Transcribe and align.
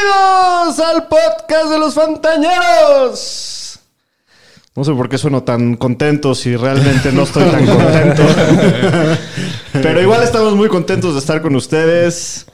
Bienvenidos 0.00 0.80
al 0.80 1.06
podcast 1.06 1.70
de 1.70 1.78
los 1.78 1.94
Fantañeros. 1.94 3.78
No 4.74 4.82
sé 4.84 4.92
por 4.92 5.08
qué 5.08 5.16
sueno 5.18 5.44
tan 5.44 5.76
contento 5.76 6.34
si 6.34 6.56
realmente 6.56 7.12
no 7.12 7.22
estoy 7.22 7.44
tan 7.44 7.66
contento. 7.66 8.22
Pero 9.74 10.00
igual 10.00 10.22
estamos 10.22 10.54
muy 10.54 10.68
contentos 10.68 11.14
de 11.14 11.20
estar 11.20 11.40
con 11.40 11.54
ustedes. 11.54 12.46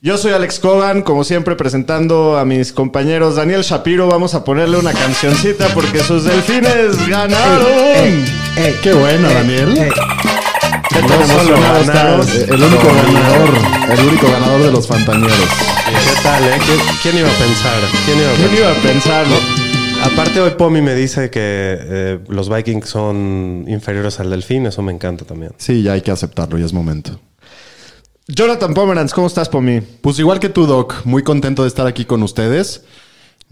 Yo 0.00 0.18
soy 0.18 0.32
Alex 0.32 0.58
Cogan, 0.58 1.02
como 1.02 1.22
siempre 1.22 1.54
presentando 1.54 2.36
a 2.38 2.44
mis 2.44 2.72
compañeros 2.72 3.36
Daniel 3.36 3.62
Shapiro. 3.62 4.08
Vamos 4.08 4.34
a 4.34 4.42
ponerle 4.42 4.78
una 4.78 4.92
cancioncita 4.92 5.68
porque 5.74 6.00
sus 6.00 6.24
delfines 6.24 7.08
ganaron. 7.08 8.24
Eh, 8.56 8.76
qué 8.82 8.92
bueno, 8.92 9.28
Daniel. 9.28 9.92
¿Qué 10.92 11.00
tan 11.00 11.08
No 11.08 11.40
el 12.54 12.62
único 12.62 12.88
ganador, 12.94 13.50
el 13.90 14.00
único 14.06 14.30
ganador 14.30 14.62
de 14.62 14.72
los 14.72 14.86
Fantañeros. 14.86 15.36
¿Qué 15.86 16.22
tal, 16.22 16.44
eh? 16.44 16.58
¿Quién, 16.66 16.78
quién 17.02 17.18
iba 17.18 17.28
a 17.28 17.32
pensar? 17.32 17.80
¿Quién 18.04 18.18
iba 18.18 18.30
a 18.30 18.34
¿Quién 18.34 18.48
pensar? 18.50 18.60
iba 18.60 18.70
a 18.70 18.82
pensar? 18.82 19.26
Aparte, 20.04 20.40
hoy 20.40 20.50
Pomi 20.50 20.82
me 20.82 20.94
dice 20.94 21.30
que 21.30 21.40
eh, 21.42 22.18
los 22.28 22.48
Vikings 22.48 22.88
son 22.88 23.64
inferiores 23.68 24.20
al 24.20 24.30
Delfín. 24.30 24.66
Eso 24.66 24.82
me 24.82 24.92
encanta 24.92 25.24
también. 25.24 25.52
Sí, 25.56 25.82
ya 25.82 25.92
hay 25.92 26.02
que 26.02 26.10
aceptarlo, 26.10 26.58
ya 26.58 26.66
es 26.66 26.72
momento. 26.72 27.18
Jonathan 28.28 28.74
Pomeranz, 28.74 29.14
¿cómo 29.14 29.26
estás, 29.26 29.48
Pomi? 29.48 29.80
Pues 29.80 30.18
igual 30.18 30.40
que 30.40 30.48
tú, 30.48 30.66
Doc, 30.66 30.94
muy 31.04 31.22
contento 31.22 31.62
de 31.62 31.68
estar 31.68 31.86
aquí 31.86 32.04
con 32.04 32.22
ustedes. 32.22 32.84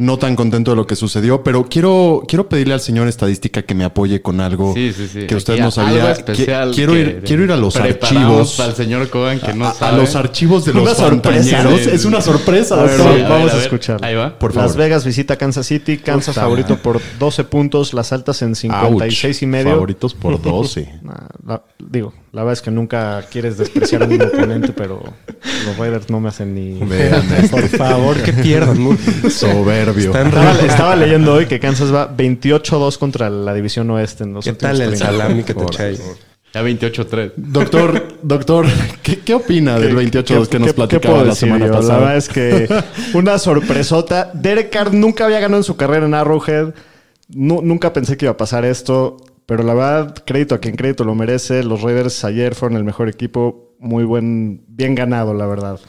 No 0.00 0.16
tan 0.16 0.34
contento 0.34 0.70
de 0.70 0.76
lo 0.78 0.86
que 0.86 0.96
sucedió, 0.96 1.42
pero 1.44 1.66
quiero, 1.68 2.22
quiero 2.26 2.48
pedirle 2.48 2.72
al 2.72 2.80
señor 2.80 3.06
estadística 3.06 3.60
que 3.60 3.74
me 3.74 3.84
apoye 3.84 4.22
con 4.22 4.40
algo 4.40 4.72
Sí, 4.72 4.94
sí, 4.94 5.06
sí. 5.06 5.26
que 5.26 5.36
usted 5.36 5.52
Aquí 5.52 5.62
no 5.62 5.70
sabía. 5.70 6.14
quiero, 6.24 6.96
ir, 6.96 7.22
quiero 7.22 7.44
ir 7.44 7.52
a 7.52 7.56
los 7.58 7.76
archivos. 7.76 8.58
Al 8.60 8.74
señor 8.74 9.10
Cogan 9.10 9.38
que 9.40 9.52
no 9.52 9.66
a, 9.66 9.70
a 9.78 9.92
los 9.92 10.16
archivos 10.16 10.64
de 10.64 10.72
los 10.72 10.96
sí. 10.96 11.90
Es 11.92 12.06
una 12.06 12.22
sorpresa, 12.22 12.80
A 12.80 12.84
ver, 12.84 12.96
doctor. 12.96 13.14
Sí, 13.16 13.22
a 13.24 13.28
vamos 13.28 13.52
ver, 13.52 13.60
a 13.60 13.62
escuchar. 13.62 14.02
Ahí 14.02 14.14
va. 14.14 14.38
Por 14.38 14.52
favor. 14.54 14.68
Las 14.68 14.76
Vegas 14.78 15.04
visita 15.04 15.36
Kansas 15.36 15.66
City. 15.66 15.98
Kansas 15.98 16.34
favorito 16.34 16.78
por 16.78 16.98
12 17.18 17.44
puntos. 17.44 17.92
Las 17.92 18.12
altas 18.14 18.40
en 18.40 18.54
56 18.54 19.42
y 19.42 19.46
medio. 19.46 19.72
Favoritos 19.72 20.14
por 20.14 20.40
12. 20.40 20.94
Nah, 21.02 21.14
la- 21.46 21.62
digo, 21.90 22.14
la 22.32 22.42
verdad 22.42 22.52
es 22.52 22.62
que 22.62 22.70
nunca 22.70 23.22
quieres 23.30 23.58
despreciar 23.58 24.04
a 24.04 24.06
un 24.06 24.22
oponente, 24.22 24.72
pero 24.72 25.02
los 25.66 25.76
Raiders 25.76 26.08
no 26.08 26.20
me 26.20 26.28
hacen 26.28 26.54
ni... 26.54 26.78
Vean 26.84 27.22
Por 27.50 27.66
favor, 27.68 28.16
que 28.22 28.32
pierdan. 28.32 28.82
¿no? 28.82 28.96
Soberbio. 29.28 30.14
Estaba, 30.16 30.52
estaba 30.60 30.96
leyendo 30.96 31.34
hoy 31.34 31.46
que 31.46 31.58
Kansas 31.58 31.92
va 31.92 32.16
28-2 32.16 32.96
contra 32.98 33.28
la 33.28 33.52
división 33.54 33.90
oeste 33.90 34.24
en 34.24 34.34
los 34.34 34.44
¿Qué 34.44 34.52
tal 34.52 34.80
el 34.80 34.88
30. 34.90 35.06
salami 35.06 35.42
que 35.42 35.54
te 35.54 35.82
ahí? 35.82 35.98
Ya 36.54 36.62
28-3. 36.62 37.32
Doctor, 37.36 38.08
doctor, 38.22 38.66
¿qué, 39.02 39.18
qué 39.20 39.34
opina 39.34 39.78
del 39.78 39.94
28 39.94 40.48
que 40.48 40.58
nos 40.58 40.68
¿Qué- 40.68 40.74
platicaba 40.74 41.24
la 41.24 41.34
semana 41.34 41.66
yo? 41.66 41.72
pasada? 41.72 41.92
La 41.94 41.98
verdad 41.98 42.16
es 42.16 42.28
que 42.28 42.68
una 43.14 43.38
sorpresota. 43.38 44.30
Derek 44.34 44.70
Carr 44.70 44.92
nunca 44.94 45.24
había 45.26 45.38
ganado 45.40 45.58
en 45.58 45.64
su 45.64 45.76
carrera 45.76 46.06
en 46.06 46.14
Arrowhead. 46.14 46.74
Nu- 47.28 47.62
nunca 47.62 47.92
pensé 47.92 48.16
que 48.16 48.24
iba 48.24 48.32
a 48.32 48.36
pasar 48.36 48.64
esto. 48.64 49.16
Pero 49.50 49.64
la 49.64 49.74
verdad, 49.74 50.14
crédito 50.24 50.54
a 50.54 50.58
quien 50.58 50.76
crédito 50.76 51.02
lo 51.02 51.16
merece. 51.16 51.64
Los 51.64 51.82
Raiders 51.82 52.22
ayer 52.24 52.54
fueron 52.54 52.76
el 52.76 52.84
mejor 52.84 53.08
equipo. 53.08 53.74
Muy 53.80 54.04
buen, 54.04 54.62
bien 54.68 54.94
ganado, 54.94 55.34
la 55.34 55.46
verdad. 55.46 55.80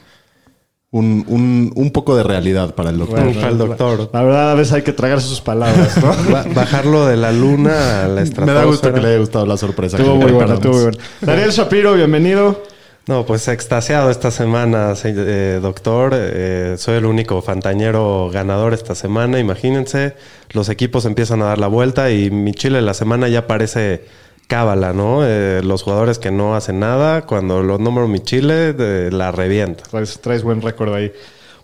un, 0.90 1.24
un, 1.28 1.72
un 1.76 1.92
poco 1.92 2.16
de 2.16 2.24
realidad 2.24 2.74
para 2.74 2.90
el 2.90 2.98
doctor. 2.98 3.20
Bueno, 3.24 3.40
para 3.40 3.52
el 3.52 3.58
doctor. 3.60 4.10
La 4.14 4.24
verdad, 4.24 4.52
a 4.52 4.56
veces 4.56 4.74
hay 4.74 4.82
que 4.82 4.94
tragarse 4.94 5.28
sus 5.28 5.42
palabras, 5.42 5.96
¿no? 6.04 6.08
Ba- 6.34 6.46
bajarlo 6.56 7.06
de 7.06 7.18
la 7.18 7.32
luna 7.32 8.06
a 8.06 8.08
la 8.08 8.16
Me 8.16 8.22
estratosfera. 8.24 8.60
da 8.62 8.66
gusto 8.66 8.94
que 8.94 9.00
le 9.00 9.08
haya 9.10 9.20
gustado 9.20 9.46
la 9.46 9.58
sorpresa. 9.58 9.98
Estuvo 9.98 10.14
que 10.16 10.20
le 10.20 10.26
muy 10.26 10.34
buena, 10.34 10.54
estuvo 10.56 10.74
muy 10.74 10.82
buena. 10.84 10.98
Daniel 11.22 11.52
Shapiro, 11.52 11.94
bienvenido. 11.94 12.64
No, 13.08 13.26
pues 13.26 13.48
extasiado 13.48 14.12
esta 14.12 14.30
semana, 14.32 14.96
se- 14.96 15.14
eh, 15.18 15.60
doctor. 15.62 16.12
Eh, 16.16 16.76
soy 16.78 16.96
el 16.96 17.06
único 17.06 17.42
fantañero 17.42 18.30
ganador 18.32 18.74
esta 18.74 18.94
semana. 18.96 19.40
Imagínense, 19.40 20.16
los 20.52 20.70
equipos 20.70 21.06
empiezan 21.06 21.42
a 21.42 21.46
dar 21.46 21.58
la 21.58 21.68
vuelta 21.68 22.12
y 22.12 22.30
mi 22.30 22.54
Chile 22.54 22.82
la 22.82 22.94
semana 22.94 23.28
ya 23.28 23.48
parece 23.48 24.06
cábala, 24.48 24.94
¿no? 24.94 25.22
Eh, 25.26 25.62
los 25.64 25.82
jugadores 25.84 26.20
que 26.20 26.30
no 26.32 26.56
hacen 26.56 26.80
nada, 26.80 27.26
cuando 27.26 27.64
los 27.64 27.80
nombro 27.80 28.08
mi 28.08 28.20
Chile, 28.20 28.74
la 29.12 29.32
revienta. 29.32 29.84
Traes, 29.90 30.20
traes 30.22 30.44
buen 30.44 30.62
récord 30.62 30.94
ahí. 30.94 31.12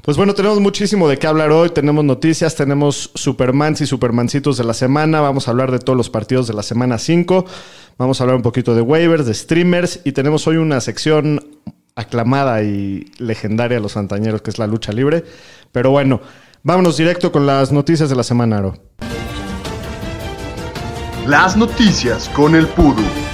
Pues 0.08 0.16
bueno, 0.16 0.34
tenemos 0.34 0.62
muchísimo 0.62 1.10
de 1.10 1.20
qué 1.20 1.28
hablar 1.28 1.52
hoy. 1.52 1.70
Tenemos 1.70 2.06
noticias, 2.06 2.56
tenemos 2.56 3.12
Supermans 3.14 3.82
y 3.82 3.86
Supermancitos 3.86 4.56
de 4.56 4.64
la 4.64 4.74
semana. 4.74 5.20
Vamos 5.20 5.50
a 5.50 5.52
hablar 5.52 5.70
de 5.70 5.80
todos 5.80 5.98
los 5.98 6.10
partidos 6.10 6.48
de 6.48 6.54
la 6.54 6.64
semana 6.64 6.98
5. 6.98 7.44
Vamos 7.98 8.22
a 8.22 8.24
hablar 8.24 8.38
un 8.38 8.42
poquito 8.42 8.74
de 8.74 8.82
waivers, 8.82 9.26
de 9.26 9.34
streamers. 9.34 10.00
Y 10.06 10.14
tenemos 10.14 10.48
hoy 10.48 10.56
una 10.56 10.80
sección 10.80 11.46
aclamada 11.96 12.64
y 12.64 13.12
legendaria 13.18 13.76
de 13.76 13.84
los 13.84 13.92
fantañeros, 13.92 14.42
que 14.42 14.50
es 14.50 14.58
la 14.58 14.66
lucha 14.66 14.94
libre. 14.94 15.26
Pero 15.74 15.92
bueno, 15.92 16.22
vámonos 16.64 16.96
directo 16.96 17.34
con 17.34 17.46
las 17.46 17.74
noticias 17.74 18.10
de 18.10 18.16
la 18.16 18.24
semana, 18.24 18.60
Aro. 18.60 18.76
Las 21.26 21.58
noticias 21.58 22.30
con 22.30 22.56
el 22.56 22.66
Pudu. 22.68 23.27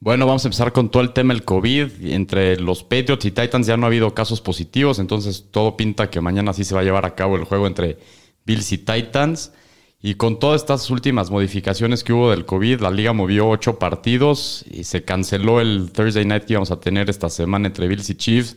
Bueno, 0.00 0.26
vamos 0.26 0.44
a 0.44 0.48
empezar 0.48 0.72
con 0.72 0.90
todo 0.90 1.02
el 1.02 1.12
tema 1.12 1.34
del 1.34 1.44
COVID. 1.44 2.12
Entre 2.12 2.56
los 2.60 2.84
Patriots 2.84 3.24
y 3.24 3.32
Titans 3.32 3.66
ya 3.66 3.76
no 3.76 3.84
ha 3.84 3.88
habido 3.88 4.14
casos 4.14 4.40
positivos, 4.40 5.00
entonces 5.00 5.46
todo 5.50 5.76
pinta 5.76 6.08
que 6.08 6.20
mañana 6.20 6.52
sí 6.52 6.62
se 6.62 6.74
va 6.74 6.82
a 6.82 6.84
llevar 6.84 7.04
a 7.04 7.16
cabo 7.16 7.34
el 7.36 7.44
juego 7.44 7.66
entre 7.66 7.98
Bills 8.46 8.70
y 8.70 8.78
Titans. 8.78 9.52
Y 10.00 10.14
con 10.14 10.38
todas 10.38 10.62
estas 10.62 10.88
últimas 10.90 11.32
modificaciones 11.32 12.04
que 12.04 12.12
hubo 12.12 12.30
del 12.30 12.46
COVID, 12.46 12.80
la 12.80 12.92
liga 12.92 13.12
movió 13.12 13.48
ocho 13.48 13.80
partidos 13.80 14.64
y 14.70 14.84
se 14.84 15.02
canceló 15.02 15.60
el 15.60 15.90
Thursday 15.92 16.24
night 16.24 16.44
que 16.44 16.52
íbamos 16.52 16.70
a 16.70 16.78
tener 16.78 17.10
esta 17.10 17.28
semana 17.28 17.66
entre 17.66 17.88
Bills 17.88 18.08
y 18.08 18.14
Chiefs, 18.14 18.56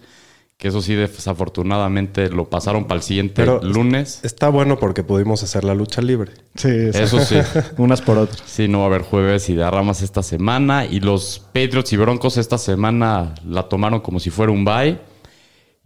que 0.62 0.68
eso 0.68 0.80
sí 0.84 0.94
desafortunadamente 0.94 2.30
lo 2.30 2.48
pasaron 2.48 2.86
para 2.86 2.98
el 3.00 3.02
siguiente 3.02 3.34
Pero- 3.44 3.64
lunes. 3.64 4.20
Está 4.24 4.48
bueno 4.50 4.78
porque 4.78 5.04
pudimos 5.04 5.42
hacer 5.42 5.64
la 5.64 5.74
lucha 5.74 6.04
libre. 6.04 6.34
Sí, 6.54 6.70
Eso 6.70 7.20
sí. 7.20 7.36
Unas 7.78 8.04
por 8.04 8.20
otras. 8.20 8.44
Sí, 8.46 8.68
no 8.68 8.78
va 8.78 8.84
a 8.84 8.88
haber 8.88 9.02
jueves 9.02 9.50
y 9.50 9.56
derramas 9.56 10.04
esta 10.04 10.22
semana. 10.22 10.86
Y 10.86 11.00
los 11.00 11.40
Patriots 11.52 11.92
y 11.94 11.98
Broncos 11.98 12.38
esta 12.38 12.60
semana 12.60 13.34
la 13.44 13.64
tomaron 13.70 14.02
como 14.02 14.20
si 14.20 14.30
fuera 14.30 14.52
un 14.52 14.64
bye. 14.64 15.00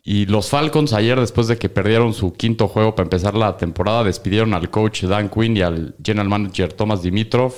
Y 0.04 0.26
los 0.26 0.50
Falcons 0.50 0.92
ayer, 0.92 1.18
después 1.22 1.48
de 1.48 1.58
que 1.58 1.70
perdieron 1.70 2.14
su 2.14 2.34
quinto 2.34 2.68
juego 2.68 2.96
para 2.96 3.06
empezar 3.06 3.34
la 3.34 3.56
temporada, 3.56 4.04
despidieron 4.04 4.54
al 4.54 4.70
coach 4.70 5.04
Dan 5.06 5.30
Quinn 5.30 5.56
y 5.56 5.62
al 5.62 5.96
general 6.04 6.28
manager 6.28 6.74
Thomas 6.74 7.02
Dimitrov. 7.02 7.54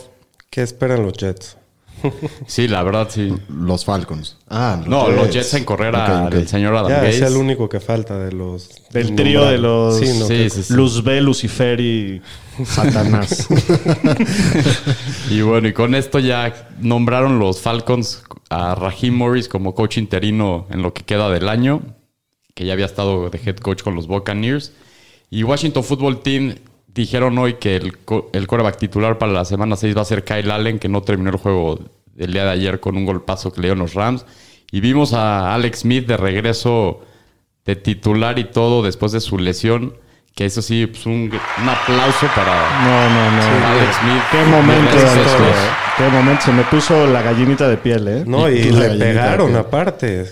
¿Qué 0.51 0.61
esperan 0.61 1.01
los 1.01 1.13
Jets? 1.13 1.57
Sí, 2.47 2.67
la 2.67 2.83
verdad, 2.83 3.07
sí. 3.11 3.33
Los 3.49 3.85
Falcons. 3.85 4.37
Ah, 4.49 4.81
No, 4.87 5.09
los 5.09 5.29
Jets 5.31 5.53
en 5.55 5.65
correr 5.65 5.93
Ok, 5.95 6.01
ok. 6.27 6.33
al 6.33 6.47
señor 6.47 6.75
Adam 6.75 6.89
Ya, 6.89 6.97
Gaze. 7.03 7.17
es 7.17 7.21
el 7.31 7.37
único 7.37 7.67
que 7.69 7.79
falta 7.79 8.17
de 8.17 8.31
los... 8.31 8.69
Del 8.91 9.15
trío 9.15 9.45
de 9.45 9.57
los- 9.57 9.97
Sí, 9.99 10.07
no, 10.19 10.25
Sí, 10.27 10.33
que- 10.35 10.49
sí, 10.49 10.63
sí. 10.63 10.73
Luzbel, 10.73 11.23
Lucifer 11.25 11.79
y 11.79 12.21
Satanás. 12.65 13.47
Y 15.29 15.41
bueno, 15.41 15.67
y 15.67 15.73
con 15.73 15.95
esto 15.95 16.19
ya 16.19 16.69
nombraron 16.79 17.39
los 17.39 17.61
Falcons 17.61 18.23
a 18.49 18.75
Raheem 18.75 19.13
Morris 19.15 19.47
como 19.49 19.75
coach 19.75 19.97
interino 19.97 20.67
en 20.69 20.81
lo 20.81 20.93
que 20.93 21.03
queda 21.03 21.29
del 21.29 21.49
año, 21.49 21.81
que 22.55 22.65
ya 22.65 22.73
había 22.73 22.85
estado 22.85 23.29
de 23.29 23.39
head 23.45 23.57
coach 23.57 23.83
con 23.83 23.95
los 23.95 24.07
Buccaneers. 24.07 24.71
Y 25.29 25.43
Washington 25.43 25.83
Football 25.83 26.21
Team 26.21 26.55
dijeron 27.01 27.37
hoy 27.37 27.55
que 27.55 27.75
el, 27.75 27.97
el 28.33 28.47
quarterback 28.47 28.77
titular 28.77 29.17
para 29.17 29.31
la 29.31 29.45
semana 29.45 29.75
6 29.75 29.95
va 29.95 30.01
a 30.01 30.05
ser 30.05 30.23
Kyle 30.23 30.51
Allen, 30.51 30.79
que 30.79 30.89
no 30.89 31.01
terminó 31.01 31.29
el 31.29 31.37
juego 31.37 31.79
del 32.13 32.33
día 32.33 32.45
de 32.45 32.51
ayer 32.51 32.79
con 32.79 32.97
un 32.97 33.05
golpazo 33.05 33.51
que 33.51 33.61
le 33.61 33.67
dieron 33.67 33.79
los 33.79 33.93
Rams. 33.93 34.25
Y 34.71 34.81
vimos 34.81 35.13
a 35.13 35.53
Alex 35.53 35.79
Smith 35.79 36.07
de 36.07 36.17
regreso 36.17 37.01
de 37.65 37.75
titular 37.75 38.39
y 38.39 38.45
todo 38.45 38.83
después 38.83 39.11
de 39.11 39.21
su 39.21 39.37
lesión. 39.37 39.95
Que 40.35 40.45
eso 40.45 40.61
sí, 40.61 40.85
pues 40.85 41.05
un, 41.05 41.31
un 41.61 41.69
aplauso 41.69 42.27
para 42.35 42.53
No, 42.83 43.09
no, 43.09 43.31
no. 43.31 43.67
Alex 43.67 43.95
Smith. 43.95 44.23
Qué 44.31 44.43
momento, 44.43 45.86
Qué 45.97 46.07
momento. 46.09 46.43
Se 46.43 46.51
me 46.51 46.63
puso 46.65 47.07
la 47.07 47.23
gallinita 47.23 47.67
de 47.67 47.77
piel, 47.77 48.07
¿eh? 48.07 48.23
No, 48.25 48.47
y, 48.49 48.71
le 48.71 48.89
pegaron 48.91 49.55
aparte. 49.55 50.25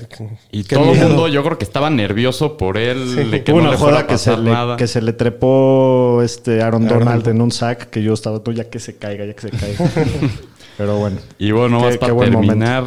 Y 0.51 0.63
Qué 0.63 0.75
todo 0.75 0.93
el 0.93 0.99
mundo, 0.99 1.27
yo 1.27 1.43
creo 1.43 1.57
que 1.57 1.63
estaba 1.65 1.89
nervioso 1.89 2.55
por 2.55 2.77
él, 2.77 3.31
de 3.31 3.43
que 3.43 3.51
Hubo 3.51 3.61
no 3.61 3.63
una 3.63 3.71
le 3.71 3.77
fuera 3.77 3.97
joda 3.97 4.05
a 4.05 4.07
que 4.07 4.17
se, 4.19 4.37
le, 4.37 4.51
nada. 4.51 4.77
que 4.77 4.85
se 4.85 5.01
le 5.01 5.13
trepó 5.13 6.21
este 6.23 6.61
Aaron 6.61 6.85
Aaron 6.85 6.99
Donald 6.99 7.27
en 7.29 7.41
un 7.41 7.51
sack 7.51 7.89
que 7.89 8.03
yo 8.03 8.13
estaba, 8.13 8.43
tú 8.43 8.53
ya 8.53 8.69
que 8.69 8.79
se 8.79 8.97
caiga, 8.97 9.25
ya 9.25 9.33
que 9.33 9.41
se 9.41 9.49
caiga. 9.49 9.89
Pero 10.77 10.97
bueno. 10.97 11.17
Y 11.39 11.49
bueno, 11.51 11.79
Qué- 11.79 11.85
más 11.85 11.97
para 11.97 12.15
terminar, 12.15 12.83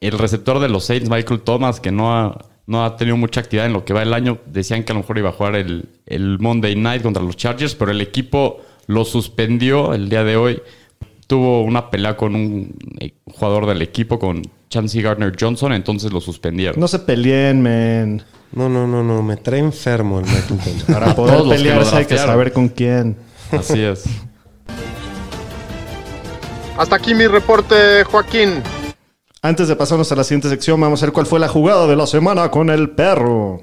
el 0.00 0.18
receptor 0.18 0.58
de 0.58 0.68
los 0.68 0.84
Saints, 0.84 1.08
Michael 1.08 1.40
Thomas, 1.42 1.78
que 1.78 1.92
no 1.92 2.16
ha, 2.16 2.44
no 2.66 2.84
ha 2.84 2.96
tenido 2.96 3.16
mucha 3.16 3.40
actividad 3.40 3.66
en 3.66 3.72
lo 3.72 3.84
que 3.84 3.92
va 3.92 4.02
el 4.02 4.12
año, 4.12 4.38
decían 4.46 4.82
que 4.82 4.90
a 4.90 4.94
lo 4.94 5.02
mejor 5.02 5.18
iba 5.18 5.28
a 5.28 5.32
jugar 5.32 5.54
el, 5.54 5.90
el 6.06 6.40
Monday 6.40 6.74
Night 6.74 7.02
contra 7.02 7.22
los 7.22 7.36
Chargers, 7.36 7.76
pero 7.76 7.92
el 7.92 8.00
equipo 8.00 8.62
lo 8.88 9.04
suspendió 9.04 9.94
el 9.94 10.08
día 10.08 10.24
de 10.24 10.36
hoy. 10.36 10.60
Tuvo 11.26 11.62
una 11.62 11.90
pelea 11.90 12.16
con 12.16 12.34
un 12.34 12.74
eh, 13.00 13.14
jugador 13.24 13.66
del 13.66 13.82
equipo, 13.82 14.18
con 14.18 14.42
Chancey 14.68 15.02
Gardner 15.02 15.32
Johnson, 15.38 15.72
entonces 15.72 16.12
lo 16.12 16.20
suspendieron. 16.20 16.78
No 16.78 16.88
se 16.88 17.00
peleen, 17.00 17.62
men. 17.62 18.22
No, 18.52 18.68
no, 18.68 18.86
no, 18.86 19.02
no. 19.02 19.22
Me 19.22 19.36
trae 19.36 19.60
enfermo 19.60 20.20
el 20.20 20.26
Thomas. 20.46 20.84
Para 20.92 21.14
poder 21.14 21.42
que 21.42 21.48
pelearse 21.48 21.96
hay 21.96 22.06
que 22.06 22.18
saber 22.18 22.52
con 22.52 22.68
quién. 22.68 23.16
Así 23.50 23.82
es. 23.82 24.04
Hasta 26.76 26.96
aquí 26.96 27.14
mi 27.14 27.26
reporte, 27.26 28.04
Joaquín. 28.04 28.62
Antes 29.42 29.68
de 29.68 29.76
pasarnos 29.76 30.10
a 30.12 30.16
la 30.16 30.24
siguiente 30.24 30.48
sección, 30.48 30.80
vamos 30.80 31.02
a 31.02 31.06
ver 31.06 31.12
cuál 31.12 31.26
fue 31.26 31.40
la 31.40 31.48
jugada 31.48 31.86
de 31.86 31.96
la 31.96 32.06
semana 32.06 32.50
con 32.50 32.68
el 32.68 32.90
perro. 32.90 33.62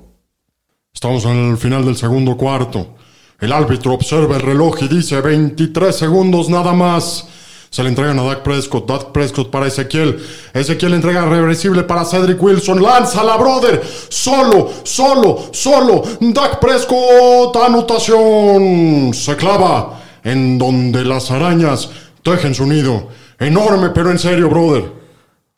Estamos 0.94 1.26
en 1.26 1.52
el 1.52 1.58
final 1.58 1.86
del 1.86 1.98
segundo 1.98 2.38
cuarto. 2.38 2.96
El 3.40 3.52
árbitro 3.52 3.94
observa 3.94 4.38
el 4.38 4.42
reloj 4.42 4.82
y 4.84 4.88
dice 4.88 5.20
23 5.20 5.96
segundos 5.96 6.50
nada 6.50 6.74
más. 6.74 7.28
Se 7.74 7.82
le 7.82 7.90
entregan 7.90 8.20
a 8.20 8.24
Dak 8.24 8.44
Prescott. 8.44 8.88
Dak 8.88 9.12
Prescott 9.12 9.50
para 9.50 9.66
Ezequiel. 9.66 10.24
Ezequiel 10.54 10.94
entrega 10.94 11.26
reversible 11.26 11.82
para 11.82 12.06
Cedric 12.06 12.40
Wilson. 12.40 12.80
Lanza 12.80 13.24
la 13.24 13.36
brother. 13.36 13.82
Solo, 14.10 14.70
solo, 14.84 15.46
solo. 15.52 16.04
Dak 16.20 16.60
Prescott. 16.60 17.56
Anotación. 17.56 19.12
Se 19.16 19.36
clava 19.36 20.00
en 20.24 20.60
donde 20.60 21.04
las 21.04 21.32
arañas 21.32 21.90
tejen 22.22 22.54
su 22.54 22.68
nido. 22.68 23.08
Enorme, 23.40 23.90
pero 23.90 24.12
en 24.12 24.20
serio, 24.20 24.52
brother. 24.52 24.92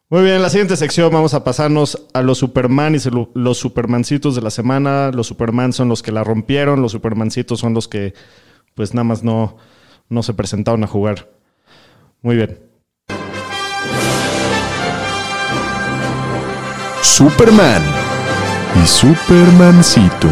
Muy 0.07 0.23
bien, 0.23 0.35
en 0.35 0.41
la 0.41 0.49
siguiente 0.49 0.77
sección 0.77 1.11
vamos 1.11 1.33
a 1.33 1.43
pasarnos 1.43 2.01
a 2.13 2.21
los 2.21 2.37
Superman 2.37 2.95
y 2.95 2.99
los 3.33 3.57
Supermancitos 3.57 4.35
de 4.35 4.41
la 4.41 4.51
semana. 4.51 5.11
Los 5.11 5.27
Superman 5.27 5.73
son 5.73 5.89
los 5.89 6.01
que 6.01 6.13
la 6.13 6.23
rompieron, 6.23 6.81
los 6.81 6.93
Supermancitos 6.93 7.59
son 7.59 7.73
los 7.73 7.89
que 7.89 8.13
pues 8.73 8.93
nada 8.93 9.03
más 9.03 9.21
no, 9.21 9.57
no 10.07 10.23
se 10.23 10.33
presentaron 10.33 10.81
a 10.85 10.87
jugar. 10.87 11.35
Muy 12.25 12.37
bien. 12.37 12.57
Superman 17.03 17.83
y 18.83 18.87
Supermancito. 18.87 20.27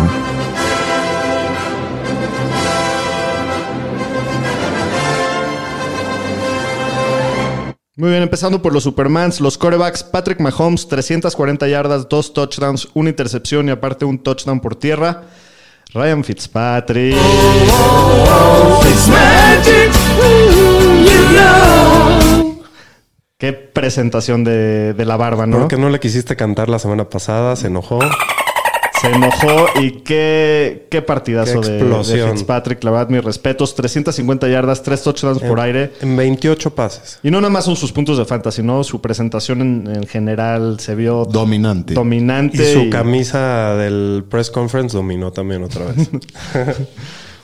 Muy 7.96 8.10
bien, 8.10 8.24
empezando 8.24 8.60
por 8.60 8.74
los 8.74 8.82
Supermans, 8.82 9.40
los 9.40 9.60
corebacks, 9.60 10.02
Patrick 10.02 10.40
Mahomes, 10.40 10.88
340 10.88 11.68
yardas, 11.68 12.10
dos 12.10 12.34
touchdowns, 12.34 12.88
una 12.96 13.12
intercepción 13.12 13.68
y 13.68 13.72
aparte 13.72 14.04
un 14.04 14.18
touchdown 14.18 14.60
por 14.60 14.76
tierra. 14.76 15.26
Ryan 15.94 16.24
Fitzpatrick. 16.24 17.16
Qué 23.38 23.52
presentación 23.52 24.44
de, 24.44 24.94
de 24.94 25.06
la 25.06 25.18
barba, 25.18 25.46
¿no? 25.46 25.60
¿Por 25.60 25.68
qué 25.68 25.78
no 25.78 25.90
le 25.90 26.00
quisiste 26.00 26.36
cantar 26.36 26.70
la 26.70 26.80
semana 26.80 27.10
pasada? 27.10 27.56
Se 27.58 27.68
enojó. 27.68 28.00
Se 29.02 29.08
enojó 29.10 29.66
y 29.82 29.92
qué, 30.00 30.88
qué 30.90 31.02
partidazo 31.02 31.60
Qué 31.60 31.68
de, 31.68 31.74
de 31.74 31.80
explosión. 31.80 32.32
Fitzpatrick. 32.38 32.82
La 32.86 32.92
verdad, 32.92 33.10
mis 33.10 33.22
respetos. 33.22 33.76
350 33.76 34.48
yardas, 34.48 34.82
tres 34.82 35.04
touchdowns 35.04 35.40
por 35.42 35.60
aire. 35.60 35.92
En 36.00 36.16
28 36.16 36.74
pases. 36.74 37.20
Y 37.22 37.30
no 37.32 37.42
nada 37.42 37.52
más 37.52 37.66
son 37.66 37.76
sus 37.76 37.92
puntos 37.92 38.18
de 38.18 38.24
fantasy, 38.24 38.64
¿no? 38.64 38.82
Su 38.86 39.02
presentación 39.02 39.60
en, 39.60 39.94
en 39.94 40.08
general 40.08 40.80
se 40.80 40.96
vio 40.96 41.26
Dominante. 41.26 41.96
dominante. 41.96 42.64
Y 42.64 42.74
su 42.74 42.80
y- 42.84 42.90
camisa 42.90 43.76
del 43.76 44.24
press 44.30 44.50
conference 44.50 44.96
dominó 44.96 45.32
también 45.34 45.64
otra 45.66 45.84
vez. 45.88 46.10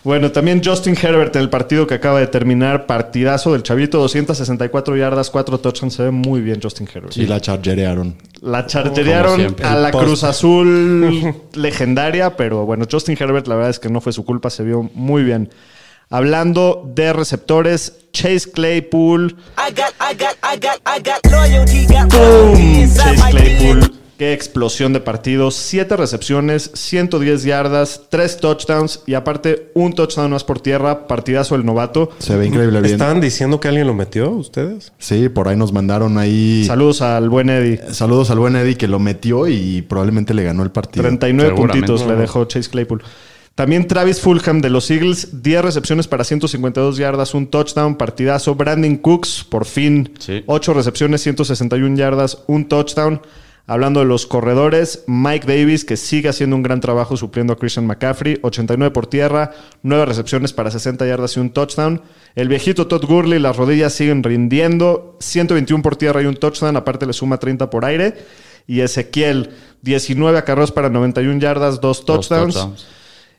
Bueno, 0.04 0.31
también 0.31 0.62
Justin 0.63 0.96
Herbert 1.01 1.36
en 1.36 1.42
el 1.42 1.50
partido 1.50 1.86
que 1.86 1.96
acaba 1.96 2.19
de 2.19 2.28
terminar, 2.28 2.86
partidazo 2.86 3.51
del 3.51 3.63
chavito, 3.63 4.00
264 4.00 4.96
yardas, 4.96 5.30
4 5.30 5.60
touchdowns. 5.60 5.94
Se 5.94 6.04
ve 6.04 6.12
muy 6.12 6.42
bien 6.42 6.60
Justin 6.62 6.88
Herbert. 6.94 7.18
Y 7.18 7.25
la 7.25 7.42
chargerearon. 7.42 8.16
La 8.42 8.66
siempre. 8.68 9.66
a 9.66 9.75
la. 9.75 9.92
Cruz 9.92 10.24
Azul 10.24 11.36
legendaria, 11.54 12.38
pero 12.38 12.66
bueno, 12.66 12.86
Justin 12.90 13.18
Herbert 13.19 13.48
la 13.48 13.56
verdad 13.56 13.72
es 13.72 13.80
que 13.80 13.90
no 13.90 14.00
fue 14.00 14.13
su 14.13 14.24
culpa, 14.24 14.50
se 14.50 14.63
vio 14.63 14.90
muy 14.94 15.24
bien. 15.24 15.50
Hablando 16.10 16.90
de 16.95 17.13
receptores, 17.13 18.07
Chase 18.13 18.52
Claypool, 18.52 19.36
I 19.57 19.72
got, 19.72 19.94
I 20.00 20.16
got, 20.16 20.36
I 20.42 20.57
got, 20.57 20.80
I 20.88 21.00
got 21.04 21.31
loyalty, 21.31 21.86
got 21.86 22.10
¡Boom! 22.10 22.22
loyalty 22.22 22.81
inside 22.81 23.16
Chase 23.18 23.30
Claypool, 23.31 23.99
qué 24.19 24.33
explosión 24.33 24.92
de 24.92 25.00
partidos, 25.00 25.56
7 25.56 25.95
recepciones, 25.95 26.71
110 26.74 27.44
yardas, 27.45 28.01
3 28.10 28.38
touchdowns 28.38 29.01
y 29.07 29.13
aparte 29.13 29.71
un 29.74 29.94
touchdown 29.94 30.30
más 30.31 30.44
por 30.44 30.60
tierra, 30.60 31.07
partidazo 31.07 31.56
del 31.56 31.66
novato. 31.66 32.10
Se 32.19 32.36
ve 32.36 32.45
increíble 32.48 32.81
bien. 32.81 32.95
¿Estaban 32.95 33.21
diciendo 33.21 33.62
que 33.62 33.69
alguien 33.69 33.88
lo 33.88 33.94
metió, 33.94 34.30
ustedes? 34.31 34.92
Sí, 35.00 35.30
por 35.30 35.48
ahí 35.48 35.56
nos 35.56 35.71
mandaron 35.71 36.18
ahí. 36.18 36.66
Saludos 36.68 37.01
al 37.01 37.30
buen 37.30 37.50
Eddie. 37.50 37.80
Saludos 37.94 38.30
al 38.30 38.39
buen 38.39 38.57
Eddie 38.57 38.75
que 38.75 38.89
lo 38.89 39.00
metió 39.00 39.48
y 39.48 39.81
probablemente 39.83 40.33
le 40.33 40.44
ganó 40.44 40.63
el 40.63 40.71
partido. 40.71 41.04
39 41.04 41.50
Seguramente. 41.56 41.88
puntitos 41.88 42.06
le 42.07 42.21
dejó 42.21 42.44
Chase 42.44 42.69
Claypool. 42.69 43.01
También 43.56 43.88
Travis 43.88 44.19
Fulham 44.19 44.60
de 44.60 44.69
los 44.69 44.92
Eagles, 44.92 45.42
10 45.44 45.62
recepciones 45.62 46.07
para 46.07 46.25
152 46.25 46.98
yardas, 46.98 47.33
un 47.33 47.48
touchdown, 47.48 47.95
partidazo. 47.95 48.54
Brandon 48.56 48.98
Cooks, 48.98 49.45
por 49.50 49.63
fin, 49.66 50.12
Sí. 50.19 50.44
8 50.45 50.74
recepciones, 50.74 51.21
161 51.21 51.95
yardas, 51.95 52.39
un 52.48 52.68
touchdown. 52.68 53.21
Hablando 53.69 54.00
de 54.00 54.07
los 54.07 54.25
corredores, 54.25 55.04
Mike 55.06 55.45
Davis, 55.45 55.86
que 55.86 55.95
sigue 55.95 56.27
haciendo 56.27 56.56
un 56.56 56.63
gran 56.63 56.81
trabajo 56.81 57.16
supliendo 57.16 57.54
a 57.54 57.56
Christian 57.56 57.86
McCaffrey, 57.86 58.39
89 58.42 58.92
por 58.92 59.06
tierra, 59.06 59.51
9 59.83 60.07
recepciones 60.07 60.54
para 60.54 60.71
60 60.71 61.06
yardas 61.06 61.38
y 61.38 61.39
un 61.39 61.51
touchdown. 61.51 62.01
El 62.33 62.48
viejito 62.48 62.88
Todd 62.88 63.06
Gurley, 63.06 63.38
las 63.38 63.57
rodillas 63.57 63.94
siguen 63.94 64.24
rindiendo, 64.24 65.18
121 65.19 65.83
por 65.83 65.98
tierra 65.98 66.24
y 66.24 66.25
un 66.25 66.36
touchdown, 66.36 66.77
aparte 66.77 67.06
le 67.06 67.13
suma 67.13 67.38
30 67.38 67.69
por 67.69 67.86
aire. 67.86 68.16
Y 68.66 68.81
Ezequiel, 68.81 69.51
19 69.83 70.36
acarreos 70.39 70.71
para 70.71 70.89
91 70.89 71.39
yardas, 71.39 71.80
2 71.80 71.81
Dos 71.81 72.06
touchdowns. 72.27 72.56
touchdowns. 72.56 72.88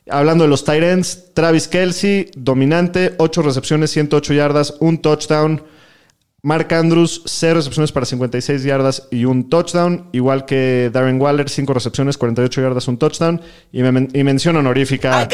Hablando 0.09 0.45
de 0.45 0.49
los 0.49 0.63
tight 0.63 0.81
ends, 0.81 1.33
Travis 1.33 1.67
Kelsey, 1.67 2.31
dominante, 2.37 3.15
8 3.17 3.41
recepciones, 3.41 3.91
108 3.91 4.33
yardas, 4.33 4.75
un 4.79 4.99
touchdown. 4.99 5.61
Mark 6.43 6.73
Andrews, 6.73 7.21
0 7.27 7.53
recepciones 7.57 7.91
para 7.91 8.03
56 8.07 8.63
yardas 8.63 9.07
y 9.11 9.25
un 9.25 9.47
touchdown. 9.47 10.07
Igual 10.11 10.45
que 10.45 10.89
Darren 10.91 11.21
Waller, 11.21 11.47
5 11.49 11.71
recepciones, 11.71 12.17
48 12.17 12.61
yardas, 12.61 12.87
un 12.87 12.97
touchdown. 12.97 13.39
Y, 13.71 13.83
me- 13.83 14.07
y 14.11 14.23
mención 14.23 14.55
honorífica 14.55 15.29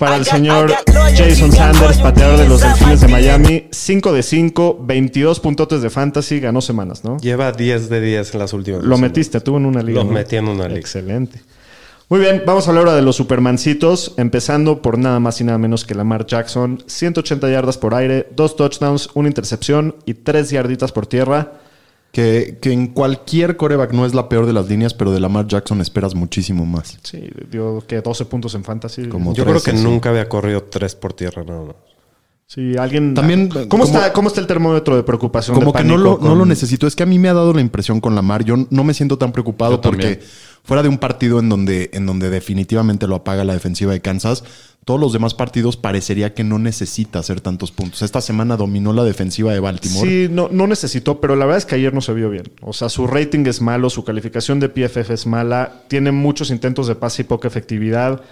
para 0.00 0.16
el 0.16 0.24
señor 0.24 0.72
Jason 1.16 1.52
Sanders, 1.52 1.98
pateador 1.98 2.36
de 2.38 2.48
los 2.48 2.60
Delfines 2.62 3.00
de 3.00 3.06
Miami. 3.08 3.68
5 3.70 4.12
de 4.12 4.22
5, 4.24 4.78
22 4.82 5.38
puntotes 5.38 5.82
de 5.82 5.90
fantasy, 5.90 6.40
ganó 6.40 6.60
semanas, 6.60 7.04
¿no? 7.04 7.18
Lleva 7.18 7.52
10 7.52 7.88
de 7.88 8.00
10 8.00 8.32
en 8.34 8.40
las 8.40 8.52
últimas. 8.52 8.82
Lo 8.82 8.98
metiste, 8.98 9.40
tuvo 9.40 9.58
en 9.58 9.66
una 9.66 9.82
liga. 9.84 10.00
Lo 10.00 10.04
¿no? 10.04 10.12
metí 10.12 10.34
en 10.34 10.48
una 10.48 10.66
liga. 10.66 10.80
Excelente. 10.80 11.40
Muy 12.10 12.18
bien, 12.18 12.42
vamos 12.44 12.66
a 12.66 12.70
hablar 12.70 12.86
ahora 12.86 12.96
de 12.96 13.02
los 13.02 13.14
Supermancitos, 13.14 14.14
empezando 14.16 14.82
por 14.82 14.98
nada 14.98 15.20
más 15.20 15.40
y 15.40 15.44
nada 15.44 15.58
menos 15.58 15.84
que 15.84 15.94
Lamar 15.94 16.26
Jackson. 16.26 16.82
180 16.86 17.48
yardas 17.48 17.78
por 17.78 17.94
aire, 17.94 18.28
dos 18.34 18.56
touchdowns, 18.56 19.10
una 19.14 19.28
intercepción 19.28 19.94
y 20.06 20.14
tres 20.14 20.50
yarditas 20.50 20.90
por 20.90 21.06
tierra. 21.06 21.52
Que, 22.10 22.58
que 22.60 22.72
en 22.72 22.88
cualquier 22.88 23.56
coreback 23.56 23.92
no 23.92 24.04
es 24.04 24.14
la 24.14 24.28
peor 24.28 24.44
de 24.46 24.52
las 24.52 24.68
líneas, 24.68 24.92
pero 24.94 25.12
de 25.12 25.20
Lamar 25.20 25.46
Jackson 25.46 25.80
esperas 25.80 26.16
muchísimo 26.16 26.66
más. 26.66 26.98
Sí, 27.04 27.30
dio 27.48 27.84
que 27.86 28.00
12 28.00 28.24
puntos 28.24 28.56
en 28.56 28.64
fantasy. 28.64 29.06
Como 29.06 29.32
Yo 29.32 29.44
creo 29.44 29.60
13, 29.60 29.70
que 29.70 29.76
sí. 29.76 29.84
nunca 29.84 30.10
había 30.10 30.28
corrido 30.28 30.64
3 30.64 30.96
por 30.96 31.12
tierra, 31.12 31.44
nada 31.44 31.66
más. 31.66 31.76
Sí, 32.48 32.76
alguien. 32.76 33.14
También, 33.14 33.48
¿Cómo, 33.48 33.68
como- 33.68 33.84
está, 33.84 34.12
¿Cómo 34.12 34.26
está 34.26 34.40
el 34.40 34.48
termómetro 34.48 34.96
de 34.96 35.04
preocupación? 35.04 35.54
Como 35.56 35.70
de 35.70 35.78
que 35.78 35.84
no 35.84 35.96
lo, 35.96 36.10
no 36.14 36.18
con- 36.18 36.38
lo 36.38 36.44
necesito. 36.46 36.88
Es 36.88 36.96
que 36.96 37.04
a 37.04 37.06
mí 37.06 37.16
me 37.20 37.28
ha 37.28 37.34
dado 37.34 37.52
la 37.54 37.60
impresión 37.60 38.00
con 38.00 38.16
Lamar. 38.16 38.42
Yo 38.44 38.56
no 38.70 38.82
me 38.82 38.92
siento 38.92 39.16
tan 39.16 39.30
preocupado 39.30 39.74
Yo 39.74 39.78
también. 39.80 40.18
Fuera 40.70 40.84
de 40.84 40.88
un 40.88 40.98
partido 40.98 41.40
en 41.40 41.48
donde, 41.48 41.90
en 41.94 42.06
donde 42.06 42.30
definitivamente 42.30 43.08
lo 43.08 43.16
apaga 43.16 43.42
la 43.42 43.54
defensiva 43.54 43.90
de 43.90 44.00
Kansas, 44.00 44.44
todos 44.84 45.00
los 45.00 45.12
demás 45.12 45.34
partidos 45.34 45.76
parecería 45.76 46.32
que 46.32 46.44
no 46.44 46.60
necesita 46.60 47.18
hacer 47.18 47.40
tantos 47.40 47.72
puntos. 47.72 48.02
Esta 48.02 48.20
semana 48.20 48.56
dominó 48.56 48.92
la 48.92 49.02
defensiva 49.02 49.52
de 49.52 49.58
Baltimore. 49.58 50.08
Sí, 50.08 50.28
no, 50.30 50.48
no 50.48 50.68
necesitó, 50.68 51.20
pero 51.20 51.34
la 51.34 51.44
verdad 51.44 51.58
es 51.58 51.66
que 51.66 51.74
ayer 51.74 51.92
no 51.92 52.00
se 52.00 52.12
vio 52.12 52.30
bien. 52.30 52.44
O 52.60 52.72
sea, 52.72 52.88
su 52.88 53.08
rating 53.08 53.46
es 53.46 53.60
malo, 53.60 53.90
su 53.90 54.04
calificación 54.04 54.60
de 54.60 54.68
PFF 54.68 55.10
es 55.10 55.26
mala, 55.26 55.82
tiene 55.88 56.12
muchos 56.12 56.52
intentos 56.52 56.86
de 56.86 56.94
pase 56.94 57.22
y 57.22 57.24
poca 57.24 57.48
efectividad. 57.48 58.22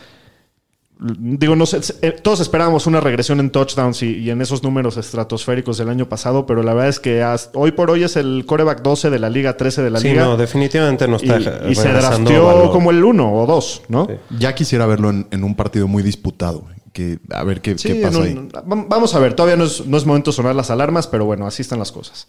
Digo, 1.01 1.55
no 1.55 1.65
sé, 1.65 1.81
eh, 2.03 2.11
todos 2.11 2.41
esperábamos 2.41 2.89
una 2.89 3.01
regresión 3.01 3.39
en 3.39 3.51
touchdowns 3.51 4.03
y, 4.03 4.17
y 4.19 4.31
en 4.31 4.41
esos 4.43 4.65
números 4.65 4.97
estratosféricos 4.97 5.79
del 5.79 5.91
año 5.91 6.09
pasado, 6.09 6.45
pero 6.45 6.65
la 6.65 6.75
verdad 6.75 6.89
es 6.89 6.99
que 6.99 7.23
hasta- 7.23 7.57
hoy 7.57 7.71
por 7.71 7.91
hoy 7.93 8.03
es 8.03 8.17
el 8.17 8.45
coreback 8.47 8.83
12 8.83 9.09
de 9.11 9.19
la 9.21 9.31
liga, 9.31 9.57
13 9.57 9.83
de 9.83 9.91
la 9.91 10.01
Sí, 10.01 10.09
liga. 10.09 10.25
no, 10.25 10.37
definitivamente 10.37 11.07
no 11.07 11.17
está 11.17 11.39
y 11.69 11.75
se 11.77 11.89
drafteó 11.93 12.47
valor. 12.47 12.73
como 12.73 12.91
el 12.91 13.05
1 13.05 13.33
o 13.33 13.47
2, 13.47 13.83
¿no? 13.89 14.09
Ya 14.41 14.57
quisiera 14.57 14.87
verlo 14.87 15.11
en, 15.11 15.29
en 15.31 15.45
un 15.45 15.55
partido 15.55 15.87
muy 15.87 16.03
disputado. 16.03 16.65
Que, 16.93 17.21
a 17.31 17.45
ver 17.45 17.61
qué, 17.61 17.79
Sí, 17.79 17.89
qué 17.93 17.95
pasa 18.03 18.21
ahí. 18.23 18.49
vamos 18.65 19.15
a 19.15 19.21
ver, 19.21 19.35
todavía 19.35 19.57
no 19.57 19.65
es, 19.65 19.87
no 19.87 19.97
es 19.99 20.05
momento 20.05 20.33
de 20.33 20.37
sonar 20.37 20.57
las 20.57 20.69
alarmas, 20.71 21.07
pero 21.07 21.27
bueno, 21.27 21.47
así 21.47 21.63
están 21.63 21.79
las 21.79 21.93
cosas. 21.93 22.27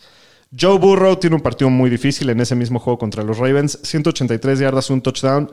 Joe 0.59 0.77
Burrow 0.77 1.15
tiene 1.15 1.35
un 1.35 1.41
partido 1.41 1.69
muy 1.71 1.89
difícil 1.89 2.29
en 2.29 2.39
ese 2.41 2.55
mismo 2.55 2.79
juego 2.79 2.99
contra 2.99 3.23
los 3.23 3.37
Ravens. 3.39 3.79
183 3.83 4.59
yardas, 4.59 4.89
un 4.91 5.01
touchdown. 5.01 5.51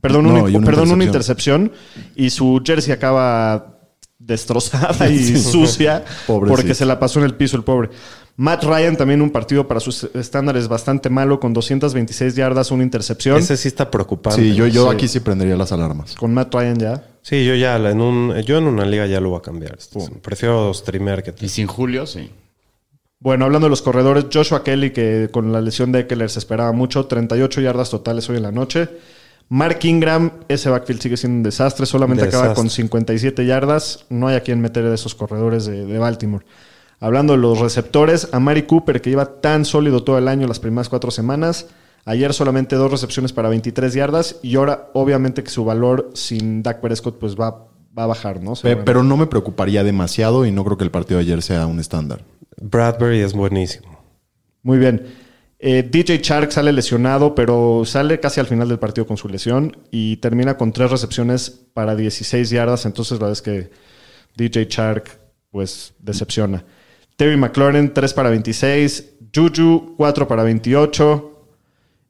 Perdón, 0.00 0.24
No, 0.24 0.44
un- 0.44 0.50
y 0.52 0.56
una 0.56 0.66
perdón 0.66 0.90
una 0.90 1.04
intercepción. 1.04 1.72
Y 2.14 2.30
su 2.30 2.60
jersey 2.64 2.92
acaba 2.92 3.78
destrozada 4.18 5.08
y 5.08 5.36
sucia 5.38 6.04
porque 6.26 6.74
se 6.74 6.84
la 6.84 6.98
pasó 6.98 7.18
en 7.20 7.26
el 7.26 7.34
piso 7.34 7.56
el 7.56 7.64
pobre. 7.64 7.90
Matt 8.38 8.64
Ryan 8.64 8.96
también 8.96 9.22
un 9.22 9.30
partido 9.30 9.66
para 9.66 9.80
sus 9.80 10.04
estándares 10.14 10.68
bastante 10.68 11.08
malo 11.08 11.40
con 11.40 11.54
226 11.54 12.34
yardas, 12.34 12.70
una 12.70 12.82
intercepción. 12.82 13.38
Ese 13.38 13.56
sí 13.56 13.68
está 13.68 13.90
preocupante. 13.90 14.42
Sí, 14.42 14.54
yo, 14.54 14.66
yo 14.66 14.90
Sí. 14.90 14.94
aquí 14.94 15.08
sí 15.08 15.20
prendería 15.20 15.56
las 15.56 15.72
alarmas. 15.72 16.14
Con 16.16 16.34
Matt 16.34 16.54
Ryan 16.54 16.78
ya. 16.78 17.04
Sí, 17.22 17.46
yo 17.46 17.54
ya 17.54 17.76
en 17.76 18.00
un, 18.00 18.34
yo 18.42 18.58
en 18.58 18.64
una 18.64 18.84
liga 18.84 19.06
ya 19.06 19.20
lo 19.20 19.30
voy 19.30 19.38
a 19.38 19.42
cambiar. 19.42 19.78
Prefiero 20.22 20.72
streamer 20.74 21.22
que 21.22 21.34
Y 21.44 21.48
sin 21.48 21.66
Julio, 21.66 22.06
sí. 22.06 22.30
Bueno, 23.20 23.46
hablando 23.46 23.66
de 23.66 23.70
los 23.70 23.80
corredores, 23.80 24.26
Joshua 24.30 24.62
Kelly, 24.62 24.90
que 24.90 25.30
con 25.32 25.50
la 25.50 25.62
lesión 25.62 25.90
de 25.90 26.00
Eckler 26.00 26.28
se 26.28 26.38
esperaba 26.38 26.72
mucho, 26.72 27.06
38 27.06 27.62
yardas 27.62 27.88
totales 27.88 28.28
hoy 28.28 28.36
en 28.36 28.42
la 28.42 28.52
noche. 28.52 28.88
Mark 29.48 29.78
Ingram, 29.84 30.32
ese 30.48 30.70
backfield 30.70 31.00
sigue 31.00 31.16
siendo 31.16 31.36
un 31.36 31.42
desastre, 31.42 31.86
solamente 31.86 32.24
acaba 32.24 32.54
con 32.54 32.68
57 32.68 33.46
yardas. 33.46 34.04
No 34.08 34.28
hay 34.28 34.36
a 34.36 34.40
quien 34.40 34.60
meter 34.60 34.84
de 34.84 34.94
esos 34.94 35.14
corredores 35.14 35.66
de, 35.66 35.86
de 35.86 35.98
Baltimore. 35.98 36.44
Hablando 36.98 37.34
de 37.34 37.38
los 37.38 37.60
receptores, 37.60 38.28
a 38.32 38.40
Mari 38.40 38.62
Cooper, 38.62 39.00
que 39.00 39.10
lleva 39.10 39.40
tan 39.40 39.64
sólido 39.64 40.02
todo 40.02 40.18
el 40.18 40.28
año, 40.28 40.48
las 40.48 40.58
primeras 40.58 40.88
cuatro 40.88 41.10
semanas. 41.10 41.68
Ayer 42.04 42.32
solamente 42.32 42.76
dos 42.76 42.90
recepciones 42.90 43.32
para 43.32 43.48
23 43.48 43.92
yardas 43.92 44.36
y 44.40 44.54
ahora 44.56 44.90
obviamente 44.94 45.42
que 45.42 45.50
su 45.50 45.64
valor 45.64 46.10
sin 46.14 46.62
Dak 46.62 46.80
Prescott 46.80 47.18
pues 47.18 47.34
va, 47.34 47.66
va 47.98 48.04
a 48.04 48.06
bajar, 48.06 48.40
¿no? 48.40 48.54
Pero 48.62 49.02
no 49.02 49.16
me 49.16 49.26
preocuparía 49.26 49.82
demasiado 49.82 50.46
y 50.46 50.52
no 50.52 50.64
creo 50.64 50.78
que 50.78 50.84
el 50.84 50.92
partido 50.92 51.18
de 51.18 51.24
ayer 51.24 51.42
sea 51.42 51.66
un 51.66 51.80
estándar. 51.80 52.20
Bradbury 52.60 53.20
es 53.20 53.32
buenísimo. 53.32 53.98
Muy 54.62 54.78
bien. 54.78 55.04
Eh, 55.58 55.88
DJ 55.90 56.20
Chark 56.20 56.50
sale 56.50 56.72
lesionado, 56.72 57.34
pero 57.34 57.82
sale 57.84 58.20
casi 58.20 58.40
al 58.40 58.46
final 58.46 58.68
del 58.68 58.78
partido 58.78 59.06
con 59.06 59.16
su 59.16 59.28
lesión 59.28 59.76
y 59.90 60.18
termina 60.18 60.56
con 60.56 60.72
tres 60.72 60.90
recepciones 60.90 61.50
para 61.50 61.96
16 61.96 62.50
yardas. 62.50 62.84
Entonces, 62.84 63.18
la 63.18 63.26
verdad 63.26 63.32
es 63.32 63.42
que 63.42 63.70
DJ 64.36 64.68
Chark, 64.68 65.18
pues, 65.50 65.94
decepciona. 65.98 66.64
Terry 67.16 67.36
McLaurin, 67.36 67.92
3 67.92 68.12
para 68.12 68.28
26. 68.28 69.14
Juju, 69.34 69.94
4 69.96 70.28
para 70.28 70.42
28. 70.42 71.32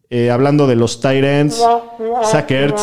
Eh, 0.09 0.31
hablando 0.31 0.67
de 0.69 0.76
los 0.76 1.00
tight 1.00 1.25
ends, 1.25 1.61
Zach 2.25 2.49
Ertz, 2.50 2.81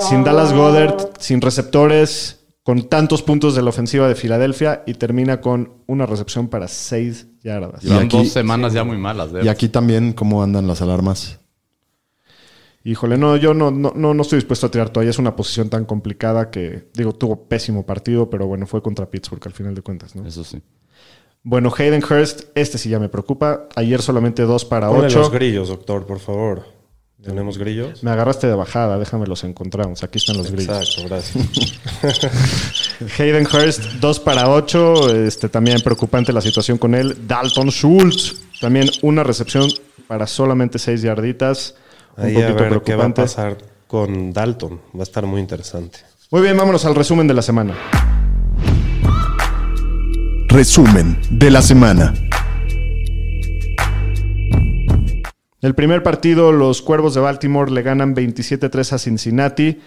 sin 0.00 0.24
Dallas 0.24 0.52
Goddard, 0.52 1.10
sin 1.18 1.40
receptores, 1.40 2.41
con 2.62 2.88
tantos 2.88 3.22
puntos 3.22 3.54
de 3.56 3.62
la 3.62 3.70
ofensiva 3.70 4.06
de 4.08 4.14
Filadelfia 4.14 4.84
y 4.86 4.94
termina 4.94 5.40
con 5.40 5.72
una 5.86 6.06
recepción 6.06 6.48
para 6.48 6.68
6 6.68 7.26
yardas. 7.42 7.82
Y 7.84 7.88
Llevan 7.88 8.04
aquí- 8.06 8.16
dos 8.18 8.28
semanas 8.28 8.72
ya 8.72 8.84
muy 8.84 8.96
malas. 8.98 9.32
de 9.32 9.44
Y 9.44 9.48
aquí 9.48 9.68
también, 9.68 10.12
¿cómo 10.12 10.42
andan 10.42 10.66
las 10.68 10.80
alarmas? 10.80 11.40
Híjole, 12.84 13.16
no, 13.16 13.36
yo 13.36 13.54
no, 13.54 13.70
no, 13.70 13.92
no, 13.94 14.12
no 14.12 14.22
estoy 14.22 14.38
dispuesto 14.38 14.66
a 14.66 14.70
tirar 14.70 14.90
todavía. 14.90 15.10
Es 15.10 15.18
una 15.18 15.36
posición 15.36 15.68
tan 15.70 15.84
complicada 15.84 16.50
que, 16.50 16.88
digo, 16.94 17.12
tuvo 17.12 17.44
pésimo 17.48 17.86
partido, 17.86 18.28
pero 18.28 18.46
bueno, 18.46 18.66
fue 18.66 18.82
contra 18.82 19.08
Pittsburgh 19.08 19.42
al 19.46 19.52
final 19.52 19.74
de 19.74 19.82
cuentas, 19.82 20.16
¿no? 20.16 20.26
Eso 20.26 20.42
sí. 20.42 20.60
Bueno, 21.44 21.72
Hayden 21.76 22.02
Hurst, 22.02 22.42
este 22.56 22.78
sí 22.78 22.88
ya 22.88 22.98
me 22.98 23.08
preocupa. 23.08 23.68
Ayer 23.76 24.02
solamente 24.02 24.42
dos 24.42 24.64
para 24.64 24.88
Ponle 24.88 25.06
ocho. 25.06 25.20
los 25.20 25.30
grillos, 25.30 25.68
doctor, 25.68 26.06
por 26.06 26.18
favor. 26.20 26.64
¿Tenemos 27.22 27.56
grillos? 27.56 28.02
Me 28.02 28.10
agarraste 28.10 28.48
de 28.48 28.54
bajada, 28.54 28.98
déjame 28.98 29.26
los 29.26 29.44
encontramos. 29.44 30.02
Aquí 30.02 30.18
están 30.18 30.36
los 30.38 30.50
grillos. 30.50 30.76
Exacto, 30.76 31.08
gracias. 31.08 32.28
Hayden 33.18 33.46
Hurst, 33.46 33.80
2 34.00 34.20
para 34.20 34.50
8. 34.50 35.24
Este, 35.26 35.48
también 35.48 35.80
preocupante 35.82 36.32
la 36.32 36.40
situación 36.40 36.78
con 36.78 36.94
él. 36.94 37.16
Dalton 37.26 37.70
Schultz, 37.70 38.42
también 38.60 38.88
una 39.02 39.22
recepción 39.22 39.70
para 40.08 40.26
solamente 40.26 40.78
6 40.80 41.02
yarditas. 41.02 41.76
Un 42.16 42.24
Ahí 42.24 42.32
a 42.36 42.46
poquito 42.48 42.54
ver 42.54 42.54
qué 42.54 42.96
va 42.96 43.04
a 43.04 43.14
preocupante. 43.14 43.22
pasar 43.22 43.58
con 43.86 44.32
Dalton. 44.32 44.80
Va 44.96 45.00
a 45.00 45.04
estar 45.04 45.24
muy 45.24 45.40
interesante. 45.40 46.00
Muy 46.30 46.42
bien, 46.42 46.56
vámonos 46.56 46.84
al 46.86 46.94
resumen 46.94 47.28
de 47.28 47.34
la 47.34 47.42
semana. 47.42 47.74
Resumen 50.48 51.18
de 51.30 51.50
la 51.50 51.62
semana. 51.62 52.12
El 55.62 55.74
primer 55.74 56.02
partido, 56.02 56.52
los 56.52 56.82
Cuervos 56.82 57.14
de 57.14 57.20
Baltimore 57.20 57.70
le 57.70 57.82
ganan 57.82 58.14
27-3 58.14 58.92
a 58.92 58.98
Cincinnati. 58.98 59.78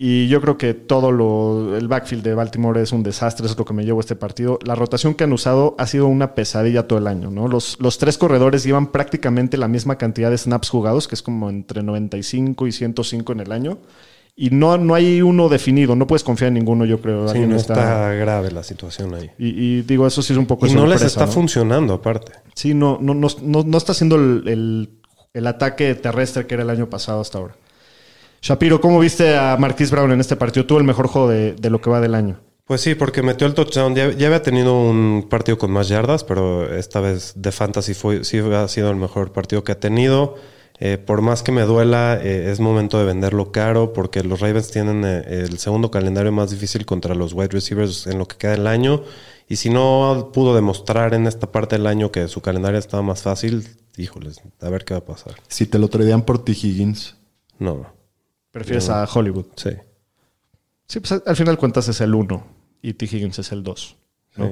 Y 0.00 0.28
yo 0.28 0.40
creo 0.40 0.56
que 0.56 0.74
todo 0.74 1.10
lo. 1.10 1.76
El 1.76 1.88
backfield 1.88 2.22
de 2.22 2.32
Baltimore 2.32 2.80
es 2.80 2.92
un 2.92 3.02
desastre, 3.02 3.46
es 3.46 3.58
lo 3.58 3.64
que 3.64 3.74
me 3.74 3.84
llevo 3.84 3.98
este 3.98 4.14
partido. 4.14 4.60
La 4.64 4.76
rotación 4.76 5.14
que 5.14 5.24
han 5.24 5.32
usado 5.32 5.74
ha 5.76 5.88
sido 5.88 6.06
una 6.06 6.36
pesadilla 6.36 6.86
todo 6.86 7.00
el 7.00 7.08
año, 7.08 7.30
¿no? 7.32 7.48
Los, 7.48 7.78
los 7.80 7.98
tres 7.98 8.16
corredores 8.16 8.62
llevan 8.62 8.92
prácticamente 8.92 9.56
la 9.56 9.66
misma 9.66 9.98
cantidad 9.98 10.30
de 10.30 10.38
snaps 10.38 10.68
jugados, 10.70 11.08
que 11.08 11.16
es 11.16 11.22
como 11.22 11.50
entre 11.50 11.82
95 11.82 12.68
y 12.68 12.72
105 12.72 13.32
en 13.32 13.40
el 13.40 13.50
año. 13.50 13.78
Y 14.36 14.50
no, 14.50 14.78
no 14.78 14.94
hay 14.94 15.20
uno 15.20 15.48
definido, 15.48 15.96
no 15.96 16.06
puedes 16.06 16.22
confiar 16.22 16.46
en 16.48 16.54
ninguno, 16.54 16.84
yo 16.84 17.00
creo. 17.00 17.26
Sí, 17.26 17.40
no 17.40 17.56
está... 17.56 18.12
grave 18.14 18.52
la 18.52 18.62
situación 18.62 19.12
ahí. 19.16 19.32
Y, 19.36 19.48
y 19.48 19.82
digo, 19.82 20.06
eso 20.06 20.22
sí 20.22 20.32
es 20.32 20.38
un 20.38 20.46
poco 20.46 20.68
Y 20.68 20.74
no 20.74 20.86
les 20.86 21.02
está 21.02 21.26
¿no? 21.26 21.32
funcionando, 21.32 21.94
aparte. 21.94 22.34
Sí, 22.54 22.72
no, 22.72 22.98
no, 23.00 23.14
no, 23.14 23.26
no, 23.42 23.64
no 23.64 23.76
está 23.78 23.90
haciendo 23.90 24.14
el, 24.14 24.44
el- 24.46 24.90
el 25.34 25.46
ataque 25.46 25.94
terrestre 25.94 26.46
que 26.46 26.54
era 26.54 26.62
el 26.62 26.70
año 26.70 26.88
pasado 26.88 27.20
hasta 27.20 27.38
ahora. 27.38 27.54
Shapiro, 28.40 28.80
¿cómo 28.80 29.00
viste 29.00 29.36
a 29.36 29.56
Marquise 29.58 29.90
Brown 29.90 30.12
en 30.12 30.20
este 30.20 30.36
partido? 30.36 30.66
Tuvo 30.66 30.78
el 30.78 30.84
mejor 30.84 31.08
juego 31.08 31.28
de, 31.28 31.70
lo 31.70 31.80
que 31.80 31.90
va 31.90 32.00
del 32.00 32.14
año. 32.14 32.38
Pues 32.64 32.80
sí, 32.80 32.94
porque 32.94 33.22
metió 33.22 33.46
el 33.46 33.54
touchdown. 33.54 33.94
Ya, 33.94 34.12
ya 34.12 34.26
había 34.28 34.42
tenido 34.42 34.78
un 34.78 35.26
partido 35.28 35.58
con 35.58 35.70
más 35.70 35.88
yardas, 35.88 36.22
pero 36.22 36.72
esta 36.72 37.00
vez 37.00 37.32
de 37.34 37.50
fantasy 37.50 37.94
fue, 37.94 38.24
sí 38.24 38.38
ha 38.38 38.68
sido 38.68 38.90
el 38.90 38.96
mejor 38.96 39.32
partido 39.32 39.64
que 39.64 39.72
ha 39.72 39.80
tenido. 39.80 40.36
Eh, 40.80 40.96
por 40.96 41.22
más 41.22 41.42
que 41.42 41.50
me 41.50 41.62
duela, 41.62 42.20
eh, 42.22 42.52
es 42.52 42.60
momento 42.60 43.00
de 43.00 43.04
venderlo 43.04 43.50
caro 43.50 43.92
porque 43.92 44.22
los 44.22 44.38
Ravens 44.38 44.70
tienen 44.70 45.04
eh, 45.04 45.24
el 45.28 45.58
segundo 45.58 45.90
calendario 45.90 46.30
más 46.30 46.50
difícil 46.50 46.86
contra 46.86 47.16
los 47.16 47.32
wide 47.32 47.48
receivers 47.48 48.06
en 48.06 48.18
lo 48.18 48.28
que 48.28 48.36
queda 48.36 48.52
del 48.52 48.68
año. 48.68 49.02
Y 49.48 49.56
si 49.56 49.70
no 49.70 50.30
pudo 50.32 50.54
demostrar 50.54 51.14
en 51.14 51.26
esta 51.26 51.50
parte 51.50 51.76
del 51.76 51.86
año 51.86 52.12
que 52.12 52.28
su 52.28 52.40
calendario 52.42 52.78
estaba 52.78 53.02
más 53.02 53.22
fácil, 53.22 53.66
híjoles, 53.98 54.40
a 54.60 54.68
ver 54.70 54.84
qué 54.84 54.94
va 54.94 55.00
a 55.00 55.04
pasar. 55.04 55.34
Si 55.48 55.66
te 55.66 55.78
lo 55.78 55.88
tradean 55.88 56.22
por 56.22 56.42
T. 56.44 56.52
Higgins, 56.52 57.16
No, 57.58 57.86
Prefieres 58.50 58.88
a 58.88 59.04
Hollywood. 59.12 59.46
sí. 59.56 59.70
Sí, 60.86 61.00
pues 61.00 61.20
al 61.26 61.36
final 61.36 61.58
cuentas 61.58 61.86
es 61.88 62.00
el 62.00 62.14
1 62.14 62.46
y 62.80 62.94
T. 62.94 63.04
Higgins 63.04 63.38
es 63.38 63.52
el 63.52 63.62
2. 63.62 63.96
sí. 64.36 64.42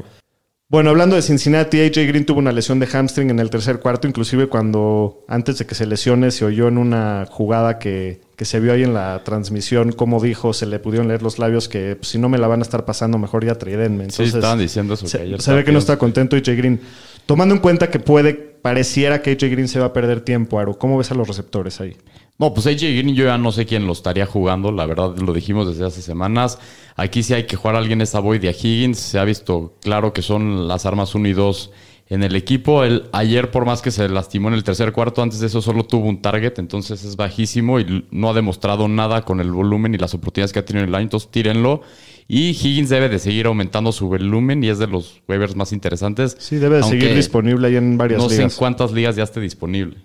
Bueno, 0.69 0.91
hablando 0.91 1.15
de 1.15 1.23
Cincinnati, 1.23 1.81
AJ 1.81 2.09
Green 2.09 2.27
tuvo 2.27 2.41
una 2.41 2.51
lesión 2.51 2.81
de 2.81 2.89
hamstring 2.89 3.31
en 3.31 3.39
el 3.39 3.51
tercer 3.51 3.79
cuarto, 3.79 4.09
inclusive 4.09 4.49
cuando 4.49 5.25
antes 5.29 5.59
de 5.59 5.65
que 5.65 5.77
se 5.77 5.87
lesione 5.87 6.33
se 6.33 6.45
oyó 6.45 6.67
en 6.67 6.77
una 6.77 7.25
jugada 7.31 7.79
que, 7.79 8.21
que 8.35 8.45
se 8.45 8.59
vio 8.59 8.73
ahí 8.73 8.83
en 8.83 8.93
la 8.93 9.23
transmisión, 9.23 9.93
como 9.93 10.21
dijo, 10.21 10.53
se 10.53 10.67
le 10.67 10.81
pudieron 10.81 11.07
leer 11.07 11.23
los 11.23 11.39
labios 11.39 11.69
que 11.69 11.95
pues, 11.95 12.09
si 12.09 12.19
no 12.19 12.29
me 12.29 12.37
la 12.37 12.49
van 12.49 12.59
a 12.59 12.63
estar 12.63 12.85
pasando, 12.85 13.17
mejor 13.17 13.45
ya 13.47 13.55
tradenme. 13.55 14.07
Sí, 14.11 14.23
Entonces, 14.25 14.35
estaban 14.35 14.59
diciendo 14.59 14.95
eso. 14.95 15.07
se, 15.07 15.19
que 15.19 15.23
ayer 15.23 15.41
se 15.41 15.55
ve 15.55 15.63
que 15.63 15.71
no 15.71 15.79
está 15.79 15.99
contento 15.99 16.35
AJ 16.35 16.49
Green. 16.57 16.81
Tomando 17.27 17.55
en 17.55 17.61
cuenta 17.61 17.89
que 17.89 18.01
puede, 18.01 18.56
pareciera 18.67 19.23
que 19.23 19.31
AJ 19.31 19.43
Green 19.49 19.69
se 19.69 19.79
va 19.79 19.87
a 19.87 19.93
perder 19.93 20.23
tiempo, 20.23 20.59
Aro, 20.59 20.77
¿cómo 20.77 20.99
ves 20.99 21.13
a 21.13 21.15
los 21.15 21.29
receptores 21.29 21.81
ahí? 21.81 21.97
No, 22.37 22.53
pues 22.53 22.67
AJ 22.67 22.81
Green 22.81 23.15
yo 23.15 23.27
ya 23.27 23.39
no 23.39 23.53
sé 23.53 23.65
quién 23.65 23.87
lo 23.87 23.93
estaría 23.93 24.27
jugando, 24.27 24.73
la 24.73 24.85
verdad 24.87 25.17
lo 25.19 25.33
dijimos 25.33 25.69
desde 25.69 25.87
hace 25.87 26.03
semanas. 26.03 26.59
Aquí 26.97 27.23
sí 27.23 27.33
hay 27.33 27.45
que 27.47 27.55
jugar 27.55 27.77
a 27.77 27.79
alguien 27.79 28.01
esa 28.01 28.19
Boyd 28.19 28.45
a 28.45 28.51
Higgins, 28.51 28.99
se 28.99 29.21
ha 29.21 29.25
visto 29.25 29.77
claro 29.83 30.13
que 30.13 30.21
son 30.21 30.67
las 30.67 30.85
armas 30.85 31.15
1 31.15 31.29
y 31.29 31.33
2 31.33 31.71
en 32.09 32.25
el 32.25 32.35
equipo. 32.35 32.83
El, 32.83 33.05
ayer 33.13 33.53
por 33.53 33.67
más 33.67 33.83
que 33.83 33.93
se 33.93 34.09
lastimó 34.09 34.49
en 34.49 34.55
el 34.55 34.65
tercer 34.65 34.91
cuarto, 34.91 35.23
antes 35.23 35.39
de 35.39 35.47
eso 35.47 35.63
solo 35.63 35.85
tuvo 35.85 36.09
un 36.09 36.21
target, 36.21 36.55
entonces 36.59 37.05
es 37.05 37.15
bajísimo 37.15 37.79
y 37.79 38.05
no 38.11 38.31
ha 38.31 38.33
demostrado 38.33 38.89
nada 38.89 39.23
con 39.23 39.39
el 39.39 39.53
volumen 39.53 39.95
y 39.95 39.99
las 39.99 40.13
oportunidades 40.13 40.53
que 40.53 40.59
ha 40.59 40.65
tenido 40.65 40.83
en 40.83 40.89
el 40.89 40.95
año, 40.97 41.05
entonces 41.05 41.31
tírenlo. 41.31 41.83
Y 42.29 42.51
Higgins 42.51 42.89
debe 42.89 43.09
de 43.09 43.19
seguir 43.19 43.47
aumentando 43.47 43.93
su 43.93 44.09
volumen 44.09 44.63
y 44.65 44.69
es 44.69 44.79
de 44.79 44.89
los 44.89 45.23
waivers 45.29 45.55
más 45.55 45.73
interesantes. 45.73 46.37
Sí, 46.41 46.57
debe 46.57 46.79
de 46.79 46.83
seguir 46.83 47.15
disponible 47.15 47.69
ahí 47.69 47.77
en 47.77 47.97
varias 47.97 48.21
No 48.21 48.29
sé 48.29 48.35
en 48.37 48.41
ligas. 48.43 48.57
cuántas 48.57 48.91
ligas 48.93 49.15
ya 49.15 49.23
esté 49.23 49.41
disponible. 49.41 49.97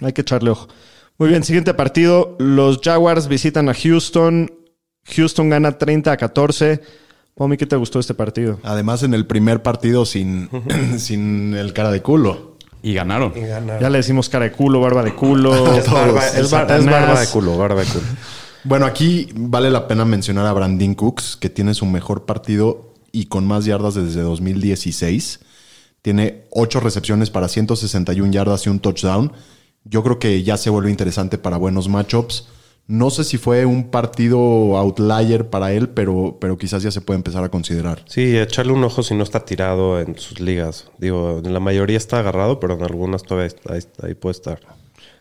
Hay 0.00 0.12
que 0.12 0.22
echarle 0.22 0.50
ojo. 0.50 0.66
Muy 1.16 1.28
bien, 1.28 1.44
siguiente 1.44 1.72
partido. 1.74 2.34
Los 2.40 2.80
Jaguars 2.82 3.28
visitan 3.28 3.68
a 3.68 3.74
Houston. 3.74 4.52
Houston 5.14 5.48
gana 5.48 5.78
30 5.78 6.10
a 6.10 6.16
14. 6.16 6.80
Pomi, 7.36 7.56
¿qué 7.56 7.66
te 7.66 7.76
gustó 7.76 7.98
de 7.98 8.00
este 8.02 8.14
partido? 8.14 8.58
además 8.64 9.02
en 9.04 9.14
el 9.14 9.26
primer 9.26 9.62
partido 9.62 10.06
sin, 10.06 10.48
sin 10.98 11.54
el 11.54 11.72
cara 11.72 11.92
de 11.92 12.02
culo. 12.02 12.56
Y 12.82 12.94
ganaron. 12.94 13.32
Y. 13.36 13.40
Ya 13.80 13.88
le 13.90 13.98
decimos 13.98 14.28
cara 14.28 14.44
de 14.44 14.52
culo, 14.52 14.80
barba 14.80 15.02
de 15.02 15.14
culo. 15.14 15.54
Es 16.36 16.50
barba 16.50 17.20
de 17.20 17.26
culo, 17.28 17.56
barba 17.56 17.80
de 17.80 17.86
culo. 17.86 18.04
Bueno, 18.64 18.86
aquí 18.86 19.28
vale 19.34 19.70
la 19.70 19.86
pena 19.86 20.04
mencionar 20.04 20.46
a 20.46 20.52
Brandon 20.52 20.94
Cooks, 20.94 21.36
que 21.36 21.50
tiene 21.50 21.74
su 21.74 21.84
mejor 21.86 22.24
partido 22.24 22.94
y 23.12 23.26
con 23.26 23.46
más 23.46 23.64
yardas 23.66 23.94
desde 23.94 24.22
2016. 24.22 25.40
Tiene 26.02 26.44
8 26.50 26.80
recepciones 26.80 27.30
para 27.30 27.48
161 27.48 28.32
yardas 28.32 28.66
y 28.66 28.70
un 28.70 28.80
touchdown. 28.80 29.32
Yo 29.84 30.02
creo 30.02 30.18
que 30.18 30.42
ya 30.42 30.56
se 30.56 30.70
vuelve 30.70 30.90
interesante 30.90 31.36
para 31.38 31.58
buenos 31.58 31.88
matchups. 31.88 32.48
No 32.86 33.08
sé 33.10 33.24
si 33.24 33.38
fue 33.38 33.64
un 33.64 33.90
partido 33.90 34.76
outlier 34.76 35.48
para 35.48 35.72
él, 35.72 35.88
pero, 35.90 36.36
pero 36.40 36.58
quizás 36.58 36.82
ya 36.82 36.90
se 36.90 37.00
puede 37.00 37.16
empezar 37.16 37.42
a 37.44 37.48
considerar. 37.50 38.02
Sí, 38.06 38.36
echarle 38.36 38.72
un 38.72 38.84
ojo 38.84 39.02
si 39.02 39.14
no 39.14 39.22
está 39.24 39.44
tirado 39.44 40.00
en 40.00 40.18
sus 40.18 40.40
ligas. 40.40 40.86
Digo, 40.98 41.40
en 41.42 41.52
la 41.54 41.60
mayoría 41.60 41.96
está 41.96 42.18
agarrado, 42.18 42.60
pero 42.60 42.74
en 42.74 42.82
algunas 42.82 43.22
todavía 43.22 43.46
está- 43.46 44.06
ahí 44.06 44.14
puede 44.14 44.32
estar. 44.32 44.60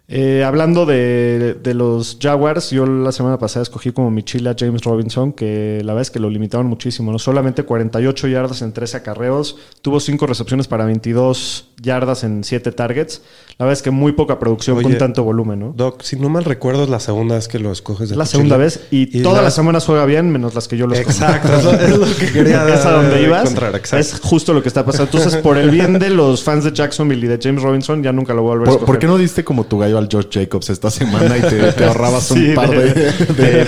Eh, 0.10 0.43
hablando 0.43 0.86
de, 0.86 1.57
los 1.74 2.17
Jaguars, 2.22 2.72
yo 2.72 2.86
la 2.86 3.13
semana 3.13 3.39
pasada 3.39 3.63
escogí 3.63 3.91
como 3.91 4.12
mi 4.12 4.22
chile 4.24 4.50
a 4.50 4.55
James 4.57 4.83
Robinson, 4.83 5.31
que 5.31 5.81
la 5.83 5.93
verdad 5.93 6.01
es 6.01 6.12
que 6.12 6.19
lo 6.19 6.29
limitaron 6.29 6.67
muchísimo, 6.67 7.12
¿no? 7.12 7.19
Solamente 7.19 7.63
48 7.63 8.27
yardas 8.27 8.62
en 8.62 8.74
13 8.74 8.98
acarreos, 8.98 9.57
tuvo 9.81 10.01
5 10.01 10.27
recepciones 10.27 10.67
para 10.67 10.86
22 10.86 11.69
yardas 11.81 12.25
en 12.25 12.43
7 12.43 12.74
targets. 12.74 13.22
La 13.60 13.65
verdad 13.65 13.74
es 13.77 13.83
que 13.83 13.91
muy 13.91 14.13
poca 14.13 14.39
producción 14.39 14.77
Oye, 14.77 14.83
con 14.83 14.98
tanto 14.98 15.24
volumen, 15.24 15.60
¿no? 15.60 15.74
Doc, 15.75 16.01
si 16.01 16.15
no 16.15 16.27
mal 16.27 16.43
recuerdo, 16.43 16.83
es 16.86 16.89
la 16.89 17.00
segunda 17.00 17.36
vez 17.36 17.48
que 17.48 17.60
lo 17.60 17.72
escoges. 17.72 18.10
de 18.10 18.15
la 18.15 18.25
segunda 18.25 18.55
chile. 18.55 18.63
vez 18.65 18.88
y, 18.89 19.22
todas 19.22 19.38
la- 19.38 19.43
las 19.43 19.53
semanas 19.53 19.86
juega 19.86 20.05
bien, 20.05 20.31
menos 20.31 20.55
las 20.55 20.67
que 20.67 20.75
yo 20.75 20.88
lo 20.88 20.95
escogí. 20.95 21.17
Exacto, 21.17 21.53
es 21.57 21.63
lo, 21.63 21.72
es 21.74 21.98
lo 21.98 22.15
que 22.17 22.31
quería 22.33 22.67
es 22.74 22.86
a 22.86 22.91
donde 22.93 23.22
ibas. 23.22 23.53
Es 23.93 24.19
justo 24.22 24.53
lo 24.53 24.62
que 24.63 24.69
está 24.69 24.83
pasando. 24.83 25.05
Entonces, 25.15 25.39
por 25.41 25.57
el 25.60 25.69
bien 25.69 26.00
de 26.00 26.10
los 26.10 26.43
fans 26.43 26.63
de 26.63 26.72
Jacksonville 26.72 27.24
y 27.25 27.29
de 27.29 27.39
James 27.41 27.62
Robinson, 27.62 28.01
ya 28.01 28.12
nunca 28.12 28.33
lo 28.33 28.41
voy 28.41 28.53
a 28.53 28.55
volver 28.55 28.67
a 28.67 28.72
¿Por, 28.72 28.74
escoger. 28.79 28.86
por 28.88 29.00
qué 29.00 29.07
no 29.07 29.17
diste 29.17 29.43
como 29.43 29.65
tu 29.65 29.77
gallo 29.77 30.00
al 30.00 30.10
Josh 30.12 30.27
Jacobs 30.31 30.72
esta 30.72 30.89
semana 30.89 31.38
y 31.38 31.41
te, 31.41 31.72
te 31.74 31.86
ahorrabas 31.86 32.24
Sí, 32.33 32.50
un 32.50 32.55
par 32.55 32.72
de, 32.72 32.86
de- 32.93 33.65
de 33.65 33.67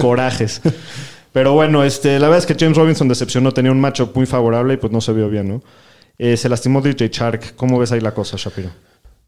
corajes. 0.00 0.62
Pero 1.32 1.52
bueno, 1.52 1.84
este, 1.84 2.18
la 2.18 2.28
verdad 2.28 2.38
es 2.38 2.46
que 2.46 2.56
James 2.58 2.76
Robinson 2.76 3.08
decepcionó, 3.08 3.52
tenía 3.52 3.72
un 3.72 3.80
macho 3.80 4.10
muy 4.14 4.26
favorable 4.26 4.74
y 4.74 4.76
pues 4.78 4.92
no 4.92 5.00
se 5.00 5.12
vio 5.12 5.28
bien, 5.28 5.48
¿no? 5.48 5.62
Eh, 6.18 6.36
se 6.36 6.48
lastimó 6.48 6.80
DJ 6.80 7.08
Shark. 7.10 7.54
¿Cómo 7.56 7.78
ves 7.78 7.92
ahí 7.92 8.00
la 8.00 8.12
cosa, 8.14 8.36
Shapiro? 8.38 8.70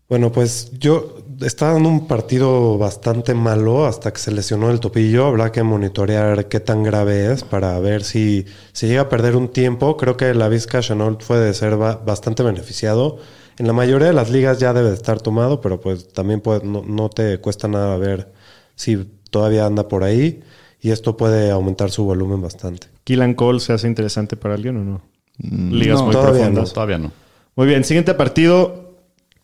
Bueno, 0.09 0.31
pues 0.33 0.71
yo 0.79 1.17
estaba 1.41 1.73
dando 1.75 1.89
un 1.89 2.07
partido 2.07 2.77
bastante 2.79 3.35
malo 3.35 3.87
hasta 3.87 4.13
que 4.13 4.19
se 4.19 4.31
lesionó 4.33 4.71
el 4.71 4.79
topillo. 4.81 5.27
Habrá 5.27 5.51
que 5.51 5.63
monitorear 5.63 6.47
qué 6.49 6.61
tan 6.61 6.83
grave 6.83 7.33
es 7.33 7.43
para 7.43 7.79
ver 7.81 8.05
si 8.05 8.45
se 8.73 8.87
llega 8.87 9.03
a 9.03 9.09
perder 9.09 9.35
un 9.35 9.49
tiempo. 9.49 9.97
Creo 9.97 10.17
que 10.17 10.35
la 10.35 10.49
Vizca 10.49 10.81
Chenault 10.81 11.23
puede 11.25 11.55
ser 11.55 11.77
ba- 11.77 11.97
bastante 12.05 12.43
beneficiado. 12.43 13.17
En 13.59 13.67
la 13.67 13.73
mayoría 13.73 14.09
de 14.09 14.13
las 14.15 14.31
ligas 14.31 14.59
ya 14.59 14.73
debe 14.75 14.89
de 14.91 14.95
estar 14.95 15.21
tomado, 15.21 15.61
pero 15.61 15.81
pues 15.81 16.09
también 16.13 16.41
puede- 16.41 16.65
no, 16.67 16.83
no 16.87 17.09
te 17.09 17.39
cuesta 17.39 17.67
nada 17.69 17.97
ver 17.97 18.33
si 18.77 19.09
todavía 19.31 19.65
anda 19.65 19.89
por 19.89 20.05
ahí 20.05 20.43
y 20.83 20.91
esto 20.91 21.17
puede 21.17 21.51
aumentar 21.51 21.91
su 21.91 22.05
volumen 22.05 22.43
bastante. 22.43 22.89
¿Killan 23.05 23.35
Cole 23.35 23.61
se 23.61 23.73
hace 23.73 23.87
interesante 23.89 24.37
para 24.37 24.55
alguien 24.55 24.77
o 24.77 24.85
no? 24.85 25.03
Ligas 25.39 26.01
no, 26.01 26.07
muy 26.07 26.13
todavía 26.13 26.41
profundas. 26.43 26.73
Todavía 26.75 26.99
no. 26.99 27.11
Muy 27.57 27.67
bien, 27.69 27.85
siguiente 27.85 28.13
partido. 28.15 28.84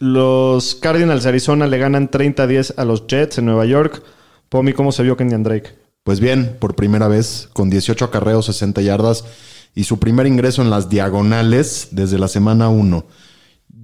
Los 0.00 0.76
Cardinals 0.76 1.24
de 1.24 1.28
Arizona 1.28 1.66
le 1.66 1.76
ganan 1.76 2.10
30-10 2.10 2.72
a 2.78 2.86
los 2.86 3.06
Jets 3.06 3.36
en 3.36 3.44
Nueva 3.44 3.66
York. 3.66 4.02
Pomi, 4.48 4.72
¿cómo 4.72 4.92
se 4.92 5.02
vio 5.02 5.14
Kenyan 5.14 5.42
Drake? 5.42 5.74
Pues 6.04 6.20
bien, 6.20 6.56
por 6.58 6.74
primera 6.74 7.06
vez, 7.06 7.50
con 7.52 7.68
18 7.68 8.06
acarreos, 8.06 8.46
60 8.46 8.80
yardas 8.80 9.26
y 9.74 9.84
su 9.84 9.98
primer 9.98 10.26
ingreso 10.26 10.62
en 10.62 10.70
las 10.70 10.88
diagonales 10.88 11.88
desde 11.90 12.18
la 12.18 12.28
semana 12.28 12.70
1. 12.70 13.04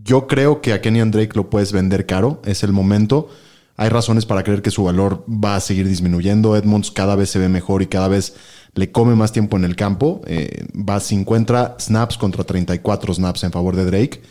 Yo 0.05 0.27
creo 0.27 0.63
que 0.63 0.73
a 0.73 0.81
Kenyan 0.81 1.11
Drake 1.11 1.37
lo 1.37 1.51
puedes 1.51 1.73
vender 1.73 2.07
caro, 2.07 2.41
es 2.47 2.63
el 2.63 2.73
momento. 2.73 3.29
Hay 3.77 3.91
razones 3.91 4.25
para 4.25 4.43
creer 4.43 4.63
que 4.63 4.71
su 4.71 4.85
valor 4.85 5.23
va 5.29 5.57
a 5.57 5.61
seguir 5.61 5.87
disminuyendo. 5.87 6.57
Edmonds 6.57 6.91
cada 6.91 7.15
vez 7.15 7.29
se 7.29 7.39
ve 7.39 7.51
mejor 7.51 7.83
y 7.83 7.89
cada 7.89 8.09
vez 8.09 8.35
le 8.73 8.91
come 8.91 9.15
más 9.17 9.33
tiempo 9.33 9.59
en 9.59 9.67
el 9.67 9.77
campo. 9.77 10.23
Eh, 10.27 10.67
va 10.75 10.97
a 10.97 11.01
50 11.01 11.77
snaps 11.79 12.17
contra 12.17 12.45
34 12.45 13.13
snaps 13.13 13.45
en 13.45 13.53
favor 13.53 13.77
de 13.77 13.85
Drake. 13.85 14.23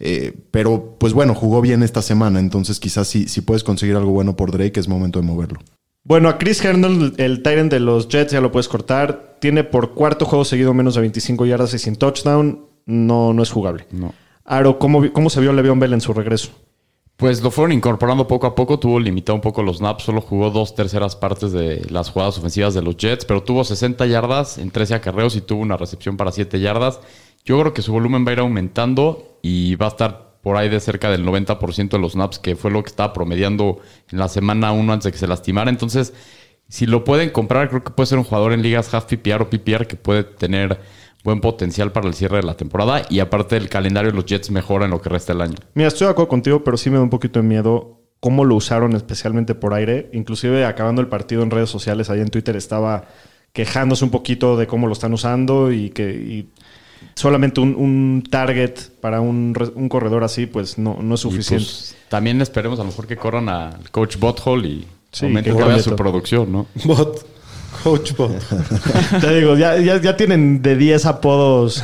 Eh, 0.00 0.34
pero, 0.50 0.96
pues 0.98 1.12
bueno, 1.12 1.34
jugó 1.34 1.60
bien 1.60 1.82
esta 1.82 2.02
semana. 2.02 2.40
Entonces, 2.40 2.80
quizás 2.80 3.06
si, 3.06 3.28
si 3.28 3.42
puedes 3.42 3.62
conseguir 3.62 3.96
algo 3.96 4.10
bueno 4.10 4.34
por 4.34 4.50
Drake, 4.50 4.80
es 4.80 4.88
momento 4.88 5.20
de 5.20 5.26
moverlo. 5.26 5.60
Bueno, 6.02 6.28
a 6.30 6.38
Chris 6.38 6.64
Herndon, 6.64 7.14
el 7.18 7.42
Tyrant 7.42 7.70
de 7.70 7.78
los 7.78 8.08
Jets, 8.08 8.32
ya 8.32 8.40
lo 8.40 8.50
puedes 8.50 8.68
cortar. 8.68 9.36
Tiene 9.40 9.64
por 9.64 9.94
cuarto 9.94 10.24
juego 10.24 10.44
seguido 10.44 10.72
menos 10.74 10.94
de 10.94 11.02
25 11.02 11.44
yardas 11.46 11.74
y 11.74 11.78
sin 11.78 11.96
touchdown. 11.96 12.66
No, 12.86 13.34
no 13.34 13.42
es 13.42 13.50
jugable. 13.50 13.86
No. 13.92 14.14
Aro, 14.44 14.78
¿cómo, 14.78 15.12
cómo 15.12 15.30
se 15.30 15.40
vio 15.40 15.52
Le'Veon 15.52 15.78
Bell 15.78 15.92
en 15.92 16.00
su 16.00 16.12
regreso? 16.14 16.50
Pues 17.20 17.42
lo 17.42 17.50
fueron 17.50 17.72
incorporando 17.72 18.26
poco 18.26 18.46
a 18.46 18.54
poco, 18.54 18.78
tuvo 18.78 18.98
limitado 18.98 19.34
un 19.36 19.42
poco 19.42 19.62
los 19.62 19.76
snaps, 19.76 20.04
solo 20.04 20.22
jugó 20.22 20.48
dos 20.48 20.74
terceras 20.74 21.16
partes 21.16 21.52
de 21.52 21.86
las 21.90 22.08
jugadas 22.08 22.38
ofensivas 22.38 22.72
de 22.72 22.80
los 22.80 22.96
Jets, 22.96 23.26
pero 23.26 23.42
tuvo 23.42 23.62
60 23.62 24.06
yardas 24.06 24.56
en 24.56 24.70
13 24.70 24.94
acarreos 24.94 25.36
y 25.36 25.42
tuvo 25.42 25.60
una 25.60 25.76
recepción 25.76 26.16
para 26.16 26.32
7 26.32 26.58
yardas. 26.58 26.98
Yo 27.44 27.58
creo 27.60 27.74
que 27.74 27.82
su 27.82 27.92
volumen 27.92 28.24
va 28.26 28.30
a 28.30 28.32
ir 28.34 28.40
aumentando 28.40 29.38
y 29.42 29.74
va 29.76 29.86
a 29.86 29.88
estar 29.90 30.30
por 30.42 30.56
ahí 30.56 30.68
de 30.68 30.80
cerca 30.80 31.10
del 31.10 31.24
90% 31.24 31.90
de 31.90 31.98
los 31.98 32.12
snaps, 32.12 32.38
que 32.38 32.56
fue 32.56 32.70
lo 32.70 32.82
que 32.82 32.90
estaba 32.90 33.12
promediando 33.12 33.78
en 34.10 34.18
la 34.18 34.28
semana 34.28 34.72
1 34.72 34.92
antes 34.92 35.04
de 35.04 35.12
que 35.12 35.18
se 35.18 35.26
lastimara. 35.26 35.70
Entonces, 35.70 36.14
si 36.68 36.86
lo 36.86 37.04
pueden 37.04 37.30
comprar, 37.30 37.68
creo 37.68 37.84
que 37.84 37.90
puede 37.90 38.06
ser 38.06 38.18
un 38.18 38.24
jugador 38.24 38.52
en 38.52 38.62
ligas 38.62 38.92
half 38.94 39.04
PPR 39.04 39.42
o 39.42 39.50
PPR 39.50 39.86
que 39.86 39.96
puede 39.96 40.24
tener 40.24 40.80
buen 41.24 41.40
potencial 41.40 41.92
para 41.92 42.08
el 42.08 42.14
cierre 42.14 42.38
de 42.38 42.44
la 42.44 42.56
temporada 42.56 43.02
y 43.10 43.20
aparte 43.20 43.56
el 43.56 43.68
calendario 43.68 44.10
de 44.10 44.16
los 44.16 44.24
Jets 44.24 44.50
mejora 44.50 44.86
en 44.86 44.92
lo 44.92 45.02
que 45.02 45.10
resta 45.10 45.32
del 45.32 45.42
año. 45.42 45.56
Mira, 45.74 45.88
estoy 45.88 46.06
de 46.06 46.12
acuerdo 46.12 46.28
contigo, 46.28 46.64
pero 46.64 46.76
sí 46.76 46.88
me 46.88 46.96
da 46.96 47.02
un 47.02 47.10
poquito 47.10 47.40
de 47.40 47.46
miedo 47.46 48.00
cómo 48.20 48.44
lo 48.44 48.54
usaron 48.54 48.94
especialmente 48.94 49.54
por 49.54 49.74
aire. 49.74 50.08
Inclusive 50.12 50.64
acabando 50.64 51.02
el 51.02 51.08
partido 51.08 51.42
en 51.42 51.50
redes 51.50 51.68
sociales, 51.68 52.08
ahí 52.08 52.20
en 52.20 52.28
Twitter 52.28 52.56
estaba 52.56 53.04
quejándose 53.52 54.04
un 54.04 54.10
poquito 54.10 54.56
de 54.56 54.66
cómo 54.66 54.86
lo 54.86 54.92
están 54.92 55.12
usando 55.12 55.72
y 55.72 55.90
que 55.90 56.46
solamente 57.14 57.60
un, 57.60 57.74
un 57.74 58.22
target 58.30 58.74
para 59.00 59.20
un, 59.20 59.54
un 59.74 59.88
corredor 59.88 60.24
así, 60.24 60.46
pues 60.46 60.78
no, 60.78 60.98
no 61.00 61.14
es 61.14 61.20
Y, 61.20 61.22
suficiente. 61.22 61.64
pues, 61.66 61.96
también 62.08 62.40
esperemos 62.40 62.78
a 62.78 62.82
lo 62.82 62.88
mejor 62.90 63.06
que 63.06 63.16
corran 63.16 63.48
al 63.48 63.90
coach 63.90 64.16
Butthole 64.18 64.68
y 64.68 64.86
Sí, 65.12 65.24
aumenten 65.26 65.52
que 65.52 65.58
todavía 65.58 65.66
cambie 65.76 65.82
su 65.82 65.90
todo. 65.90 65.96
producción, 65.96 66.52
¿no? 66.52 66.66
Bot, 66.84 67.26
coach 67.82 68.12
bot. 68.16 68.32
Te 69.20 69.34
digo, 69.40 69.56
ya, 69.56 69.76
ya, 69.78 70.00
ya 70.00 70.16
tienen 70.16 70.60
de 70.62 70.76
10 70.76 71.06
apodos 71.06 71.82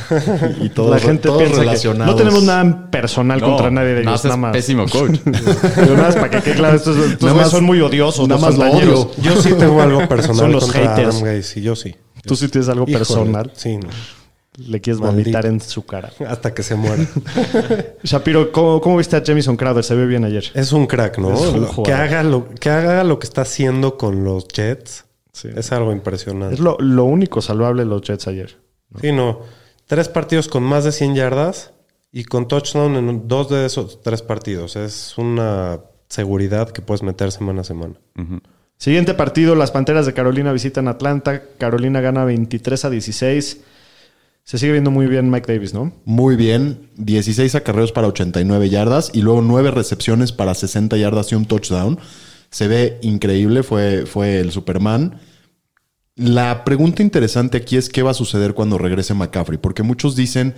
Y 0.61 0.69
todos- 0.69 0.91
la 0.91 0.99
gente 0.99 1.23
todos 1.27 1.39
piensa 1.39 1.55
que 1.57 1.61
relacionados. 1.65 2.13
no 2.13 2.17
tenemos 2.17 2.43
nada 2.43 2.89
personal 2.89 3.39
No, 3.41 3.47
contra 3.47 3.69
nadie 3.71 3.89
de 3.95 4.03
nada, 4.03 4.15
ellos, 4.15 4.23
nada 4.25 4.37
más. 4.37 4.51
pésimo 4.53 4.85
coach. 4.87 5.19
Nada 5.25 5.95
más 6.03 6.15
para 6.15 6.29
que 6.29 6.41
quede 6.41 6.55
claro, 6.55 6.75
estos, 6.77 6.95
más- 7.21 7.49
son 7.51 7.63
muy 7.65 7.81
odiosos. 7.81 8.27
nada 8.29 8.39
más 8.39 8.57
lo 8.57 8.69
odio. 8.71 9.11
Yo 9.21 9.41
sí 9.41 9.53
tengo 9.59 9.81
algo 9.81 10.07
personal 10.07 10.37
Son 10.37 10.51
los 10.53 10.63
contra 10.65 10.95
haters. 10.95 11.15
Adam 11.15 11.23
Gaze, 11.35 11.59
y 11.59 11.63
yo 11.63 11.75
sí. 11.75 11.95
Tú 12.25 12.35
sí 12.35 12.47
tienes 12.49 12.67
algo 12.69 12.83
Híjole, 12.83 12.97
personal. 12.99 13.51
Sí, 13.55 13.77
no. 13.77 13.87
Le 14.57 14.81
quieres 14.81 14.99
Maldito. 14.99 15.23
vomitar 15.23 15.45
en 15.45 15.59
su 15.61 15.85
cara. 15.85 16.11
hasta 16.27 16.53
que 16.53 16.63
se 16.63 16.75
muera. 16.75 17.05
Shapiro, 18.03 18.51
¿cómo, 18.51 18.81
cómo 18.81 18.97
viste 18.97 19.15
a 19.15 19.23
Jamison 19.23 19.55
Crowder? 19.55 19.83
Se 19.83 19.95
ve 19.95 20.05
bien 20.05 20.23
ayer. 20.25 20.45
Es 20.53 20.71
un 20.71 20.87
crack, 20.87 21.17
¿no? 21.19 21.33
Es 21.33 21.41
un 21.41 21.61
Lo- 21.61 21.83
que, 21.83 21.93
haga 21.93 22.23
lo, 22.23 22.49
que 22.55 22.69
haga 22.69 23.03
lo 23.03 23.19
que 23.19 23.27
está 23.27 23.41
haciendo 23.41 23.97
con 23.97 24.23
los 24.23 24.47
Jets 24.47 25.05
Sí. 25.33 25.49
es 25.55 25.71
algo 25.71 25.91
impresionante. 25.91 26.55
Es 26.55 26.59
lo, 26.59 26.77
lo 26.79 27.03
único 27.03 27.41
salvable 27.43 27.83
de 27.83 27.89
los 27.89 28.01
Jets 28.01 28.27
ayer. 28.27 28.57
Sí, 28.99 29.11
no. 29.11 29.41
Tres 29.85 30.09
partidos 30.09 30.47
con 30.47 30.63
más 30.63 30.83
de 30.83 30.91
100 30.91 31.13
yardas 31.13 31.73
y 32.11 32.23
con 32.23 32.47
touchdown 32.47 32.95
en 32.95 33.27
dos 33.27 33.47
de 33.49 33.65
esos 33.67 34.01
tres 34.01 34.23
partidos. 34.23 34.75
Es 34.75 35.15
una 35.19 35.81
seguridad 36.09 36.71
que 36.71 36.81
puedes 36.81 37.03
meter 37.03 37.31
semana 37.31 37.61
a 37.61 37.63
semana. 37.65 37.93
Siguiente 38.77 39.13
partido, 39.13 39.53
las 39.53 39.69
Panteras 39.71 40.07
de 40.07 40.13
Carolina 40.13 40.51
visitan 40.51 40.87
Atlanta. 40.87 41.43
Carolina 41.59 42.01
gana 42.01 42.25
23 42.25 42.85
a 42.85 42.89
16. 42.89 43.61
Se 44.47 44.57
sigue 44.57 44.71
viendo 44.71 44.91
muy 44.91 45.07
bien 45.07 45.29
Mike 45.29 45.51
Davis, 45.51 45.73
¿no? 45.73 45.91
Muy 46.05 46.37
bien, 46.37 46.87
16 46.95 47.53
acarreos 47.55 47.91
para 47.91 48.07
89 48.07 48.69
yardas 48.69 49.11
y 49.13 49.21
luego 49.21 49.41
9 49.41 49.71
recepciones 49.71 50.31
para 50.31 50.53
60 50.53 50.95
yardas 50.95 51.33
y 51.33 51.35
un 51.35 51.43
touchdown. 51.43 51.99
Se 52.49 52.69
ve 52.69 52.97
increíble, 53.01 53.61
fue, 53.61 54.05
fue 54.05 54.39
el 54.39 54.53
Superman. 54.53 55.19
La 56.15 56.63
pregunta 56.63 57.03
interesante 57.03 57.57
aquí 57.57 57.75
es 57.75 57.89
qué 57.89 58.03
va 58.03 58.11
a 58.11 58.13
suceder 58.13 58.53
cuando 58.53 58.77
regrese 58.77 59.13
McCaffrey, 59.13 59.57
porque 59.57 59.83
muchos 59.83 60.15
dicen 60.15 60.55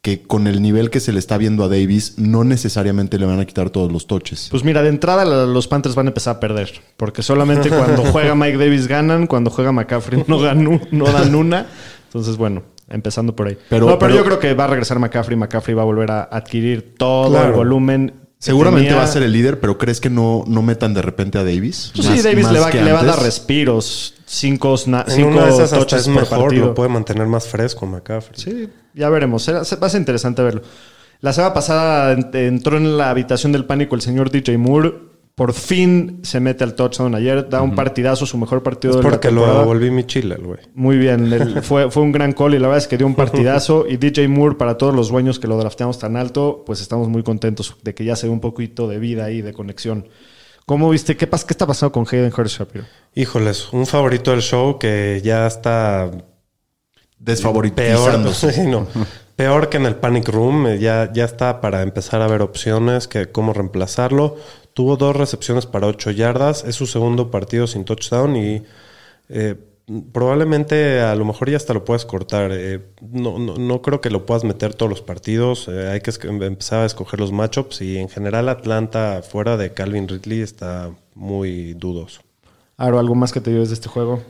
que 0.00 0.22
con 0.22 0.46
el 0.46 0.62
nivel 0.62 0.88
que 0.88 1.00
se 1.00 1.12
le 1.12 1.18
está 1.18 1.36
viendo 1.36 1.62
a 1.62 1.68
Davis 1.68 2.14
no 2.16 2.42
necesariamente 2.42 3.18
le 3.18 3.26
van 3.26 3.40
a 3.40 3.44
quitar 3.44 3.68
todos 3.68 3.92
los 3.92 4.06
toches. 4.06 4.48
Pues 4.50 4.64
mira, 4.64 4.82
de 4.82 4.88
entrada 4.88 5.26
los 5.44 5.68
Panthers 5.68 5.94
van 5.94 6.06
a 6.06 6.08
empezar 6.08 6.36
a 6.36 6.40
perder. 6.40 6.80
Porque 6.96 7.22
solamente 7.22 7.68
cuando 7.68 8.02
juega 8.12 8.34
Mike 8.34 8.56
Davis 8.56 8.86
ganan, 8.86 9.26
cuando 9.26 9.50
juega 9.50 9.72
McCaffrey 9.72 10.24
no, 10.26 10.40
dan, 10.40 10.80
no 10.90 11.04
dan 11.04 11.34
una. 11.34 11.66
Entonces, 12.06 12.38
bueno, 12.38 12.62
empezando 12.88 13.34
por 13.36 13.48
ahí. 13.48 13.58
Pero- 13.68 13.86
no, 13.86 13.98
pero, 13.98 14.12
pero- 14.12 14.14
yo 14.16 14.24
creo 14.24 14.38
que 14.38 14.54
va 14.54 14.64
a 14.64 14.68
regresar 14.68 14.98
McCaffrey. 14.98 15.36
McCaffrey 15.36 15.74
va 15.74 15.82
a 15.82 15.86
volver 15.86 16.10
a 16.10 16.22
adquirir 16.24 16.94
todo 16.96 17.30
Claro. 17.30 17.48
el 17.48 17.52
volumen. 17.54 18.14
Seguramente 18.38 18.88
tenía. 18.88 18.98
va 18.98 19.04
a 19.04 19.08
ser 19.10 19.22
el 19.22 19.32
líder, 19.32 19.60
pero 19.60 19.78
¿crees 19.78 19.98
que 19.98 20.10
no, 20.10 20.44
no 20.46 20.60
metan 20.62 20.92
de 20.92 21.00
repente 21.02 21.38
a 21.38 21.42
Davis? 21.44 21.90
Pues 21.96 22.06
Más- 22.06 22.16
sí, 22.18 22.22
Davis 22.22 22.50
le 22.52 22.60
va, 22.60 22.70
le 22.70 22.92
va 22.92 23.00
a 23.00 23.04
dar 23.04 23.22
respiros. 23.22 24.14
Cinco, 24.26 24.74
En 24.74 25.04
cinco 25.08 25.28
una 25.28 25.44
de 25.46 25.50
esas 25.52 25.72
hasta 25.72 25.96
es 25.96 26.08
mejor, 26.08 26.40
partido. 26.40 26.66
lo 26.66 26.74
puede 26.74 26.88
mantener 26.90 27.26
más 27.28 27.46
fresco 27.48 27.86
McCaffrey. 27.86 28.38
Sí, 28.38 28.68
ya 28.94 29.08
veremos. 29.08 29.42
Será- 29.42 29.64
se- 29.64 29.76
va 29.76 29.86
a 29.86 29.90
ser 29.90 30.00
interesante 30.00 30.42
verlo. 30.42 30.62
La 31.22 31.32
semana 31.32 31.54
pasada 31.54 32.12
en- 32.12 32.28
entró 32.34 32.76
en 32.76 32.98
la 32.98 33.08
habitación 33.10 33.52
del 33.52 33.64
pánico 33.64 33.94
el 33.94 34.02
señor 34.02 34.30
DJ 34.30 34.58
Moore. 34.58 34.92
Por 35.36 35.52
fin 35.52 36.20
se 36.22 36.40
mete 36.40 36.64
al 36.64 36.74
touchdown 36.74 37.14
ayer. 37.14 37.46
Da 37.48 37.60
un 37.60 37.74
partidazo, 37.74 38.24
su 38.24 38.38
mejor 38.38 38.62
partido 38.62 38.92
Es 38.92 38.96
de 38.96 39.02
la 39.04 39.10
porque 39.10 39.28
temporada. 39.28 39.60
lo 39.60 39.64
volví 39.66 39.90
mi 39.90 40.04
chile, 40.04 40.34
el 40.38 40.44
güey. 40.46 40.58
Muy 40.74 40.96
bien. 40.96 41.30
el- 41.30 41.62
fue, 41.62 41.90
fue 41.90 42.02
un 42.02 42.10
gran 42.10 42.32
call 42.32 42.54
y 42.54 42.58
la 42.58 42.68
verdad 42.68 42.78
es 42.78 42.88
que 42.88 42.96
dio 42.96 43.06
un 43.06 43.14
partidazo. 43.16 43.84
Y 43.86 43.98
DJ 43.98 44.28
Moore, 44.28 44.54
para 44.56 44.78
todos 44.78 44.94
los 44.96 45.10
dueños 45.10 45.38
que 45.38 45.46
lo 45.46 45.58
drafteamos 45.58 45.98
tan 45.98 46.16
alto, 46.16 46.62
pues 46.64 46.80
estamos 46.80 47.08
muy 47.08 47.22
contentos 47.22 47.76
de 47.82 47.94
que 47.94 48.04
ya 48.06 48.16
se 48.16 48.26
ve 48.26 48.32
un 48.32 48.40
poquito 48.40 48.88
de 48.88 48.98
vida 48.98 49.26
ahí, 49.26 49.42
de 49.42 49.52
conexión 49.52 50.08
¿Cómo 50.64 50.90
viste? 50.90 51.16
¿Qué, 51.16 51.30
pas- 51.30 51.44
qué 51.44 51.52
está 51.52 51.64
pasando 51.66 51.92
con 51.92 52.06
Hayden 52.10 52.32
Hurst 52.36 52.58
Shapiro? 52.58 52.84
Híjoles, 53.14 53.72
un 53.72 53.86
favorito 53.86 54.32
del 54.32 54.40
show 54.42 54.78
que 54.80 55.20
ya 55.22 55.46
está 55.46 56.10
peor, 56.10 56.24
Desfavoritizándose. 57.18 58.52
sí, 58.54 58.62
no. 58.62 58.86
Peor 59.36 59.68
que 59.68 59.76
en 59.76 59.86
el 59.86 59.96
Panic 59.96 60.28
Room. 60.28 60.66
eh, 60.66 60.78
Ya, 60.78 61.12
ya 61.12 61.24
está 61.24 61.60
para 61.60 61.82
empezar 61.82 62.22
a 62.22 62.26
ver 62.28 62.42
opciones, 62.42 63.06
que 63.08 63.30
cómo 63.30 63.52
reemplazarlo. 63.52 64.36
Tuvo 64.74 64.96
dos 64.96 65.14
recepciones 65.16 65.66
para 65.66 65.86
ocho 65.86 66.10
yardas. 66.10 66.64
Es 66.64 66.74
su 66.74 66.86
segundo 66.86 67.30
partido 67.30 67.66
sin 67.66 67.84
touchdown 67.84 68.36
y 68.36 68.62
eh, 69.28 69.54
probablemente 70.12 71.00
a 71.00 71.14
lo 71.14 71.24
mejor 71.24 71.50
ya 71.50 71.56
hasta 71.56 71.72
lo 71.74 71.84
puedes 71.84 72.04
cortar. 72.04 72.50
Eh, 72.52 72.80
no, 73.00 73.38
no, 73.38 73.56
no 73.56 73.82
creo 73.82 74.00
que 74.00 74.10
lo 74.10 74.26
puedas 74.26 74.44
meter 74.44 74.74
todos 74.74 74.90
los 74.90 75.02
partidos. 75.02 75.68
Hay 75.68 76.00
que 76.00 76.10
empezar 76.26 76.80
a 76.82 76.86
escoger 76.86 77.20
los 77.20 77.32
matchups 77.32 77.80
y 77.82 77.98
en 77.98 78.08
general 78.08 78.48
Atlanta 78.48 79.22
fuera 79.22 79.56
de 79.56 79.72
Calvin 79.72 80.08
Ridley 80.08 80.40
está 80.40 80.90
muy 81.14 81.74
dudoso. 81.74 82.20
Aro, 82.76 82.98
¿algo 82.98 83.14
más 83.14 83.32
que 83.32 83.40
te 83.40 83.50
lleves 83.50 83.68
de 83.68 83.74
este 83.74 83.88
juego? 83.88 84.22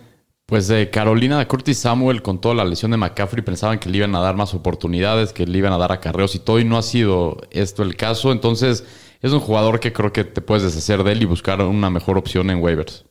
Pues 0.49 0.69
de 0.69 0.91
Carolina, 0.91 1.41
de 1.41 1.49
Curtis 1.49 1.79
Samuel, 1.79 2.23
con 2.23 2.41
toda 2.41 2.55
la 2.55 2.65
lesión 2.65 2.93
de 2.93 2.97
McCaffrey, 2.97 3.43
pensaban 3.45 3.81
que 3.81 3.89
le 3.89 3.99
iban 3.99 4.15
a 4.15 4.21
dar 4.21 4.37
más 4.37 4.55
oportunidades, 4.55 5.33
que 5.33 5.45
le 5.45 5.59
iban 5.59 5.73
a 5.73 5.79
dar 5.79 5.91
acarreos 5.91 6.37
y 6.37 6.39
todo, 6.39 6.61
y 6.61 6.65
no 6.65 6.79
ha 6.79 6.83
sido 6.83 7.39
esto 7.51 7.83
el 7.83 7.97
caso. 7.97 8.31
Entonces, 8.31 8.85
es 9.23 9.33
un 9.33 9.41
jugador 9.41 9.81
que 9.81 9.93
creo 9.93 10.13
que 10.13 10.23
te 10.23 10.41
puedes 10.41 10.63
deshacer 10.63 11.03
de 11.03 11.13
él 11.13 11.23
y 11.23 11.25
buscar 11.25 11.61
una 11.63 11.91
mejor 11.91 12.17
opción 12.17 12.51
en 12.51 12.63
waivers. 12.63 13.07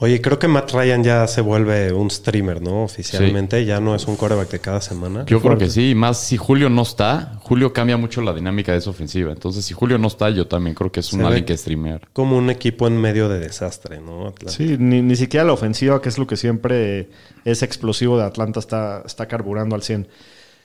Oye, 0.00 0.20
creo 0.20 0.38
que 0.38 0.46
Matt 0.46 0.70
Ryan 0.70 1.02
ya 1.02 1.26
se 1.26 1.40
vuelve 1.40 1.92
un 1.92 2.08
streamer, 2.08 2.62
¿no? 2.62 2.84
Oficialmente, 2.84 3.64
ya 3.64 3.80
no 3.80 3.96
es 3.96 4.06
un 4.06 4.14
coreback 4.14 4.48
de 4.48 4.60
cada 4.60 4.80
semana. 4.80 5.24
Yo 5.26 5.40
creo 5.40 5.58
que 5.58 5.68
sí, 5.68 5.90
y 5.90 5.94
más 5.96 6.20
si 6.20 6.36
Julio 6.36 6.70
no 6.70 6.82
está, 6.82 7.36
Julio 7.40 7.72
cambia 7.72 7.96
mucho 7.96 8.22
la 8.22 8.32
dinámica 8.32 8.70
de 8.70 8.78
esa 8.78 8.90
ofensiva. 8.90 9.32
Entonces, 9.32 9.64
si 9.64 9.74
Julio 9.74 9.98
no 9.98 10.06
está, 10.06 10.30
yo 10.30 10.46
también 10.46 10.76
creo 10.76 10.92
que 10.92 11.00
es 11.00 11.12
un 11.12 11.24
alguien 11.24 11.44
que 11.44 11.56
streamear. 11.56 12.08
Como 12.12 12.38
un 12.38 12.48
equipo 12.48 12.86
en 12.86 12.96
medio 12.96 13.28
de 13.28 13.40
desastre, 13.40 14.00
¿no? 14.00 14.28
Atlanta. 14.28 14.52
Sí, 14.52 14.76
ni, 14.78 15.02
ni 15.02 15.16
siquiera 15.16 15.44
la 15.44 15.52
ofensiva, 15.52 16.00
que 16.00 16.08
es 16.10 16.16
lo 16.16 16.28
que 16.28 16.36
siempre 16.36 17.08
es 17.44 17.64
explosivo 17.64 18.16
de 18.18 18.24
Atlanta, 18.24 18.60
está, 18.60 19.02
está 19.04 19.26
carburando 19.26 19.74
al 19.74 19.82
100. 19.82 20.06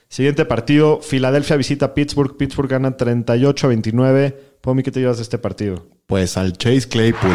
Siguiente 0.08 0.44
partido, 0.44 1.00
Filadelfia 1.00 1.56
visita 1.56 1.92
Pittsburgh. 1.92 2.36
Pittsburgh 2.36 2.70
gana 2.70 2.96
38 2.96 3.66
a 3.66 3.68
29. 3.68 4.38
Pomi, 4.60 4.84
¿qué 4.84 4.92
te 4.92 5.00
llevas 5.00 5.16
de 5.16 5.24
este 5.24 5.38
partido? 5.38 5.88
Pues 6.06 6.36
al 6.36 6.56
Chase 6.56 6.88
Claypool. 6.88 7.34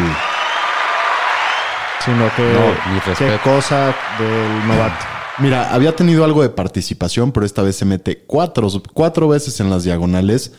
Sino 2.04 2.28
que 2.34 2.42
No, 2.52 2.92
mi 2.92 3.00
qué 3.16 3.38
cosa 3.42 3.94
del 4.18 4.68
novato. 4.68 5.04
Mira, 5.38 5.72
había 5.72 5.96
tenido 5.96 6.24
algo 6.24 6.42
de 6.42 6.50
participación, 6.50 7.32
pero 7.32 7.46
esta 7.46 7.62
vez 7.62 7.76
se 7.76 7.84
mete 7.84 8.24
cuatro, 8.26 8.68
cuatro 8.92 9.28
veces 9.28 9.58
en 9.60 9.70
las 9.70 9.84
diagonales. 9.84 10.52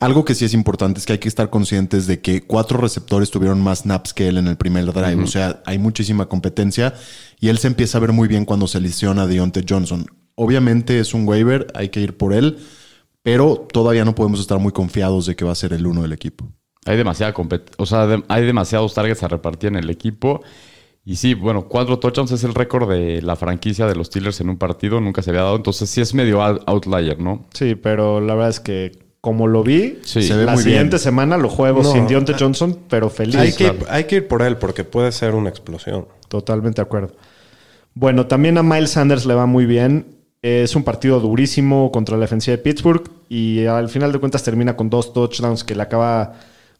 Algo 0.00 0.24
que 0.24 0.34
sí 0.34 0.44
es 0.44 0.54
importante 0.54 1.00
es 1.00 1.06
que 1.06 1.14
hay 1.14 1.18
que 1.18 1.28
estar 1.28 1.50
conscientes 1.50 2.06
de 2.06 2.20
que 2.20 2.42
cuatro 2.42 2.78
receptores 2.78 3.30
tuvieron 3.30 3.60
más 3.60 3.80
snaps 3.80 4.12
que 4.12 4.28
él 4.28 4.36
en 4.36 4.46
el 4.46 4.56
primer 4.56 4.92
drive. 4.92 5.22
O 5.22 5.26
sea, 5.26 5.62
hay 5.66 5.78
muchísima 5.78 6.26
competencia 6.26 6.94
y 7.40 7.48
él 7.48 7.58
se 7.58 7.68
empieza 7.68 7.98
a 7.98 8.00
ver 8.00 8.12
muy 8.12 8.28
bien 8.28 8.44
cuando 8.44 8.68
se 8.68 8.80
lesiona 8.80 9.22
a 9.22 9.26
Deontay 9.26 9.64
Johnson. 9.68 10.06
Obviamente 10.34 11.00
es 11.00 11.14
un 11.14 11.26
waiver, 11.26 11.66
hay 11.74 11.88
que 11.88 12.00
ir 12.00 12.16
por 12.16 12.32
él, 12.32 12.58
pero 13.22 13.66
todavía 13.72 14.04
no 14.04 14.14
podemos 14.14 14.40
estar 14.40 14.58
muy 14.58 14.72
confiados 14.72 15.26
de 15.26 15.36
que 15.36 15.44
va 15.44 15.52
a 15.52 15.56
ser 15.56 15.72
el 15.72 15.86
uno 15.86 16.02
del 16.02 16.12
equipo. 16.12 16.52
Hay 16.86 16.96
demasiada 16.96 17.34
o 17.78 17.86
sea, 17.86 18.06
de- 18.06 18.22
hay 18.28 18.44
demasiados 18.44 18.94
targets 18.94 19.22
a 19.22 19.28
repartir 19.28 19.68
en 19.68 19.76
el 19.76 19.90
equipo. 19.90 20.42
Y 21.06 21.16
sí, 21.16 21.34
bueno, 21.34 21.66
cuatro 21.68 21.98
touchdowns 21.98 22.32
es 22.32 22.44
el 22.44 22.54
récord 22.54 22.88
de 22.90 23.20
la 23.20 23.36
franquicia 23.36 23.86
de 23.86 23.94
los 23.94 24.06
Steelers 24.06 24.40
en 24.40 24.48
un 24.48 24.56
partido, 24.56 25.00
nunca 25.00 25.20
se 25.20 25.30
había 25.30 25.42
dado, 25.42 25.56
entonces 25.56 25.90
sí 25.90 26.00
es 26.00 26.14
medio 26.14 26.40
out- 26.42 26.62
outlier, 26.66 27.18
¿no? 27.20 27.44
Sí, 27.52 27.74
pero 27.74 28.20
la 28.22 28.34
verdad 28.34 28.48
es 28.50 28.60
que 28.60 29.04
como 29.20 29.46
lo 29.46 29.62
vi, 29.62 29.98
Sí. 30.02 30.22
Se 30.22 30.34
ve 30.36 30.44
la 30.44 30.52
muy 30.52 30.62
siguiente 30.62 30.96
bien. 30.96 30.98
semana 31.00 31.36
lo 31.38 31.48
juego 31.48 31.82
No, 31.82 31.92
sin 31.92 32.06
Deontay 32.06 32.34
ah, 32.34 32.38
Johnson, 32.40 32.78
pero 32.88 33.08
feliz. 33.10 33.36
hay, 33.36 33.52
que, 33.52 33.64
claro. 33.70 33.78
hay 33.88 34.04
que 34.04 34.16
ir 34.16 34.28
por 34.28 34.42
él 34.42 34.56
porque 34.58 34.84
puede 34.84 35.12
ser 35.12 35.34
una 35.34 35.48
explosión. 35.50 36.06
Totalmente 36.28 36.76
de 36.76 36.86
acuerdo. 36.86 37.14
Bueno, 37.94 38.26
también 38.26 38.58
a 38.58 38.62
Miles 38.62 38.90
Sanders 38.90 39.24
le 39.26 39.34
va 39.34 39.46
muy 39.46 39.66
bien. 39.66 40.06
Es 40.42 40.76
un 40.76 40.84
partido 40.84 41.20
durísimo 41.20 41.90
contra 41.92 42.16
la 42.16 42.22
defensiva 42.22 42.56
de 42.56 42.62
Pittsburgh 42.62 43.02
y 43.30 43.64
al 43.66 43.88
final 43.88 44.12
de 44.12 44.18
cuentas 44.18 44.42
termina 44.42 44.76
con 44.76 44.90
dos 44.90 45.12
touchdowns 45.14 45.64
que 45.64 45.74
le 45.74 45.82
acaba 45.82 46.34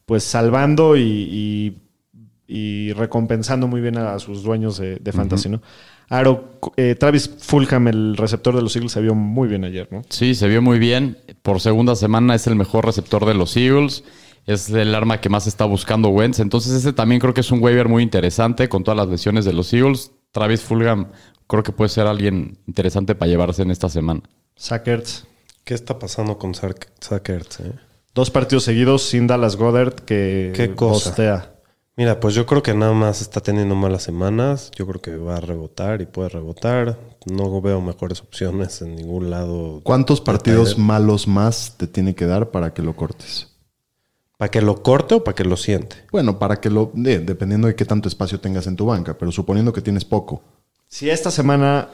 pues 0.06 0.24
salvando 0.24 0.96
y, 0.96 1.02
y- 1.02 1.80
y 2.46 2.92
recompensando 2.92 3.66
muy 3.66 3.80
bien 3.80 3.96
a 3.96 4.18
sus 4.18 4.42
dueños 4.42 4.76
de, 4.78 4.96
de 4.96 5.12
fantasy, 5.12 5.48
¿no? 5.48 5.62
Aro, 6.10 6.58
eh, 6.76 6.94
Travis 6.94 7.30
Fulham, 7.38 7.88
el 7.88 8.16
receptor 8.18 8.54
de 8.54 8.60
los 8.60 8.76
Eagles, 8.76 8.92
se 8.92 9.00
vio 9.00 9.14
muy 9.14 9.48
bien 9.48 9.64
ayer, 9.64 9.88
¿no? 9.90 10.02
Sí, 10.10 10.34
se 10.34 10.46
vio 10.48 10.60
muy 10.60 10.78
bien. 10.78 11.16
Por 11.42 11.60
segunda 11.60 11.96
semana 11.96 12.34
es 12.34 12.46
el 12.46 12.54
mejor 12.56 12.84
receptor 12.84 13.24
de 13.24 13.32
los 13.32 13.56
Eagles. 13.56 14.04
Es 14.46 14.68
el 14.68 14.94
arma 14.94 15.22
que 15.22 15.30
más 15.30 15.46
está 15.46 15.64
buscando 15.64 16.10
Wentz. 16.10 16.38
Entonces, 16.40 16.72
ese 16.74 16.92
también 16.92 17.18
creo 17.18 17.32
que 17.32 17.40
es 17.40 17.50
un 17.50 17.62
waiver 17.62 17.88
muy 17.88 18.02
interesante 18.02 18.68
con 18.68 18.84
todas 18.84 18.98
las 18.98 19.08
lesiones 19.08 19.46
de 19.46 19.54
los 19.54 19.72
Eagles. 19.72 20.10
Travis 20.30 20.60
Fulham 20.60 21.08
creo 21.46 21.62
que 21.62 21.72
puede 21.72 21.88
ser 21.88 22.06
alguien 22.06 22.58
interesante 22.66 23.14
para 23.14 23.30
llevarse 23.30 23.62
en 23.62 23.70
esta 23.70 23.88
semana. 23.88 24.20
Sackers. 24.56 25.26
¿Qué 25.64 25.72
está 25.72 25.98
pasando 25.98 26.36
con 26.36 26.52
Ertz, 26.52 27.60
eh? 27.60 27.72
Dos 28.14 28.30
partidos 28.30 28.64
seguidos 28.64 29.02
sin 29.02 29.26
Dallas 29.26 29.56
Goddard 29.56 29.94
que 29.94 30.52
Qué 30.54 30.74
cosa. 30.74 31.10
postea. 31.10 31.50
Mira, 31.96 32.18
pues 32.18 32.34
yo 32.34 32.44
creo 32.46 32.62
que 32.62 32.74
nada 32.74 32.92
más 32.92 33.20
está 33.20 33.40
teniendo 33.40 33.74
malas 33.76 34.02
semanas. 34.02 34.70
Yo 34.76 34.86
creo 34.86 35.00
que 35.00 35.16
va 35.16 35.36
a 35.36 35.40
rebotar 35.40 36.00
y 36.00 36.06
puede 36.06 36.28
rebotar. 36.28 36.98
No 37.26 37.60
veo 37.60 37.80
mejores 37.80 38.20
opciones 38.20 38.82
en 38.82 38.96
ningún 38.96 39.30
lado. 39.30 39.80
¿Cuántos 39.84 40.20
partidos 40.20 40.76
malos 40.76 41.28
más 41.28 41.74
te 41.76 41.86
tiene 41.86 42.14
que 42.14 42.26
dar 42.26 42.50
para 42.50 42.74
que 42.74 42.82
lo 42.82 42.96
cortes? 42.96 43.48
¿Para 44.36 44.50
que 44.50 44.60
lo 44.60 44.82
corte 44.82 45.14
o 45.14 45.24
para 45.24 45.36
que 45.36 45.44
lo 45.44 45.56
siente? 45.56 45.96
Bueno, 46.10 46.38
para 46.40 46.56
que 46.60 46.68
lo... 46.68 46.90
de- 46.94 47.20
dependiendo 47.20 47.68
de 47.68 47.76
qué 47.76 47.84
tanto 47.84 48.08
espacio 48.08 48.40
tengas 48.40 48.66
en 48.66 48.74
tu 48.74 48.86
banca, 48.86 49.16
pero 49.16 49.30
suponiendo 49.30 49.72
que 49.72 49.80
tienes 49.80 50.04
poco. 50.04 50.42
Si 50.88 51.08
esta 51.08 51.30
semana 51.30 51.88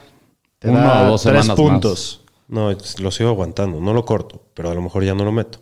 te 0.58 0.68
Una 0.70 0.80
da 0.80 1.02
o 1.08 1.10
dos 1.12 1.22
tres 1.22 1.48
puntos. 1.50 2.24
No, 2.48 2.70
lo 2.98 3.10
sigo 3.10 3.28
aguantando. 3.28 3.80
No 3.80 3.92
lo 3.92 4.06
corto, 4.06 4.42
pero 4.54 4.70
a 4.70 4.74
lo 4.74 4.80
mejor 4.80 5.04
ya 5.04 5.14
no 5.14 5.24
lo 5.24 5.32
meto. 5.32 5.60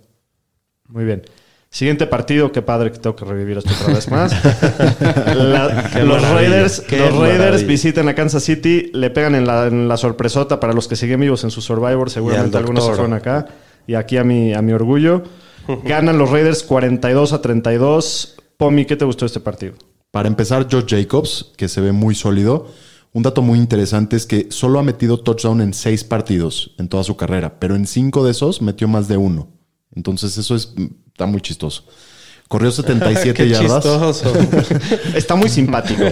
Muy 0.88 1.04
bien. 1.04 1.22
Siguiente 1.70 2.06
partido, 2.06 2.50
qué 2.50 2.62
padre 2.62 2.90
que 2.90 2.98
tengo 2.98 3.14
que 3.14 3.26
revivir 3.26 3.58
esto 3.58 3.70
otra 3.82 3.94
vez 3.94 4.10
más. 4.10 4.32
La- 5.36 5.90
los 6.02 6.22
Raiders, 6.30 6.82
los 6.90 7.14
Raiders 7.18 7.66
visitan 7.66 8.08
a 8.08 8.14
Kansas 8.14 8.42
City, 8.42 8.90
le 8.94 9.10
pegan 9.10 9.34
en 9.34 9.46
la, 9.46 9.66
en 9.66 9.86
la 9.86 9.96
sorpresota 9.98 10.60
para 10.60 10.72
los 10.72 10.88
que 10.88 10.96
siguen 10.96 11.20
vivos 11.20 11.44
en 11.44 11.50
su 11.50 11.60
Survivor, 11.60 12.08
seguramente 12.10 12.56
al 12.56 12.62
algunos 12.62 12.84
se 12.86 12.90
fueron 12.94 13.12
acá. 13.12 13.46
Y 13.86 13.94
aquí 13.94 14.16
a 14.16 14.24
mi, 14.24 14.54
a 14.54 14.62
mi 14.62 14.72
orgullo. 14.72 15.22
Ganan 15.84 16.16
los 16.18 16.30
Raiders 16.30 16.62
42 16.62 17.32
a 17.34 17.42
32. 17.42 18.36
Pomi, 18.56 18.86
¿qué 18.86 18.96
te 18.96 19.04
gustó 19.04 19.24
de 19.24 19.28
este 19.28 19.40
partido? 19.40 19.74
Para 20.10 20.28
empezar, 20.28 20.66
Josh 20.70 20.86
Jacobs, 20.88 21.52
que 21.56 21.68
se 21.68 21.82
ve 21.82 21.92
muy 21.92 22.14
sólido. 22.14 22.66
Un 23.12 23.22
dato 23.22 23.42
muy 23.42 23.58
interesante 23.58 24.16
es 24.16 24.24
que 24.26 24.46
solo 24.50 24.78
ha 24.78 24.82
metido 24.82 25.20
touchdown 25.20 25.60
en 25.60 25.74
seis 25.74 26.02
partidos 26.04 26.74
en 26.78 26.88
toda 26.88 27.04
su 27.04 27.16
carrera, 27.16 27.58
pero 27.58 27.74
en 27.76 27.86
cinco 27.86 28.24
de 28.24 28.30
esos 28.30 28.62
metió 28.62 28.88
más 28.88 29.06
de 29.08 29.16
uno. 29.18 29.48
Entonces 29.94 30.36
eso 30.38 30.54
es, 30.54 30.72
está 31.08 31.26
muy 31.26 31.40
chistoso. 31.40 31.84
Corrió 32.48 32.70
77 32.72 33.34
Qué 33.34 33.48
yardas. 33.48 33.82
chistoso. 33.84 34.32
Está 35.14 35.34
muy 35.36 35.48
simpático. 35.48 36.04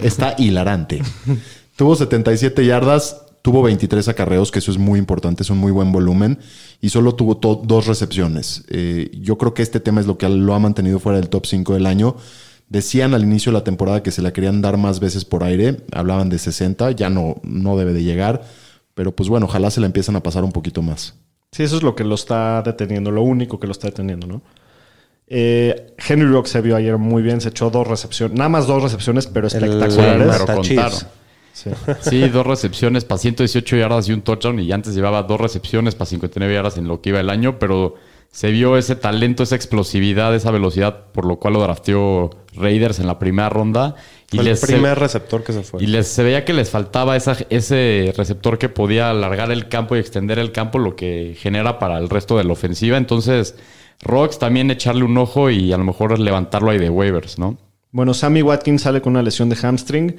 Está 0.00 0.34
hilarante. 0.38 1.02
tuvo 1.76 1.96
77 1.96 2.64
yardas, 2.66 3.22
tuvo 3.42 3.62
23 3.62 4.06
acarreos, 4.08 4.50
que 4.50 4.58
eso 4.60 4.70
es 4.70 4.78
muy 4.78 4.98
importante, 4.98 5.42
es 5.42 5.50
un 5.50 5.58
muy 5.58 5.72
buen 5.72 5.90
volumen, 5.90 6.38
y 6.80 6.90
solo 6.90 7.14
tuvo 7.14 7.34
dos 7.64 7.86
recepciones. 7.86 8.64
Eh, 8.68 9.10
yo 9.20 9.38
creo 9.38 9.54
que 9.54 9.62
este 9.62 9.80
tema 9.80 10.00
es 10.00 10.06
lo 10.06 10.18
que 10.18 10.28
lo 10.28 10.54
ha 10.54 10.58
mantenido 10.58 10.98
fuera 11.00 11.18
del 11.18 11.28
top 11.28 11.46
5 11.46 11.74
del 11.74 11.86
año. 11.86 12.16
Decían 12.68 13.14
al 13.14 13.22
inicio 13.22 13.50
de 13.52 13.58
la 13.58 13.64
temporada 13.64 14.02
que 14.02 14.10
se 14.10 14.22
la 14.22 14.32
querían 14.32 14.62
dar 14.62 14.76
más 14.78 15.00
veces 15.00 15.24
por 15.24 15.42
aire, 15.42 15.78
hablaban 15.92 16.28
de 16.28 16.38
60, 16.38 16.92
ya 16.92 17.10
no, 17.10 17.36
no 17.42 17.76
debe 17.76 17.92
de 17.92 18.02
llegar, 18.04 18.42
pero 18.94 19.14
pues 19.14 19.28
bueno, 19.28 19.46
ojalá 19.46 19.70
se 19.70 19.80
la 19.80 19.86
empiezan 19.86 20.16
a 20.16 20.22
pasar 20.22 20.44
un 20.44 20.52
poquito 20.52 20.80
más. 20.82 21.14
Sí, 21.52 21.62
eso 21.62 21.76
es 21.76 21.82
lo 21.82 21.94
que 21.94 22.02
lo 22.04 22.14
está 22.14 22.62
deteniendo, 22.62 23.10
lo 23.10 23.22
único 23.22 23.60
que 23.60 23.66
lo 23.66 23.72
está 23.72 23.88
deteniendo, 23.88 24.26
¿no? 24.26 24.42
Eh, 25.28 25.94
Henry 25.96 26.26
Rock 26.26 26.46
se 26.46 26.60
vio 26.60 26.76
ayer 26.76 26.98
muy 26.98 27.22
bien, 27.22 27.40
se 27.40 27.50
echó 27.50 27.70
dos 27.70 27.86
recepciones, 27.86 28.36
nada 28.36 28.48
más 28.48 28.66
dos 28.66 28.82
recepciones, 28.82 29.26
pero 29.26 29.46
espectaculares. 29.46 31.06
Sí. 31.52 31.70
Sí, 32.00 32.28
dos 32.28 32.46
recepciones 32.46 33.04
para 33.04 33.18
118 33.18 33.76
yardas 33.76 34.08
y 34.08 34.12
un 34.12 34.22
touchdown. 34.22 34.58
Y 34.60 34.72
antes 34.72 34.94
llevaba 34.94 35.22
dos 35.22 35.40
recepciones 35.40 35.94
para 35.94 36.06
59 36.06 36.54
yardas 36.54 36.78
en 36.78 36.88
lo 36.88 37.00
que 37.00 37.10
iba 37.10 37.20
el 37.20 37.30
año. 37.30 37.58
Pero 37.58 37.96
se 38.30 38.50
vio 38.50 38.76
ese 38.78 38.96
talento, 38.96 39.42
esa 39.42 39.54
explosividad, 39.54 40.34
esa 40.34 40.50
velocidad, 40.50 41.06
por 41.12 41.26
lo 41.26 41.38
cual 41.38 41.54
lo 41.54 41.60
drafteó 41.60 42.30
Raiders 42.54 42.98
en 42.98 43.06
la 43.06 43.18
primera 43.18 43.50
ronda. 43.50 43.96
Y 44.32 44.36
Fue 44.38 44.50
el 44.50 44.58
primer 44.58 44.98
receptor 44.98 45.44
que 45.44 45.52
se 45.52 45.62
fue. 45.62 45.82
y 45.82 45.86
les 45.86 46.08
se 46.08 46.22
veía 46.22 46.44
que 46.44 46.52
les 46.52 46.70
faltaba 46.70 47.16
esa- 47.16 47.36
ese 47.50 48.12
receptor 48.16 48.58
que 48.58 48.68
podía 48.68 49.10
alargar 49.10 49.50
el 49.52 49.68
campo 49.68 49.94
y 49.96 49.98
extender 49.98 50.38
el 50.38 50.52
campo, 50.52 50.78
lo 50.78 50.96
que 50.96 51.36
genera 51.38 51.78
para 51.78 51.98
el 51.98 52.08
resto 52.08 52.38
de 52.38 52.44
la 52.44 52.52
ofensiva. 52.52 52.96
Entonces, 52.96 53.54
Rocks 54.00 54.38
también 54.38 54.70
echarle 54.70 55.04
un 55.04 55.16
ojo 55.18 55.50
y 55.50 55.72
a 55.72 55.76
lo 55.78 55.84
mejor 55.84 56.18
levantarlo 56.18 56.70
ahí 56.70 56.78
de 56.78 56.90
waivers, 56.90 57.38
¿no? 57.38 57.58
Bueno, 57.90 58.14
Sammy 58.14 58.42
Watkins 58.42 58.82
sale 58.82 59.00
con 59.02 59.12
una 59.12 59.22
lesión 59.22 59.48
de 59.48 59.56
hamstring. 59.56 60.16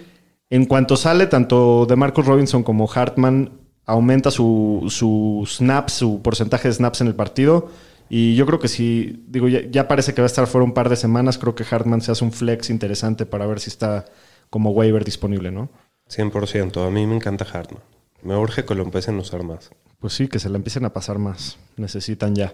En 0.49 0.65
cuanto 0.65 0.95
sale, 0.95 1.25
tanto 1.27 1.85
de 1.87 1.95
Marcus 1.95 2.25
Robinson 2.25 2.61
como 2.63 2.87
Hartman 2.93 3.51
aumenta 3.85 4.29
su, 4.31 4.85
su 4.89 5.43
snaps, 5.47 5.93
su 5.93 6.21
porcentaje 6.21 6.67
de 6.67 6.73
snaps 6.75 7.01
en 7.01 7.07
el 7.07 7.15
partido 7.15 7.69
Y 8.09 8.35
yo 8.35 8.45
creo 8.45 8.59
que 8.59 8.67
si, 8.67 9.23
digo, 9.27 9.47
ya, 9.47 9.61
ya 9.69 9.87
parece 9.87 10.13
que 10.13 10.21
va 10.21 10.25
a 10.25 10.27
estar 10.27 10.47
fuera 10.47 10.65
un 10.65 10.73
par 10.73 10.89
de 10.89 10.95
semanas, 10.95 11.37
creo 11.37 11.55
que 11.55 11.65
Hartman 11.69 12.01
se 12.01 12.11
hace 12.11 12.23
un 12.23 12.31
flex 12.31 12.69
interesante 12.69 13.25
para 13.25 13.45
ver 13.45 13.59
si 13.59 13.69
está 13.69 14.05
como 14.49 14.71
waiver 14.71 15.03
disponible, 15.03 15.51
¿no? 15.51 15.69
100%. 16.09 16.85
A 16.85 16.91
mí 16.91 17.07
me 17.07 17.15
encanta 17.15 17.45
Hartman. 17.45 17.81
Me 18.21 18.35
urge 18.37 18.65
que 18.65 18.75
lo 18.75 18.83
empiecen 18.83 19.17
a 19.17 19.21
usar 19.21 19.43
más. 19.43 19.71
Pues 19.99 20.13
sí, 20.13 20.27
que 20.27 20.39
se 20.39 20.49
la 20.49 20.57
empiecen 20.57 20.85
a 20.85 20.93
pasar 20.93 21.17
más. 21.17 21.57
Necesitan 21.77 22.35
ya. 22.35 22.53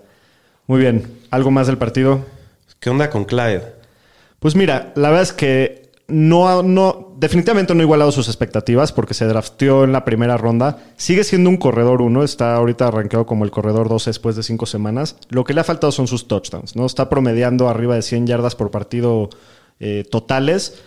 Muy 0.68 0.80
bien. 0.80 1.20
¿Algo 1.32 1.52
más 1.52 1.68
del 1.68 1.78
partido? 1.78 2.26
¿Qué 2.80 2.90
onda 2.90 3.10
con 3.10 3.26
Clyde? 3.26 3.74
Pues 4.40 4.56
mira, 4.56 4.94
la 4.96 5.10
verdad 5.10 5.24
es 5.24 5.34
que 5.34 5.89
no, 6.10 6.64
no, 6.64 7.14
definitivamente 7.18 7.74
no 7.74 7.82
ha 7.82 7.84
igualado 7.84 8.12
sus 8.12 8.28
expectativas 8.28 8.92
porque 8.92 9.14
se 9.14 9.26
drafteó 9.26 9.84
en 9.84 9.92
la 9.92 10.06
primera 10.06 10.38
ronda. 10.38 10.78
Sigue 10.98 11.24
siendo 11.24 11.50
un 11.50 11.58
corredor 11.58 12.02
uno, 12.02 12.24
está 12.24 12.56
ahorita 12.56 12.88
arranqueado 12.88 13.26
como 13.26 13.46
el 13.46 13.52
corredor 13.52 13.90
12 13.90 14.10
después 14.10 14.36
de 14.36 14.44
cinco 14.44 14.66
semanas. 14.66 15.16
Lo 15.30 15.44
que 15.44 15.54
le 15.54 15.62
ha 15.62 15.64
faltado 15.64 15.92
son 15.92 16.08
sus 16.08 16.28
touchdowns, 16.28 16.76
¿no? 16.76 16.86
Está 16.86 17.10
promediando 17.10 17.70
arriba 17.70 17.96
de 17.96 18.02
100 18.02 18.28
yardas 18.28 18.56
por 18.56 18.72
partido 18.72 19.30
eh, 19.80 20.06
totales. 20.10 20.82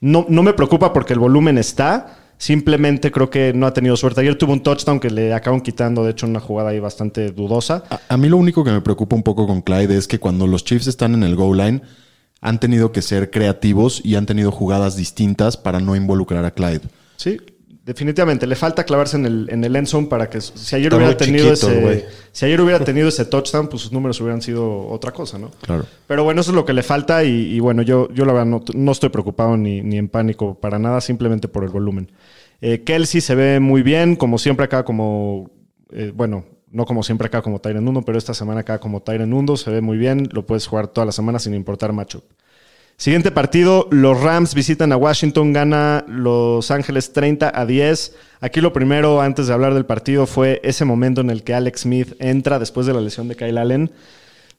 No, 0.00 0.26
no 0.28 0.42
me 0.42 0.52
preocupa 0.52 0.92
porque 0.92 1.12
el 1.12 1.18
volumen 1.18 1.58
está. 1.58 2.18
Simplemente 2.38 3.10
creo 3.10 3.30
que 3.30 3.52
no 3.52 3.66
ha 3.66 3.72
tenido 3.72 3.96
suerte. 3.96 4.20
Ayer 4.20 4.38
tuvo 4.38 4.52
un 4.52 4.62
touchdown 4.62 5.00
que 5.00 5.10
le 5.10 5.34
acaban 5.34 5.60
quitando, 5.60 6.04
de 6.04 6.12
hecho, 6.12 6.26
una 6.26 6.38
jugada 6.38 6.70
ahí 6.70 6.78
bastante 6.78 7.32
dudosa. 7.32 7.82
A, 7.90 8.00
a 8.08 8.16
mí 8.16 8.28
lo 8.28 8.36
único 8.36 8.62
que 8.62 8.70
me 8.70 8.80
preocupa 8.80 9.16
un 9.16 9.24
poco 9.24 9.46
con 9.46 9.60
Clyde 9.60 9.96
es 9.96 10.06
que 10.06 10.20
cuando 10.20 10.46
los 10.46 10.64
Chiefs 10.64 10.86
están 10.86 11.14
en 11.14 11.24
el 11.24 11.34
goal 11.34 11.58
line, 11.58 11.82
han 12.40 12.60
tenido 12.60 12.92
que 12.92 13.02
ser 13.02 13.30
creativos 13.30 14.00
y 14.04 14.14
han 14.14 14.26
tenido 14.26 14.50
jugadas 14.52 14.96
distintas 14.96 15.56
para 15.56 15.80
no 15.80 15.96
involucrar 15.96 16.44
a 16.44 16.52
Clyde. 16.52 16.82
Sí, 17.16 17.38
definitivamente. 17.84 18.46
Le 18.46 18.54
falta 18.54 18.84
clavarse 18.84 19.16
en 19.16 19.26
el, 19.26 19.48
en 19.50 19.64
el 19.64 19.74
end 19.74 19.88
zone 19.88 20.06
para 20.06 20.30
que 20.30 20.40
si 20.40 20.76
ayer 20.76 20.86
Está 20.86 20.96
hubiera 20.96 21.16
tenido 21.16 21.54
chiquito, 21.54 21.90
ese. 21.90 22.06
Si 22.32 22.46
ayer 22.46 22.60
hubiera 22.60 22.84
tenido 22.84 23.08
ese 23.08 23.24
touchdown, 23.24 23.68
pues 23.68 23.82
sus 23.82 23.92
números 23.92 24.20
hubieran 24.20 24.42
sido 24.42 24.86
otra 24.88 25.10
cosa, 25.10 25.38
¿no? 25.38 25.50
Claro. 25.62 25.84
Pero 26.06 26.22
bueno, 26.22 26.40
eso 26.40 26.50
es 26.50 26.54
lo 26.54 26.64
que 26.64 26.72
le 26.72 26.82
falta 26.82 27.24
y, 27.24 27.54
y 27.54 27.60
bueno, 27.60 27.82
yo, 27.82 28.08
yo 28.12 28.24
la 28.24 28.32
verdad 28.32 28.46
no, 28.46 28.62
no 28.74 28.92
estoy 28.92 29.08
preocupado 29.08 29.56
ni, 29.56 29.80
ni 29.80 29.96
en 29.98 30.08
pánico 30.08 30.54
para 30.60 30.78
nada, 30.78 31.00
simplemente 31.00 31.48
por 31.48 31.64
el 31.64 31.70
volumen. 31.70 32.12
Eh, 32.60 32.82
Kelsey 32.84 33.20
se 33.20 33.34
ve 33.34 33.60
muy 33.60 33.82
bien, 33.82 34.16
como 34.16 34.38
siempre 34.38 34.64
acá 34.64 34.84
como, 34.84 35.50
eh, 35.92 36.12
bueno, 36.14 36.44
no 36.70 36.84
como 36.84 37.02
siempre 37.02 37.26
acá 37.26 37.42
como 37.42 37.60
Tyren 37.60 37.86
1, 37.86 38.02
pero 38.02 38.18
esta 38.18 38.34
semana 38.34 38.60
acá 38.60 38.78
como 38.78 39.00
Tyren 39.00 39.32
1 39.32 39.56
se 39.56 39.70
ve 39.70 39.80
muy 39.80 39.96
bien, 39.96 40.28
lo 40.32 40.46
puedes 40.46 40.66
jugar 40.66 40.88
toda 40.88 41.06
la 41.06 41.12
semana 41.12 41.38
sin 41.38 41.54
importar 41.54 41.92
matchup. 41.92 42.24
Siguiente 42.96 43.30
partido, 43.30 43.86
los 43.92 44.20
Rams 44.20 44.54
visitan 44.54 44.90
a 44.90 44.96
Washington, 44.96 45.52
gana 45.52 46.04
Los 46.08 46.72
Ángeles 46.72 47.12
30 47.12 47.52
a 47.54 47.64
10. 47.64 48.16
Aquí 48.40 48.60
lo 48.60 48.72
primero, 48.72 49.20
antes 49.20 49.46
de 49.46 49.54
hablar 49.54 49.72
del 49.72 49.86
partido, 49.86 50.26
fue 50.26 50.60
ese 50.64 50.84
momento 50.84 51.20
en 51.20 51.30
el 51.30 51.44
que 51.44 51.54
Alex 51.54 51.82
Smith 51.82 52.14
entra 52.18 52.58
después 52.58 52.88
de 52.88 52.94
la 52.94 53.00
lesión 53.00 53.28
de 53.28 53.36
Kyle 53.36 53.56
Allen. 53.56 53.92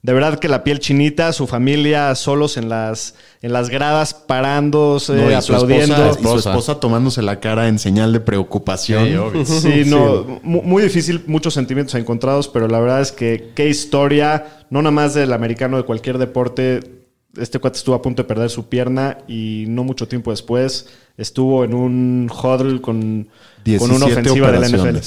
De 0.01 0.13
verdad 0.13 0.39
que 0.39 0.47
la 0.47 0.63
piel 0.63 0.79
chinita, 0.79 1.33
su 1.33 1.45
familia 1.45 2.15
solos 2.15 2.55
en 2.55 2.69
las, 2.69 3.15
en 3.41 3.51
las 3.51 3.69
gradas, 3.69 4.13
parándose, 4.13 5.13
No, 5.13 5.29
y 5.29 5.41
su 5.41 5.53
aplaudiendo. 5.53 5.95
esposa- 6.11 6.19
y 6.19 6.41
su 6.41 6.49
esposa 6.49 6.79
tomándose 6.79 7.21
la 7.21 7.41
cara 7.41 7.67
en 7.67 7.79
señal 7.79 8.13
de 8.13 8.21
preocupación. 8.21 9.07
Sí, 9.07 9.15
obvio. 9.15 9.45
Sí, 9.45 9.83
no, 9.85 10.39
mu- 10.41 10.61
muy 10.61 10.83
difícil, 10.83 11.23
muchos 11.27 11.53
sentimientos 11.53 11.95
encontrados, 11.95 12.47
pero 12.47 12.69
la 12.69 12.79
verdad 12.79 13.01
es 13.01 13.11
que 13.11 13.49
qué 13.55 13.67
historia, 13.67 14.65
no 14.69 14.81
nada 14.81 14.91
más 14.91 15.13
del 15.15 15.33
americano 15.33 15.75
de 15.75 15.83
cualquier 15.83 16.17
deporte. 16.17 16.79
Este 17.37 17.59
cuate 17.59 17.77
estuvo 17.77 17.93
a 17.93 18.01
punto 18.01 18.23
de 18.23 18.27
perder 18.27 18.49
su 18.49 18.69
pierna 18.69 19.17
y 19.27 19.65
no 19.67 19.83
mucho 19.83 20.07
tiempo 20.07 20.31
después 20.31 20.87
estuvo 21.17 21.63
en 21.65 21.73
un 21.75 22.31
huddle 22.31 22.81
con, 22.81 23.27
con 23.77 23.91
una 23.91 24.05
17 24.07 24.19
ofensiva 24.21 24.51
de 24.51 24.59
la 24.59 24.67
NFL. 24.67 24.97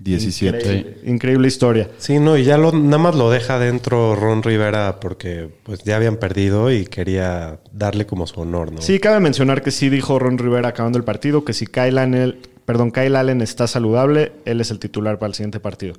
Operaciones. 0.00 0.38
17. 0.38 0.58
Increíble, 0.58 0.96
increíble 1.04 1.48
historia. 1.48 1.90
Sí, 1.98 2.18
no, 2.18 2.36
y 2.36 2.44
ya 2.44 2.58
lo, 2.58 2.72
nada 2.72 2.98
más 2.98 3.14
lo 3.14 3.30
deja 3.30 3.58
dentro 3.58 4.14
Ron 4.14 4.42
Rivera 4.42 5.00
porque 5.00 5.48
pues 5.64 5.82
ya 5.84 5.96
habían 5.96 6.16
perdido 6.16 6.70
y 6.70 6.86
quería 6.86 7.60
darle 7.72 8.06
como 8.06 8.26
su 8.26 8.40
honor, 8.40 8.72
¿no? 8.72 8.80
Sí, 8.80 9.00
cabe 9.00 9.20
mencionar 9.20 9.62
que 9.62 9.70
sí 9.70 9.88
dijo 9.88 10.18
Ron 10.18 10.38
Rivera 10.38 10.68
acabando 10.68 10.98
el 10.98 11.04
partido 11.04 11.44
que 11.44 11.52
si 11.52 11.66
Kyle 11.66 11.98
Allen, 11.98 12.38
perdón, 12.64 12.90
Kyle 12.90 13.16
Allen 13.16 13.40
está 13.40 13.66
saludable, 13.66 14.32
él 14.44 14.60
es 14.60 14.70
el 14.70 14.78
titular 14.78 15.18
para 15.18 15.28
el 15.28 15.34
siguiente 15.34 15.60
partido. 15.60 15.94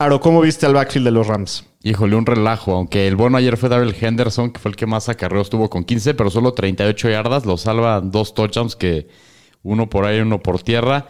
Aro, 0.00 0.18
¿cómo 0.18 0.40
viste 0.40 0.64
al 0.64 0.72
backfield 0.72 1.04
de 1.04 1.10
los 1.10 1.26
Rams? 1.26 1.66
Híjole, 1.82 2.16
un 2.16 2.24
relajo. 2.24 2.72
Aunque 2.72 3.06
el 3.06 3.16
bueno 3.16 3.36
ayer 3.36 3.58
fue 3.58 3.68
Darrell 3.68 3.94
Henderson, 3.98 4.50
que 4.50 4.58
fue 4.58 4.70
el 4.70 4.76
que 4.76 4.86
más 4.86 5.10
acarreos 5.10 5.50
tuvo 5.50 5.68
con 5.68 5.84
15, 5.84 6.14
pero 6.14 6.30
solo 6.30 6.54
38 6.54 7.10
yardas. 7.10 7.44
Lo 7.44 7.58
salva 7.58 8.00
dos 8.00 8.32
touchdowns, 8.32 8.76
que 8.76 9.08
uno 9.62 9.90
por 9.90 10.06
aire, 10.06 10.22
uno 10.22 10.42
por 10.42 10.62
tierra. 10.62 11.08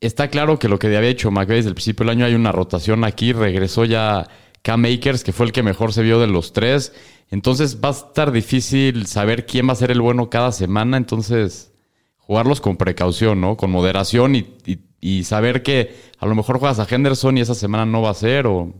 Está 0.00 0.28
claro 0.28 0.58
que 0.58 0.68
lo 0.68 0.78
que 0.78 0.88
había 0.88 1.02
hecho 1.08 1.30
McVay 1.30 1.56
desde 1.58 1.68
el 1.70 1.74
principio 1.74 2.04
del 2.04 2.16
año 2.16 2.26
hay 2.26 2.34
una 2.34 2.52
rotación 2.52 3.04
aquí. 3.04 3.32
Regresó 3.32 3.84
ya 3.84 4.28
Cam 4.62 4.84
Akers, 4.84 5.24
que 5.24 5.32
fue 5.32 5.46
el 5.46 5.52
que 5.52 5.62
mejor 5.62 5.92
se 5.92 6.02
vio 6.02 6.18
de 6.20 6.26
los 6.26 6.52
tres. 6.52 6.92
Entonces 7.30 7.80
va 7.82 7.88
a 7.88 7.92
estar 7.92 8.32
difícil 8.32 9.06
saber 9.06 9.46
quién 9.46 9.68
va 9.68 9.72
a 9.72 9.76
ser 9.76 9.90
el 9.90 10.00
bueno 10.00 10.28
cada 10.30 10.52
semana. 10.52 10.96
Entonces, 10.96 11.72
jugarlos 12.18 12.60
con 12.60 12.76
precaución, 12.76 13.40
¿no? 13.40 13.56
Con 13.56 13.70
moderación 13.70 14.34
y, 14.36 14.54
y- 14.66 14.78
y 15.00 15.24
saber 15.24 15.62
que 15.62 15.94
a 16.18 16.26
lo 16.26 16.34
mejor 16.34 16.58
juegas 16.58 16.78
a 16.78 16.86
Henderson 16.88 17.36
y 17.36 17.42
esa 17.42 17.54
semana 17.54 17.84
no 17.84 18.00
va 18.00 18.10
a 18.10 18.14
ser 18.14 18.46
o 18.46 18.72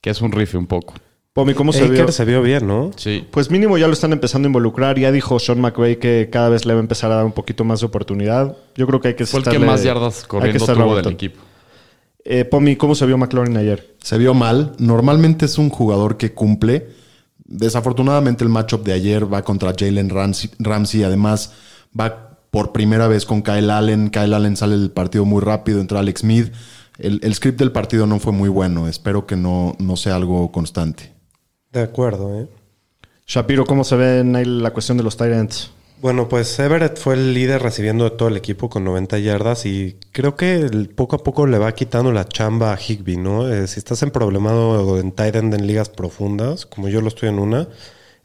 que 0.00 0.10
es 0.10 0.20
un 0.20 0.32
rife 0.32 0.56
un 0.58 0.66
poco. 0.66 0.94
Pomi, 1.32 1.54
¿cómo 1.54 1.72
se 1.72 1.88
vio? 1.88 2.06
Se 2.12 2.24
vio 2.26 2.42
bien, 2.42 2.66
¿no? 2.66 2.90
Sí. 2.96 3.26
Pues 3.30 3.50
mínimo 3.50 3.78
ya 3.78 3.86
lo 3.86 3.94
están 3.94 4.12
empezando 4.12 4.46
a 4.46 4.50
involucrar. 4.50 4.98
Ya 4.98 5.10
dijo 5.10 5.38
Sean 5.38 5.60
McVay 5.60 5.96
que 5.96 6.28
cada 6.30 6.50
vez 6.50 6.66
le 6.66 6.74
va 6.74 6.80
a 6.80 6.82
empezar 6.82 7.10
a 7.10 7.16
dar 7.16 7.24
un 7.24 7.32
poquito 7.32 7.64
más 7.64 7.80
de 7.80 7.86
oportunidad. 7.86 8.54
Yo 8.76 8.86
creo 8.86 9.00
que 9.00 9.08
hay 9.08 9.14
que 9.14 9.24
Fue 9.24 9.38
el 9.40 9.44
que 9.44 9.50
estarle- 9.52 9.66
más 9.66 9.82
yardas 9.82 10.24
corriendo 10.26 10.58
estarle 10.58 10.84
tuvo 10.84 10.96
del 10.96 11.08
equipo. 11.08 11.40
Eh, 12.24 12.44
Pomi, 12.44 12.76
¿cómo 12.76 12.94
se 12.94 13.06
vio 13.06 13.16
McLaurin 13.16 13.56
ayer? 13.56 13.96
Se 14.02 14.18
vio 14.18 14.34
mal. 14.34 14.72
Normalmente 14.78 15.46
es 15.46 15.56
un 15.56 15.70
jugador 15.70 16.18
que 16.18 16.32
cumple. 16.34 16.88
Desafortunadamente 17.46 18.44
el 18.44 18.50
matchup 18.50 18.84
de 18.84 18.92
ayer 18.92 19.32
va 19.32 19.42
contra 19.42 19.72
Jalen 19.76 20.10
Ramsey. 20.10 20.50
Ramsey. 20.58 21.02
Además, 21.02 21.52
va 21.98 22.38
por 22.50 22.72
primera 22.72 23.08
vez 23.08 23.24
con 23.24 23.40
Kyle 23.42 23.70
Allen. 23.70 24.10
Kyle 24.10 24.34
Allen 24.34 24.56
sale 24.56 24.76
del 24.76 24.90
partido 24.90 25.24
muy 25.24 25.40
rápido, 25.40 25.80
entra 25.80 26.00
Alex 26.00 26.20
Smith. 26.20 26.52
El, 26.98 27.20
el 27.22 27.34
script 27.34 27.58
del 27.58 27.72
partido 27.72 28.06
no 28.06 28.18
fue 28.20 28.32
muy 28.32 28.50
bueno. 28.50 28.86
Espero 28.86 29.26
que 29.26 29.34
no, 29.36 29.74
no 29.78 29.96
sea 29.96 30.14
algo 30.16 30.52
constante. 30.52 31.10
De 31.72 31.80
acuerdo, 31.82 32.38
¿eh? 32.40 32.48
Shapiro, 33.26 33.64
¿cómo 33.64 33.84
se 33.84 33.96
ve 33.96 34.20
en 34.20 34.36
ahí 34.36 34.44
la 34.44 34.72
cuestión 34.72 34.98
de 34.98 35.04
los 35.04 35.16
Tyrants? 35.16 35.70
Bueno, 36.00 36.28
pues 36.28 36.58
Everett 36.58 36.98
fue 36.98 37.14
el 37.14 37.32
líder 37.32 37.62
recibiendo 37.62 38.04
de 38.04 38.10
todo 38.10 38.28
el 38.28 38.36
equipo 38.36 38.68
con 38.68 38.82
90 38.84 39.18
yardas 39.20 39.64
y 39.66 39.96
creo 40.10 40.34
que 40.36 40.68
poco 40.96 41.14
a 41.16 41.22
poco 41.22 41.46
le 41.46 41.58
va 41.58 41.72
quitando 41.74 42.10
la 42.10 42.26
chamba 42.26 42.72
a 42.72 42.78
Higby, 42.78 43.16
¿no? 43.16 43.48
Eh, 43.48 43.68
si 43.68 43.78
estás 43.78 44.02
en 44.02 44.10
problemado 44.10 44.98
en 44.98 45.12
tight 45.12 45.36
end 45.36 45.54
en 45.54 45.66
ligas 45.66 45.88
profundas, 45.88 46.66
como 46.66 46.88
yo 46.88 47.00
lo 47.00 47.08
estoy 47.08 47.28
en 47.28 47.38
una, 47.38 47.68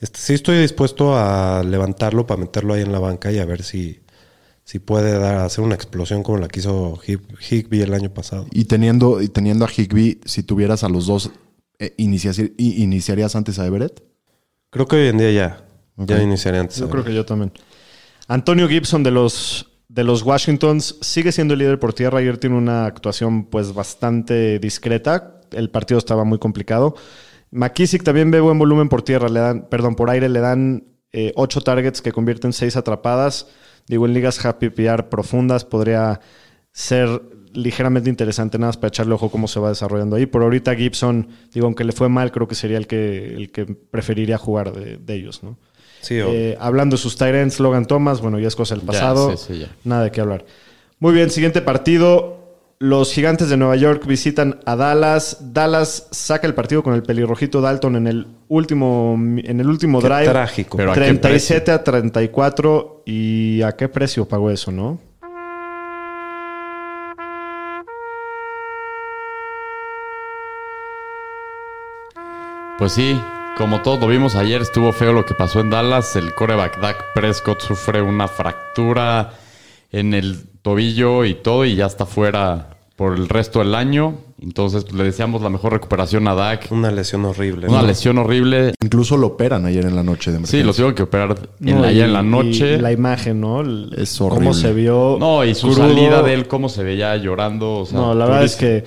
este, 0.02 0.20
sí 0.20 0.34
estoy 0.34 0.58
dispuesto 0.60 1.16
a 1.16 1.64
levantarlo 1.64 2.26
para 2.26 2.42
meterlo 2.42 2.74
ahí 2.74 2.82
en 2.82 2.92
la 2.92 3.00
banca 3.00 3.32
y 3.32 3.38
a 3.38 3.46
ver 3.46 3.62
si, 3.62 4.00
si 4.66 4.80
puede 4.80 5.20
dar, 5.20 5.36
hacer 5.38 5.64
una 5.64 5.76
explosión 5.76 6.24
como 6.24 6.40
la 6.40 6.48
que 6.48 6.62
hizo 6.62 6.98
Hig- 7.06 7.22
Higby 7.48 7.82
el 7.84 7.94
año 7.94 8.10
pasado. 8.12 8.48
Y 8.52 8.66
teniendo, 8.66 9.22
y 9.22 9.30
teniendo 9.30 9.66
a 9.66 9.70
Higby, 9.70 10.20
si 10.26 10.42
tuvieras 10.42 10.84
a 10.84 10.90
los 10.90 11.06
dos, 11.06 11.30
eh, 11.80 11.94
inicias- 11.98 12.52
¿iniciarías 12.58 13.36
antes 13.36 13.60
a 13.60 13.66
Everett? 13.66 14.02
Creo 14.70 14.88
que 14.88 14.96
hoy 14.98 15.08
en 15.08 15.18
día 15.18 15.32
ya, 15.32 15.66
ya 15.98 16.22
iniciaría 16.22 16.62
antes. 16.62 16.78
Yo 16.78 16.90
creo 16.90 17.04
que 17.04 17.13
yo 17.13 17.26
también. 17.26 17.52
Antonio 18.28 18.68
Gibson 18.68 19.04
de 19.04 19.12
los, 19.12 19.72
de 19.88 20.04
los 20.04 20.24
Washingtons 20.24 20.98
sigue 21.02 21.32
siendo 21.32 21.54
el 21.54 21.60
líder 21.60 21.80
por 21.80 21.94
tierra. 21.94 22.20
Ayer 22.20 22.38
tiene 22.38 22.58
una 22.58 22.86
actuación 22.86 23.46
pues 23.46 23.74
bastante 23.74 24.60
discreta. 24.60 25.40
El 25.52 25.70
partido 25.70 25.98
estaba 25.98 26.24
muy 26.26 26.38
complicado. 26.40 26.96
McKissick 27.52 28.04
también 28.04 28.30
ve 28.32 28.42
buen 28.42 28.60
volumen 28.60 28.90
por 28.90 29.02
tierra. 29.04 29.30
Le 29.30 29.40
dan, 29.40 29.68
perdón, 29.70 29.96
por 29.96 30.10
aire 30.10 30.28
le 30.28 30.40
dan 30.42 30.84
eh, 31.13 31.32
ocho 31.36 31.62
targets 31.62 32.02
que 32.02 32.12
convierten 32.12 32.52
seis 32.52 32.76
atrapadas. 32.76 33.48
Digo, 33.88 34.06
en 34.06 34.13
ligas 34.13 34.44
happy 34.44 34.70
PR 34.70 35.08
profundas 35.10 35.63
podría 35.63 36.20
ser 36.74 37.22
ligeramente 37.58 38.10
interesante 38.10 38.58
nada 38.58 38.70
más 38.70 38.78
para 38.78 38.89
echarle 38.89 39.13
ojo 39.13 39.30
cómo 39.30 39.48
se 39.48 39.60
va 39.60 39.70
desarrollando 39.70 40.15
ahí. 40.15 40.26
Por 40.26 40.43
ahorita 40.43 40.76
Gibson, 40.76 41.28
digo, 41.54 41.65
aunque 41.65 41.84
le 41.84 41.91
fue 41.91 42.08
mal, 42.10 42.32
creo 42.32 42.48
que 42.48 42.56
sería 42.56 42.78
el 42.78 42.88
que, 42.88 43.34
el 43.36 43.52
que 43.52 43.65
preferiría 43.65 44.38
jugar 44.38 44.72
de, 44.74 44.98
de 44.98 45.13
ellos, 45.15 45.43
¿no? 45.43 45.58
Sí, 46.02 46.20
o- 46.22 46.30
Eh, 46.32 46.56
hablando 46.60 46.96
de 46.96 47.02
sus 47.02 47.17
Tyrants, 47.17 47.60
Logan 47.60 47.86
Thomas, 47.86 48.22
bueno, 48.22 48.39
ya 48.39 48.48
es 48.48 48.56
cosa 48.56 48.76
del 48.76 48.82
Ya, 48.84 48.88
pasado. 48.88 49.36
sí, 49.36 49.46
sí, 49.54 49.60
ya. 49.62 49.67
Nada 49.84 50.04
de 50.04 50.12
qué 50.12 50.22
hablar. 50.22 50.46
Muy 51.00 51.13
bien, 51.13 51.30
siguiente 51.30 51.62
partido. 51.62 52.36
Los 52.80 53.12
gigantes 53.12 53.50
de 53.50 53.58
Nueva 53.58 53.76
York 53.76 54.06
visitan 54.06 54.60
a 54.65 54.76
Dallas. 54.76 55.52
Dallas 55.52 56.08
saca 56.12 56.46
el 56.46 56.54
partido 56.54 56.84
con 56.84 56.93
el 56.93 57.02
pelirrojito 57.02 57.60
Dalton 57.60 57.96
en 57.96 58.06
el 58.06 58.28
último, 58.50 59.15
en 59.17 59.60
el 59.60 59.67
último 59.67 60.00
Qué 60.00 60.08
drive. 60.08 60.30
trágico. 60.30 60.78
Pero 60.78 60.91
¿a 60.91 60.93
qué 60.93 61.00
37 61.02 61.72
a 61.72 61.84
34. 61.84 63.02
¿Y 63.08 63.63
a 63.63 63.72
qué 63.72 63.89
precio 63.89 64.28
pagó 64.28 64.52
eso, 64.52 64.72
no? 64.72 65.00
Pues 72.78 72.92
sí, 72.94 73.20
como 73.58 73.82
todos 73.82 74.00
lo 74.00 74.08
vimos 74.08 74.36
ayer, 74.36 74.62
estuvo 74.62 74.92
feo 74.92 75.13
lo 75.13 75.26
que 75.26 75.34
pasó 75.34 75.60
en 75.60 75.70
Dallas. 75.70 76.16
El 76.16 76.34
coreback 76.36 76.80
Dak 76.80 76.98
Prescott 77.16 77.60
sufre 77.62 78.02
una 78.02 78.28
fractura 78.28 79.32
en 79.92 80.13
el 80.13 80.44
tobillo 80.62 81.26
y 81.26 81.34
todo 81.34 81.66
y 81.66 81.76
ya 81.76 81.88
está 81.88 82.06
fuera 82.06 82.70
por 82.96 83.16
el 83.16 83.30
resto 83.30 83.60
del 83.60 83.74
año. 83.74 84.16
Entonces 84.40 84.84
pues, 84.84 84.94
le 84.96 85.04
deseamos 85.06 85.42
la 85.42 85.50
mejor 85.50 85.74
recuperación 85.74 86.28
a 86.28 86.36
Dak. 86.36 86.68
Una 86.70 86.92
lesión 86.92 87.26
horrible. 87.26 87.68
Una 87.68 87.82
¿no? 87.82 87.88
lesión 87.88 88.20
horrible. 88.20 88.76
Incluso 88.84 89.18
lo 89.18 89.28
operan 89.28 89.66
ayer 89.66 89.84
en 89.86 89.96
la 89.96 90.04
noche 90.04 90.32
de 90.32 90.46
Sí, 90.46 90.62
lo 90.62 90.72
tuvieron 90.74 90.94
que 90.94 91.02
operar 91.04 91.36
en 91.60 91.76
No, 91.76 91.82
la, 91.82 91.92
y- 91.92 91.96
ya 91.98 92.06
en 92.06 92.13
la 92.13 92.22
y 92.22 92.26
noche. 92.26 92.78
la 92.80 92.92
imagen, 92.92 93.42
¿no? 93.42 93.62
El- 93.62 93.92
Es 93.98 94.16
Cómo 94.20 94.36
horrible. 94.36 94.54
se 94.54 94.74
vio. 94.74 95.18
No, 95.20 95.44
y 95.44 95.56
su 95.56 95.70
crudo. 95.72 95.88
salida 95.88 96.22
de 96.22 96.36
él, 96.36 96.48
cómo 96.48 96.70
se 96.70 96.84
veía 96.84 97.16
llorando. 97.18 97.78
o 97.80 97.86
sea, 97.88 97.98
No, 97.98 98.13
la 98.13 98.26
verdad 98.26 98.44
es 98.44 98.56
que. 98.56 98.84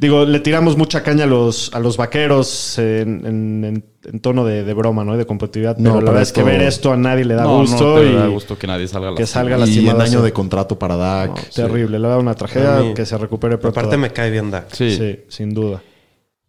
Digo, 0.00 0.24
le 0.24 0.40
tiramos 0.40 0.78
mucha 0.78 1.02
caña 1.02 1.24
a 1.24 1.26
los, 1.26 1.74
a 1.74 1.78
los 1.78 1.98
vaqueros 1.98 2.78
en, 2.78 3.26
en- 3.26 3.64
en- 3.66 3.84
en 4.02 4.20
tono 4.20 4.46
de, 4.46 4.64
de 4.64 4.72
broma, 4.72 5.04
¿no? 5.04 5.14
Y 5.14 5.18
de 5.18 5.26
competitividad. 5.26 5.76
No, 5.76 5.90
Pero 5.90 6.00
la 6.00 6.10
verdad 6.12 6.22
es 6.22 6.32
que 6.32 6.42
ver 6.42 6.62
esto 6.62 6.90
a 6.90 6.96
nadie 6.96 7.26
le 7.26 7.34
da 7.34 7.42
No, 7.42 7.50
no 7.52 7.58
gusto. 7.60 7.96
te 8.00 8.06
y 8.10 8.14
da 8.14 8.26
gusto 8.28 8.56
que 8.58 8.66
nadie 8.66 8.88
salga 8.88 9.14
que 9.14 9.20
lastimado. 9.20 9.26
salga 9.50 9.56
y 9.56 9.60
lastimado. 9.60 9.96
en 10.00 10.02
año 10.06 10.18
sí. 10.20 10.24
de 10.24 10.32
contrato 10.32 10.78
para 10.78 10.96
Dak. 10.96 11.28
No, 11.36 11.42
terrible. 11.54 11.98
Le 11.98 12.08
da 12.08 12.16
una 12.16 12.34
tragedia 12.34 12.76
mí- 12.80 12.94
que 12.94 13.04
se 13.04 13.18
recupere 13.18 13.58
pronto. 13.58 13.78
Aparte 13.78 13.98
me 13.98 14.10
cae 14.10 14.30
bien 14.30 14.50
Dak. 14.50 14.72
Sí. 14.72 14.96
Sí, 14.96 15.18
sin 15.28 15.52
duda. 15.52 15.82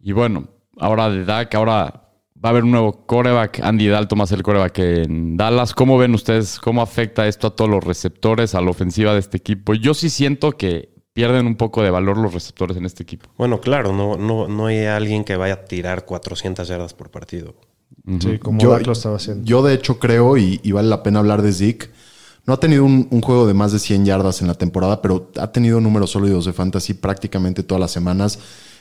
Y 0.00 0.12
bueno, 0.12 0.48
ahora 0.78 1.10
de 1.10 1.26
Dak, 1.26 1.54
ahora 1.54 2.08
va 2.42 2.48
a 2.48 2.48
haber 2.48 2.64
un 2.64 2.70
nuevo 2.70 3.04
coreback. 3.04 3.60
Andy 3.62 3.86
Dalton 3.88 4.18
va 4.18 4.24
a 4.24 4.28
ser 4.28 4.38
el 4.38 4.44
coreback 4.44 4.78
en 4.78 5.36
Dallas. 5.36 5.74
¿Cómo 5.74 5.98
ven 5.98 6.14
ustedes? 6.14 6.58
¿Cómo 6.58 6.80
afecta 6.80 7.28
esto 7.28 7.48
a 7.48 7.50
todos 7.54 7.70
los 7.70 7.84
receptores, 7.84 8.54
a 8.54 8.62
la 8.62 8.70
ofensiva 8.70 9.12
de 9.12 9.18
este 9.20 9.36
equipo? 9.36 9.74
Yo 9.74 9.92
sí 9.92 10.08
siento 10.08 10.52
que 10.52 10.88
pierden 11.12 11.46
un 11.46 11.56
poco 11.56 11.82
de 11.82 11.90
valor 11.90 12.16
los 12.18 12.32
receptores 12.32 12.76
en 12.76 12.84
este 12.86 13.02
equipo. 13.02 13.28
Bueno, 13.36 13.60
claro, 13.60 13.92
no, 13.92 14.16
no, 14.16 14.48
no 14.48 14.66
hay 14.66 14.86
alguien 14.86 15.24
que 15.24 15.36
vaya 15.36 15.54
a 15.54 15.64
tirar 15.64 16.04
400 16.04 16.66
yardas 16.68 16.94
por 16.94 17.10
partido. 17.10 17.54
Sí, 18.20 18.38
como 18.38 18.58
Yo- 18.60 18.70
Dak 18.70 18.86
lo 18.86 18.92
estaba 18.92 19.16
haciendo. 19.16 19.44
Yo 19.44 19.62
de 19.62 19.74
hecho 19.74 19.98
creo, 19.98 20.36
y, 20.36 20.60
y 20.62 20.72
vale 20.72 20.88
la 20.88 21.02
pena 21.02 21.18
hablar 21.20 21.42
de 21.42 21.52
Zeke, 21.52 21.90
no 22.46 22.54
ha 22.54 22.60
tenido 22.60 22.84
un, 22.84 23.06
un 23.10 23.20
juego 23.20 23.46
de 23.46 23.54
más 23.54 23.70
de 23.72 23.78
100 23.78 24.04
yardas 24.04 24.40
en 24.40 24.48
la 24.48 24.54
temporada, 24.54 25.00
pero 25.02 25.30
ha 25.38 25.52
tenido 25.52 25.80
números 25.80 26.10
sólidos 26.10 26.44
de 26.46 26.52
fantasy 26.52 26.94
prácticamente 26.94 27.62
todas 27.62 27.80
las 27.80 27.92
semanas. 27.92 28.38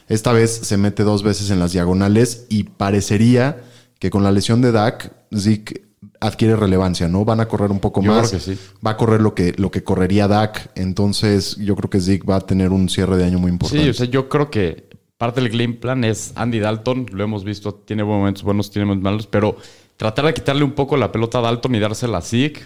Esta 0.07 0.31
vez 0.33 0.51
se 0.51 0.77
mete 0.77 1.03
dos 1.03 1.21
veces 1.23 1.51
en 1.51 1.59
las 1.59 1.71
diagonales 1.73 2.47
y 2.49 2.63
parecería 2.63 3.61
que 3.99 4.09
con 4.09 4.23
la 4.23 4.31
lesión 4.31 4.61
de 4.61 4.71
Dak, 4.71 5.11
Zeke 5.37 5.90
adquiere 6.19 6.55
relevancia, 6.55 7.07
¿no? 7.07 7.25
Van 7.25 7.39
a 7.39 7.47
correr 7.47 7.71
un 7.71 7.79
poco 7.79 8.01
Yo 8.01 8.11
más. 8.11 8.29
creo 8.29 8.39
que 8.39 8.45
sí. 8.55 8.59
Va 8.85 8.91
a 8.91 8.97
correr 8.97 9.21
lo 9.21 9.35
que, 9.35 9.53
lo 9.57 9.71
que 9.71 9.83
correría 9.83 10.27
Dak. 10.27 10.71
Entonces, 10.75 11.57
yo 11.57 11.75
creo 11.75 11.89
que 11.89 11.99
Zeke 11.99 12.25
va 12.25 12.37
a 12.37 12.41
tener 12.41 12.71
un 12.71 12.89
cierre 12.89 13.17
de 13.17 13.25
año 13.25 13.39
muy 13.39 13.51
importante. 13.51 13.83
Sí, 13.83 13.89
o 13.89 13.93
sea, 13.93 14.05
yo 14.07 14.29
creo 14.29 14.49
que 14.49 14.89
parte 15.17 15.41
del 15.41 15.51
game 15.51 15.75
plan 15.75 16.03
es 16.03 16.33
Andy 16.35 16.59
Dalton. 16.59 17.07
Lo 17.11 17.23
hemos 17.23 17.43
visto, 17.43 17.73
tiene 17.73 18.03
momentos 18.03 18.43
buenos, 18.43 18.71
tiene 18.71 18.85
momentos 18.85 19.03
malos, 19.03 19.27
pero 19.27 19.57
tratar 19.97 20.25
de 20.25 20.33
quitarle 20.33 20.63
un 20.63 20.71
poco 20.73 20.97
la 20.97 21.11
pelota 21.11 21.37
a 21.37 21.41
Dalton 21.41 21.75
y 21.75 21.79
dársela 21.79 22.17
a 22.17 22.21
Zeke 22.21 22.61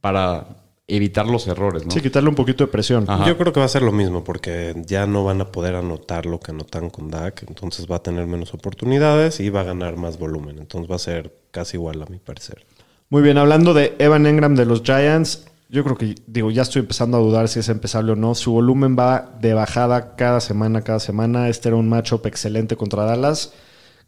para 0.00 0.46
evitar 0.88 1.26
los 1.26 1.46
errores, 1.46 1.84
¿no? 1.86 1.92
Sí, 1.92 2.00
quitarle 2.00 2.28
un 2.28 2.34
poquito 2.34 2.64
de 2.64 2.72
presión. 2.72 3.04
Ajá. 3.06 3.24
Yo 3.24 3.38
creo 3.38 3.52
que 3.52 3.60
va 3.60 3.66
a 3.66 3.68
ser 3.68 3.82
lo 3.82 3.92
mismo 3.92 4.24
porque 4.24 4.74
ya 4.86 5.06
no 5.06 5.22
van 5.22 5.40
a 5.40 5.52
poder 5.52 5.76
anotar 5.76 6.26
lo 6.26 6.40
que 6.40 6.50
anotan 6.50 6.90
con 6.90 7.10
Dak, 7.10 7.44
entonces 7.46 7.86
va 7.88 7.96
a 7.96 8.02
tener 8.02 8.26
menos 8.26 8.52
oportunidades 8.54 9.38
y 9.38 9.50
va 9.50 9.60
a 9.60 9.64
ganar 9.64 9.96
más 9.96 10.18
volumen, 10.18 10.58
entonces 10.58 10.90
va 10.90 10.96
a 10.96 10.98
ser 10.98 11.32
casi 11.52 11.76
igual 11.76 12.02
a 12.02 12.06
mi 12.06 12.18
parecer. 12.18 12.66
Muy 13.10 13.22
bien, 13.22 13.38
hablando 13.38 13.74
de 13.74 13.96
Evan 13.98 14.24
Engram 14.26 14.54
de 14.54 14.64
los 14.66 14.82
Giants, 14.82 15.44
yo 15.68 15.82
creo 15.82 15.96
que, 15.96 16.14
digo, 16.28 16.50
ya 16.52 16.62
estoy 16.62 16.80
empezando 16.80 17.16
a 17.16 17.20
dudar 17.20 17.48
si 17.48 17.58
es 17.58 17.68
empezable 17.68 18.12
o 18.12 18.16
no. 18.16 18.34
Su 18.36 18.52
volumen 18.52 18.96
va 18.98 19.36
de 19.40 19.52
bajada 19.54 20.14
cada 20.16 20.40
semana, 20.40 20.82
cada 20.82 21.00
semana. 21.00 21.48
Este 21.48 21.68
era 21.68 21.76
un 21.76 21.88
matchup 21.88 22.26
excelente 22.26 22.76
contra 22.76 23.04
Dallas. 23.04 23.52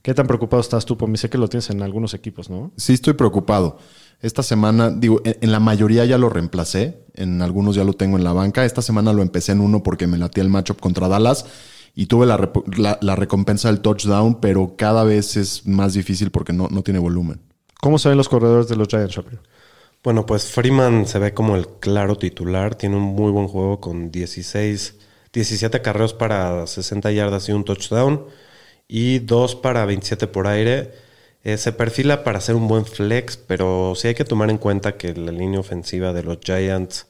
¿Qué 0.03 0.15
tan 0.15 0.27
preocupado 0.27 0.61
estás 0.61 0.85
tú, 0.85 0.97
Pomi? 0.97 1.17
Sé 1.17 1.31
que 1.31 1.39
lo 1.39 1.49
tienes 1.49 1.71
en 1.71 1.83
algunos 1.83 2.15
equipos, 2.15 2.49
¿no? 2.51 2.73
Sí, 2.77 2.93
estoy 2.95 3.15
preocupado. 3.15 3.79
Esta 4.21 4.43
semana, 4.45 4.91
digo, 4.91 5.21
en, 5.25 5.51
la 5.53 5.61
mayoría 5.61 6.05
ya 6.05 6.19
lo 6.19 6.29
reemplacé. 6.29 7.05
En 7.15 7.43
algunos 7.43 7.75
ya 7.77 7.85
lo 7.85 7.93
tengo 7.95 8.17
en 8.19 8.25
la 8.25 8.33
banca. 8.33 8.65
Esta 8.65 8.83
semana 8.83 9.13
lo 9.13 9.23
empecé 9.23 9.51
en 9.53 9.61
uno 9.61 9.83
porque 9.83 10.07
me 10.09 10.19
latía 10.19 10.43
el 10.45 10.49
matchup 10.51 10.81
contra 10.81 11.09
Dallas 11.09 11.45
y 11.95 12.07
tuve 12.07 12.27
la, 12.27 12.51
la- 12.77 12.99
la 13.01 13.17
recompensa 13.17 13.69
del 13.69 13.81
touchdown, 13.81 14.41
pero 14.41 14.75
cada 14.77 15.05
vez 15.05 15.37
es 15.37 15.67
más 15.67 15.93
difícil 15.95 16.31
porque 16.31 16.53
no, 16.53 16.69
no 16.71 16.83
tiene 16.83 16.99
volumen. 17.01 17.41
¿Cómo 17.83 17.99
se 17.99 18.09
ven 18.09 18.17
los 18.17 18.29
corredores 18.29 18.69
de 18.69 18.77
los 18.77 18.87
Giants, 18.87 19.13
Shapiro? 19.13 19.43
Bueno, 20.05 20.25
pues 20.25 20.45
Freeman 20.45 21.05
se 21.05 21.19
ve 21.19 21.35
como 21.35 21.57
el 21.57 21.67
claro 21.67 22.17
titular, 22.17 22.77
tiene 22.77 22.95
un 22.95 23.03
muy 23.03 23.33
buen 23.33 23.49
juego 23.49 23.81
con 23.81 24.13
16, 24.13 24.95
17 25.33 25.83
carreos 25.83 26.15
para 26.15 26.65
60 26.65 27.11
yardas 27.11 27.49
y 27.49 27.53
un 27.53 27.65
touchdown 27.65 28.25
y 28.87 29.19
dos 29.19 29.57
para 29.57 29.85
27 29.85 30.29
por 30.29 30.47
aire. 30.47 30.93
Eh, 31.43 31.57
se 31.57 31.73
perfila 31.73 32.23
para 32.23 32.41
ser 32.41 32.55
un 32.55 32.69
buen 32.69 32.87
flex, 32.87 33.37
pero 33.37 33.95
sí 33.97 34.07
hay 34.07 34.15
que 34.15 34.25
tomar 34.25 34.49
en 34.51 34.59
cuenta 34.59 34.97
que 34.97 35.13
la 35.15 35.33
línea 35.33 35.59
ofensiva 35.59 36.13
de 36.13 36.23
los 36.23 36.39
Giants 36.41 37.09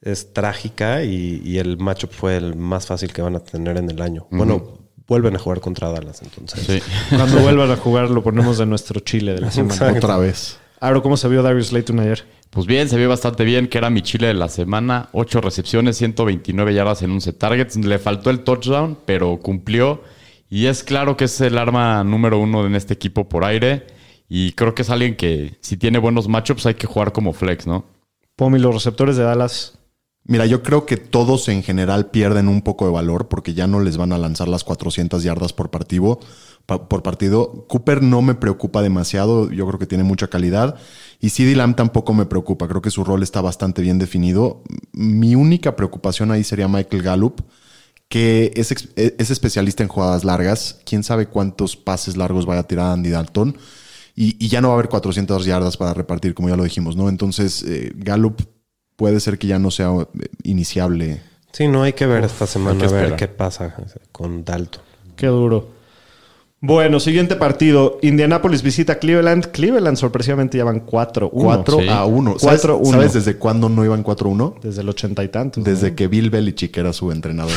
es 0.00 0.32
trágica 0.32 1.04
y, 1.04 1.42
y 1.44 1.58
el 1.58 1.76
matchup 1.76 2.10
fue 2.10 2.38
el 2.38 2.56
más 2.56 2.86
fácil 2.86 3.12
que 3.12 3.20
van 3.20 3.36
a 3.36 3.40
tener 3.40 3.76
en 3.76 3.90
el 3.90 4.00
año. 4.00 4.26
Bueno, 4.30 4.85
vuelven 5.08 5.36
a 5.36 5.38
jugar 5.38 5.60
contra 5.60 5.90
Dallas 5.90 6.22
entonces. 6.22 6.66
Sí. 6.66 6.80
Cuando 7.16 7.38
vuelvan 7.40 7.70
a 7.70 7.76
jugar, 7.76 8.10
lo 8.10 8.22
ponemos 8.22 8.58
de 8.58 8.66
nuestro 8.66 9.00
Chile 9.00 9.34
de 9.34 9.40
la 9.40 9.50
semana. 9.50 9.92
Otra 9.92 10.16
vez. 10.18 10.58
Aro, 10.80 11.02
¿cómo 11.02 11.16
se 11.16 11.28
vio 11.28 11.42
Darius 11.42 11.72
Layton 11.72 12.00
ayer? 12.00 12.24
Pues 12.50 12.66
bien, 12.66 12.88
se 12.88 12.96
vio 12.96 13.08
bastante 13.08 13.44
bien, 13.44 13.68
que 13.68 13.78
era 13.78 13.90
mi 13.90 14.02
chile 14.02 14.28
de 14.28 14.34
la 14.34 14.48
semana. 14.48 15.08
Ocho 15.12 15.40
recepciones, 15.40 15.96
129 15.96 16.74
yardas 16.74 17.02
en 17.02 17.10
11 17.10 17.32
targets. 17.32 17.76
Le 17.76 17.98
faltó 17.98 18.30
el 18.30 18.40
touchdown, 18.40 18.98
pero 19.04 19.38
cumplió. 19.38 20.02
Y 20.48 20.66
es 20.66 20.84
claro 20.84 21.16
que 21.16 21.24
es 21.24 21.40
el 21.40 21.58
arma 21.58 22.04
número 22.04 22.38
uno 22.38 22.66
en 22.66 22.74
este 22.74 22.94
equipo 22.94 23.28
por 23.28 23.44
aire. 23.44 23.86
Y 24.28 24.52
creo 24.52 24.74
que 24.74 24.82
es 24.82 24.90
alguien 24.90 25.16
que, 25.16 25.56
si 25.60 25.76
tiene 25.76 25.98
buenos 25.98 26.28
matchups, 26.28 26.66
hay 26.66 26.74
que 26.74 26.86
jugar 26.86 27.12
como 27.12 27.32
flex, 27.32 27.66
¿no? 27.66 27.84
Pomi, 28.36 28.58
los 28.58 28.74
receptores 28.74 29.16
de 29.16 29.24
Dallas. 29.24 29.78
Mira, 30.28 30.44
yo 30.46 30.62
creo 30.62 30.86
que 30.86 30.96
todos 30.96 31.48
en 31.48 31.62
general 31.62 32.10
pierden 32.10 32.48
un 32.48 32.62
poco 32.62 32.84
de 32.86 32.90
valor 32.92 33.28
porque 33.28 33.54
ya 33.54 33.66
no 33.68 33.80
les 33.80 33.96
van 33.96 34.12
a 34.12 34.18
lanzar 34.18 34.48
las 34.48 34.64
400 34.64 35.22
yardas 35.22 35.52
por 35.52 35.70
partido. 35.70 36.18
pa- 36.66 36.88
por 36.88 37.02
partido. 37.04 37.64
Cooper 37.68 38.02
no 38.02 38.22
me 38.22 38.34
preocupa 38.34 38.82
demasiado, 38.82 39.52
yo 39.52 39.66
creo 39.68 39.78
que 39.78 39.86
tiene 39.86 40.02
mucha 40.02 40.26
calidad. 40.26 40.74
Y 41.20 41.30
CD 41.30 41.54
Lamb 41.54 41.76
tampoco 41.76 42.12
me 42.12 42.26
preocupa, 42.26 42.66
creo 42.66 42.82
que 42.82 42.90
su 42.90 43.04
rol 43.04 43.22
está 43.22 43.40
bastante 43.40 43.82
bien 43.82 44.00
definido. 44.00 44.62
Mi 44.92 45.36
única 45.36 45.76
preocupación 45.76 46.32
ahí 46.32 46.42
sería 46.42 46.66
Michael 46.66 47.02
Gallup, 47.04 47.40
que 48.08 48.52
es, 48.56 48.72
es 48.96 49.30
especialista 49.30 49.84
en 49.84 49.88
jugadas 49.88 50.24
largas. 50.24 50.80
Quién 50.84 51.04
sabe 51.04 51.26
cuántos 51.26 51.76
pases 51.76 52.16
largos 52.16 52.46
vaya 52.46 52.60
a 52.62 52.66
tirar 52.66 52.92
Andy 52.92 53.10
Dalton. 53.10 53.56
Y, 54.16 54.36
y 54.44 54.48
ya 54.48 54.60
no 54.60 54.68
va 54.68 54.74
a 54.74 54.78
haber 54.78 54.88
400 54.88 55.44
yardas 55.44 55.76
para 55.76 55.94
repartir, 55.94 56.34
como 56.34 56.48
ya 56.48 56.56
lo 56.56 56.64
dijimos, 56.64 56.96
¿no? 56.96 57.08
Entonces, 57.08 57.62
eh, 57.64 57.92
Gallup 57.94 58.40
puede 58.96 59.20
ser 59.20 59.38
que 59.38 59.46
ya 59.46 59.58
no 59.58 59.70
sea 59.70 59.92
eh, 59.92 60.26
iniciable. 60.42 61.22
Sí, 61.52 61.68
no 61.68 61.82
hay 61.82 61.92
que 61.92 62.06
ver 62.06 62.24
esta 62.24 62.46
semana 62.46 62.84
a 62.84 62.90
ver 62.90 63.16
qué 63.16 63.28
pasa 63.28 63.74
con 64.12 64.44
Dalton. 64.44 64.82
Qué 65.16 65.28
duro. 65.28 65.76
Bueno, 66.60 67.00
siguiente 67.00 67.36
partido. 67.36 67.98
Indianapolis 68.02 68.62
visita 68.62 68.98
Cleveland. 68.98 69.52
Cleveland 69.52 69.96
sorpresivamente 69.96 70.58
ya 70.58 70.64
van 70.64 70.84
4-1. 70.84 71.30
4 71.30 71.78
sí. 71.78 71.88
a 71.88 72.04
1. 72.04 72.38
¿Sabes, 72.38 72.64
4-1. 72.64 72.90
¿Sabes 72.90 73.12
desde 73.12 73.36
cuándo 73.36 73.68
no 73.68 73.84
iban 73.84 74.02
4-1? 74.02 74.60
Desde 74.60 74.80
el 74.80 74.88
ochenta 74.88 75.22
y 75.22 75.28
tantos. 75.28 75.62
¿no? 75.62 75.70
Desde 75.70 75.94
que 75.94 76.08
Bill 76.08 76.30
Belichick 76.30 76.76
era 76.76 76.92
su 76.92 77.12
entrenador. 77.12 77.52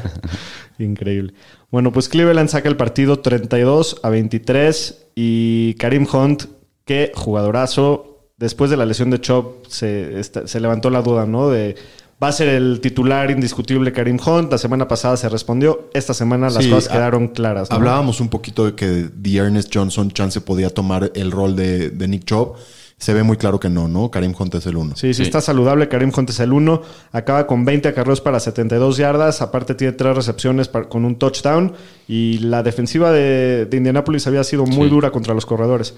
Increíble. 0.78 1.32
Bueno, 1.70 1.92
pues 1.92 2.08
Cleveland 2.08 2.48
saca 2.48 2.68
el 2.68 2.76
partido 2.76 3.20
32 3.20 4.00
a 4.02 4.10
23 4.10 5.06
y 5.14 5.74
Karim 5.74 6.06
Hunt, 6.12 6.44
qué 6.84 7.12
jugadorazo. 7.14 8.13
Después 8.36 8.70
de 8.70 8.76
la 8.76 8.84
lesión 8.84 9.10
de 9.10 9.20
Chop 9.20 9.66
se, 9.68 10.20
levantó 10.60 10.90
la 10.90 11.02
duda, 11.02 11.24
¿no? 11.24 11.50
De 11.50 11.76
va 12.22 12.28
a 12.28 12.32
ser 12.32 12.48
el 12.48 12.80
titular 12.80 13.30
indiscutible 13.30 13.92
Karim 13.92 14.18
Hunt. 14.24 14.50
La 14.50 14.58
semana 14.58 14.88
pasada 14.88 15.16
se 15.16 15.28
respondió. 15.28 15.88
Esta 15.94 16.14
semana 16.14 16.50
las 16.50 16.64
Sí, 16.64 16.70
cosas 16.70 16.90
a- 16.90 16.94
quedaron 16.94 17.28
claras. 17.28 17.70
¿no? 17.70 17.76
Hablábamos 17.76 18.20
un 18.20 18.28
poquito 18.28 18.64
de 18.66 18.74
que 18.74 19.08
The 19.22 19.36
Ernest 19.36 19.70
Johnson 19.72 20.10
chance 20.10 20.40
podía 20.40 20.70
tomar 20.70 21.12
el 21.14 21.30
rol 21.30 21.54
de, 21.54 21.90
de 21.90 22.08
Nick 22.08 22.24
Chubb. 22.24 22.54
Se 22.96 23.12
ve 23.12 23.22
muy 23.22 23.36
claro 23.36 23.60
que 23.60 23.68
no, 23.68 23.86
¿no? 23.88 24.10
Karim 24.10 24.34
Hunt 24.38 24.54
es 24.54 24.66
el 24.66 24.76
uno. 24.76 24.96
Sí, 24.96 25.08
sí, 25.08 25.14
Sí. 25.14 25.22
está 25.22 25.40
saludable. 25.40 25.88
Karim 25.88 26.10
Hunt 26.16 26.30
es 26.30 26.40
el 26.40 26.52
uno. 26.52 26.82
Acaba 27.12 27.46
con 27.46 27.64
20 27.64 27.88
acarreos 27.88 28.20
para 28.20 28.40
72 28.40 28.96
yardas. 28.96 29.42
Aparte 29.42 29.74
tiene 29.74 29.92
tres 29.92 30.16
recepciones 30.16 30.66
para- 30.68 30.88
con 30.88 31.04
un 31.04 31.16
touchdown. 31.18 31.72
Y 32.08 32.38
la 32.38 32.62
defensiva 32.62 33.12
de, 33.12 33.66
de 33.66 33.76
Indianapolis 33.76 34.26
había 34.26 34.42
sido 34.44 34.64
muy 34.66 34.88
Sí. 34.88 34.90
dura 34.90 35.10
contra 35.12 35.34
los 35.34 35.44
corredores. 35.46 35.94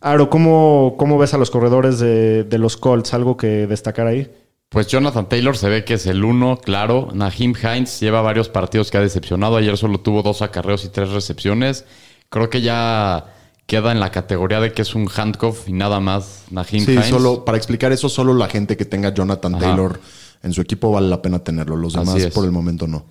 Aro, 0.00 0.30
¿cómo, 0.30 0.94
cómo 0.98 1.18
ves 1.18 1.34
a 1.34 1.38
los 1.38 1.50
corredores 1.50 1.98
de, 1.98 2.44
de 2.44 2.58
los 2.58 2.76
Colts? 2.76 3.14
¿Algo 3.14 3.36
que 3.36 3.66
destacar 3.66 4.06
ahí? 4.06 4.30
Pues 4.68 4.88
Jonathan 4.88 5.28
Taylor 5.28 5.56
se 5.56 5.68
ve 5.68 5.84
que 5.84 5.94
es 5.94 6.06
el 6.06 6.24
uno, 6.24 6.58
claro. 6.58 7.08
Nahim 7.14 7.54
Hines 7.60 8.00
lleva 8.00 8.20
varios 8.20 8.48
partidos 8.48 8.90
que 8.90 8.98
ha 8.98 9.00
decepcionado. 9.00 9.56
Ayer 9.56 9.76
solo 9.76 9.98
tuvo 9.98 10.22
dos 10.22 10.42
acarreos 10.42 10.84
y 10.84 10.88
tres 10.88 11.10
recepciones. 11.10 11.84
Creo 12.28 12.50
que 12.50 12.60
ya 12.60 13.32
queda 13.66 13.92
en 13.92 14.00
la 14.00 14.10
categoría 14.10 14.60
de 14.60 14.72
que 14.72 14.82
es 14.82 14.94
un 14.94 15.08
handcuff 15.14 15.68
y 15.68 15.72
nada 15.72 16.00
más. 16.00 16.44
Nahim 16.50 16.84
Sí, 16.84 16.92
Hines. 16.92 17.06
solo 17.06 17.44
para 17.44 17.56
explicar 17.56 17.92
eso, 17.92 18.08
solo 18.08 18.34
la 18.34 18.48
gente 18.48 18.76
que 18.76 18.84
tenga 18.84 19.14
Jonathan 19.14 19.54
Ajá. 19.54 19.64
Taylor 19.64 20.00
en 20.42 20.52
su 20.52 20.60
equipo 20.60 20.90
vale 20.90 21.08
la 21.08 21.22
pena 21.22 21.38
tenerlo. 21.40 21.76
Los 21.76 21.94
demás 21.94 22.26
por 22.34 22.44
el 22.44 22.52
momento 22.52 22.86
no. 22.86 23.06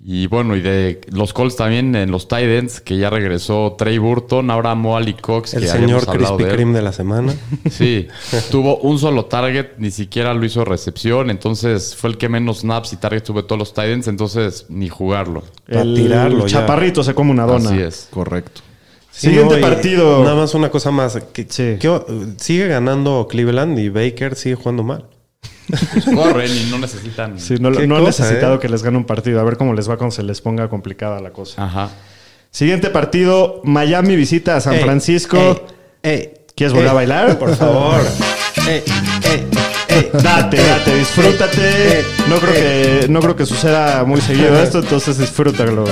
Y 0.00 0.28
bueno, 0.28 0.54
y 0.54 0.60
de 0.60 1.00
los 1.10 1.32
Colts 1.32 1.56
también 1.56 1.94
en 1.96 2.12
los 2.12 2.28
Titans, 2.28 2.80
que 2.80 2.96
ya 2.96 3.10
regresó 3.10 3.74
Trey 3.76 3.98
Burton, 3.98 4.48
ahora 4.50 4.76
Moali 4.76 5.14
Cox, 5.14 5.54
El 5.54 5.62
que 5.62 5.66
señor 5.68 6.04
hablado 6.08 6.36
Krispy 6.36 6.72
de 6.72 6.82
la 6.82 6.92
semana. 6.92 7.34
Sí, 7.70 8.06
tuvo 8.50 8.78
un 8.78 8.98
solo 9.00 9.24
target, 9.24 9.70
ni 9.78 9.90
siquiera 9.90 10.34
lo 10.34 10.44
hizo 10.46 10.64
recepción, 10.64 11.30
entonces 11.30 11.96
fue 11.96 12.10
el 12.10 12.16
que 12.16 12.28
menos 12.28 12.60
snaps 12.60 12.92
y 12.92 12.96
targets 12.96 13.24
tuvo 13.24 13.42
de 13.42 13.48
todos 13.48 13.58
los 13.58 13.74
Titans, 13.74 14.06
entonces 14.06 14.66
ni 14.68 14.88
jugarlo. 14.88 15.42
El 15.66 15.94
tirarlo 15.96 16.46
ya. 16.46 16.60
chaparrito 16.60 17.02
se 17.02 17.14
come 17.14 17.32
una 17.32 17.44
dona. 17.46 17.70
Así 17.70 17.80
es. 17.80 18.06
Correcto. 18.10 18.60
Siguiente 19.10 19.58
y 19.58 19.62
partido. 19.62 20.22
Nada 20.22 20.36
más 20.36 20.54
una 20.54 20.70
cosa 20.70 20.92
más. 20.92 21.18
que- 21.32 21.46
Sí. 21.48 21.76
que- 21.80 22.00
sigue 22.36 22.68
ganando 22.68 23.26
Cleveland 23.28 23.76
y 23.80 23.88
Baker 23.88 24.36
sigue 24.36 24.54
jugando 24.54 24.84
mal. 24.84 25.06
Corren 26.14 26.50
y 26.56 26.70
no 26.70 26.78
necesitan. 26.78 27.38
Sí, 27.38 27.56
no, 27.60 27.70
no 27.70 27.96
han 27.96 28.04
necesitado 28.04 28.56
¿eh? 28.56 28.58
que 28.58 28.68
les 28.68 28.82
gane 28.82 28.96
un 28.96 29.04
partido. 29.04 29.40
A 29.40 29.44
ver 29.44 29.56
cómo 29.56 29.74
les 29.74 29.88
va 29.88 29.96
cuando 29.96 30.14
se 30.14 30.22
les 30.22 30.40
ponga 30.40 30.68
complicada 30.68 31.20
la 31.20 31.30
cosa. 31.30 31.64
Ajá. 31.64 31.90
Siguiente 32.50 32.90
partido, 32.90 33.60
Miami 33.64 34.16
visita 34.16 34.56
a 34.56 34.60
San 34.60 34.74
Ey, 34.74 34.82
Francisco. 34.82 35.66
ey, 36.02 36.12
ey, 36.12 36.32
¿Quieres 36.56 36.72
volver 36.72 36.86
ey, 36.86 36.90
a 36.90 36.94
bailar? 36.94 37.38
Por 37.38 37.54
favor. 37.54 38.00
Ey, 38.66 38.82
ey, 39.30 39.46
ey. 39.90 40.08
Date, 40.22 40.56
date, 40.56 40.94
disfrútate. 40.96 42.04
No 42.28 42.36
creo 42.36 42.52
que, 42.54 43.06
no 43.08 43.20
creo 43.20 43.36
que 43.36 43.46
suceda 43.46 44.04
muy 44.04 44.20
seguido 44.22 44.60
esto, 44.62 44.78
entonces 44.78 45.18
disfrútalo. 45.18 45.84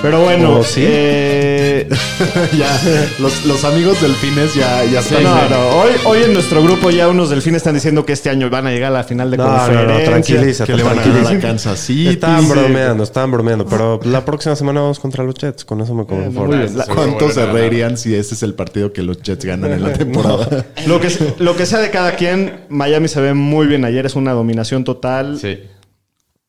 Pero 0.00 0.20
bueno, 0.22 0.58
¿Oh, 0.60 0.62
sí? 0.64 0.82
eh, 0.84 1.88
ya, 2.56 2.80
los, 3.18 3.44
los 3.46 3.64
amigos 3.64 4.00
delfines 4.00 4.54
ya, 4.54 4.84
ya 4.84 5.00
están. 5.00 5.24
no, 5.24 5.48
no, 5.48 5.68
hoy, 5.80 5.90
hoy 6.04 6.22
en 6.22 6.32
nuestro 6.32 6.62
grupo 6.62 6.90
ya 6.90 7.08
unos 7.08 7.30
delfines 7.30 7.56
están 7.58 7.74
diciendo 7.74 8.06
que 8.06 8.12
este 8.12 8.30
año 8.30 8.48
van 8.48 8.68
a 8.68 8.70
llegar 8.70 8.92
a 8.92 8.98
la 8.98 9.04
final 9.04 9.30
de 9.30 9.36
No, 9.38 9.44
no, 9.44 9.50
no, 9.52 9.56
conferencia. 9.66 10.04
tranquilízate, 10.04 10.70
Que 10.72 10.76
le 10.76 10.82
van 10.84 10.98
a 11.00 11.02
ganar 11.04 11.36
a. 11.36 11.40
Kansas 11.40 11.80
City. 11.80 12.12
Sí. 12.20 12.48
bromeando, 12.48 13.02
estaban 13.02 13.32
bromeando. 13.32 13.66
Pero 13.66 13.98
la 14.04 14.24
próxima 14.24 14.54
semana 14.54 14.80
vamos 14.82 15.00
contra 15.00 15.24
los 15.24 15.34
Jets. 15.34 15.64
Con 15.64 15.80
eso 15.80 15.94
me 15.94 16.06
conformo. 16.06 16.54
La- 16.54 16.84
¿Cuántos 16.86 17.34
se 17.34 17.44
reirían 17.46 17.98
si 17.98 18.14
ese 18.14 18.34
es 18.34 18.42
el 18.44 18.54
partido 18.54 18.92
que 18.92 19.02
los 19.02 19.20
Jets 19.20 19.44
ganan 19.44 19.72
en 19.72 19.82
la 19.82 19.92
temporada? 19.94 20.64
Lo 20.86 21.00
que, 21.00 21.08
lo 21.40 21.56
que 21.56 21.66
sea 21.66 21.80
de 21.80 21.90
cada 21.90 22.12
quien, 22.12 22.60
Miami 22.68 23.08
se 23.08 23.20
ve 23.20 23.34
muy 23.34 23.66
bien 23.66 23.84
ayer, 23.84 24.06
es 24.06 24.14
una 24.14 24.32
dominación 24.32 24.84
total. 24.84 25.38
Sí. 25.40 25.58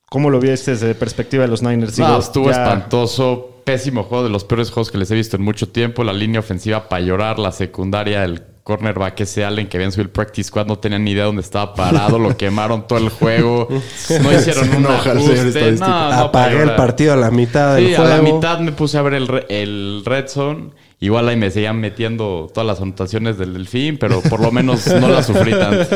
¿Cómo 0.10 0.30
lo 0.30 0.40
viste 0.40 0.72
desde 0.72 0.96
perspectiva 0.96 1.44
de 1.44 1.50
los 1.50 1.62
Niners? 1.62 1.98
No, 2.00 2.18
estuvo 2.20 2.50
ya- 2.52 2.64
espantoso. 2.64 3.56
Pésimo 3.64 4.04
juego 4.04 4.24
de 4.24 4.32
los 4.32 4.44
peores 4.44 4.72
juegos 4.72 4.90
que 4.90 4.98
les 4.98 5.12
he 5.12 5.16
visto 5.16 5.36
en 5.36 5.44
mucho 5.44 5.70
tiempo. 5.70 6.04
La 6.04 6.14
línea 6.14 6.40
ofensiva 6.40 6.90
para 6.90 7.02
llorar. 7.04 7.38
La 7.38 7.52
secundaria, 7.52 8.24
el 8.24 8.42
cornerback 8.64 9.20
ese 9.20 9.46
Allen 9.46 9.68
que 9.68 9.78
habían 9.78 9.92
subido 9.92 10.06
el 10.06 10.10
practice 10.10 10.48
squad. 10.48 10.66
No 10.66 10.80
tenían 10.80 11.04
ni 11.04 11.12
idea 11.12 11.26
dónde 11.26 11.42
estaba 11.44 11.76
parado. 11.76 12.18
lo 12.18 12.36
quemaron 12.36 12.88
todo 12.88 12.98
el 12.98 13.10
juego. 13.10 13.68
No 14.24 14.34
hicieron 14.34 14.76
un 14.76 14.88
ajuste. 14.88 15.74
No, 15.74 15.88
no, 15.88 16.14
Apagué 16.16 16.64
el 16.64 16.74
partido 16.76 17.14
a 17.14 17.16
la 17.16 17.30
mitad 17.30 17.76
del 17.76 17.88
Sí, 17.90 17.94
a 17.94 17.98
juego. 17.98 18.16
la 18.16 18.22
mitad 18.24 18.60
me 18.60 18.72
puse 18.72 18.98
a 18.98 19.04
ver 19.04 19.14
el, 19.14 19.28
re- 19.28 19.46
el 19.50 20.02
Red 20.04 20.28
Zone. 20.30 20.70
Igual 21.02 21.30
ahí 21.30 21.38
me 21.38 21.52
seguían 21.52 21.80
metiendo 21.80 22.50
todas 22.52 22.66
las 22.66 22.82
anotaciones 22.82 23.38
del 23.38 23.54
Delfín, 23.54 23.98
pero 24.00 24.22
por 24.22 24.40
lo 24.42 24.52
menos 24.52 24.88
no 24.88 25.08
las 25.10 25.28
sufrí 25.28 25.52
tanto. 25.52 25.96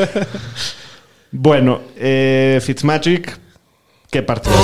Bueno, 1.36 1.80
eh, 1.96 2.60
Fitzmagic, 2.62 3.38
qué 4.14 4.22
partido. 4.22 4.54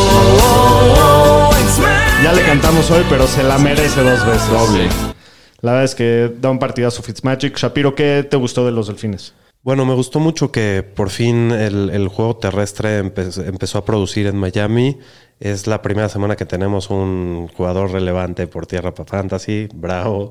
Ya 2.22 2.32
le 2.32 2.42
cantamos 2.42 2.88
hoy, 2.92 3.04
pero 3.10 3.26
se 3.26 3.42
la 3.42 3.58
merece 3.58 4.00
dos 4.00 4.24
veces. 4.24 4.48
Sí. 4.68 5.12
La 5.60 5.72
verdad 5.72 5.84
es 5.86 5.96
que 5.96 6.32
da 6.40 6.50
un 6.50 6.60
partidazo 6.60 7.02
Fitzmagic. 7.02 7.58
Shapiro, 7.58 7.96
¿qué 7.96 8.24
te 8.30 8.36
gustó 8.36 8.64
de 8.64 8.70
los 8.70 8.86
delfines? 8.86 9.34
Bueno, 9.64 9.84
me 9.84 9.94
gustó 9.94 10.20
mucho 10.20 10.52
que 10.52 10.84
por 10.84 11.10
fin 11.10 11.50
el, 11.50 11.90
el 11.90 12.06
juego 12.06 12.36
terrestre 12.36 13.02
empe- 13.02 13.44
empezó 13.44 13.78
a 13.78 13.84
producir 13.84 14.28
en 14.28 14.36
Miami. 14.36 14.98
Es 15.40 15.66
la 15.66 15.82
primera 15.82 16.08
semana 16.08 16.36
que 16.36 16.46
tenemos 16.46 16.88
un 16.88 17.48
jugador 17.56 17.90
relevante 17.90 18.46
por 18.46 18.68
tierra 18.68 18.94
para 18.94 19.08
fantasy. 19.08 19.66
Bravo. 19.74 20.30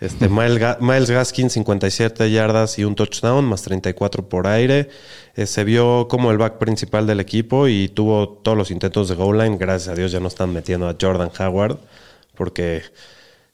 Este, 0.00 0.28
Miles, 0.30 0.58
Ga- 0.58 0.78
Miles 0.80 1.10
Gaskin, 1.10 1.50
57 1.50 2.30
yardas 2.30 2.78
y 2.78 2.84
un 2.84 2.94
touchdown, 2.94 3.44
más 3.44 3.62
34 3.62 4.28
por 4.28 4.46
aire. 4.46 4.88
Eh, 5.36 5.46
se 5.46 5.62
vio 5.64 6.08
como 6.08 6.30
el 6.30 6.38
back 6.38 6.56
principal 6.58 7.06
del 7.06 7.20
equipo 7.20 7.68
y 7.68 7.88
tuvo 7.88 8.28
todos 8.28 8.56
los 8.56 8.70
intentos 8.70 9.08
de 9.10 9.14
goal 9.14 9.38
line. 9.38 9.58
Gracias 9.58 9.88
a 9.88 9.94
Dios 9.94 10.10
ya 10.10 10.20
no 10.20 10.28
están 10.28 10.52
metiendo 10.54 10.88
a 10.88 10.96
Jordan 10.98 11.30
Howard 11.38 11.76
porque, 12.34 12.82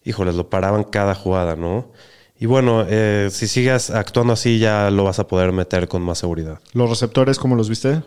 híjoles, 0.05 0.37
lo 0.37 0.49
paraban 0.49 0.85
cada 0.85 1.15
jugada, 1.17 1.57
¿no? 1.57 1.91
Y 2.39 2.47
bueno, 2.47 2.85
eh, 2.89 3.29
si 3.33 3.49
sigues 3.49 3.91
actuando 3.91 4.35
así 4.35 4.59
ya 4.59 4.91
lo 4.91 5.05
vas 5.05 5.19
a 5.19 5.27
poder 5.27 5.53
meter 5.53 5.89
con 5.89 6.03
más 6.03 6.19
seguridad. 6.19 6.61
¿Los 6.75 6.89
receptores 6.91 7.39
cómo 7.39 7.57
los 7.57 7.69
viste? 7.69 8.03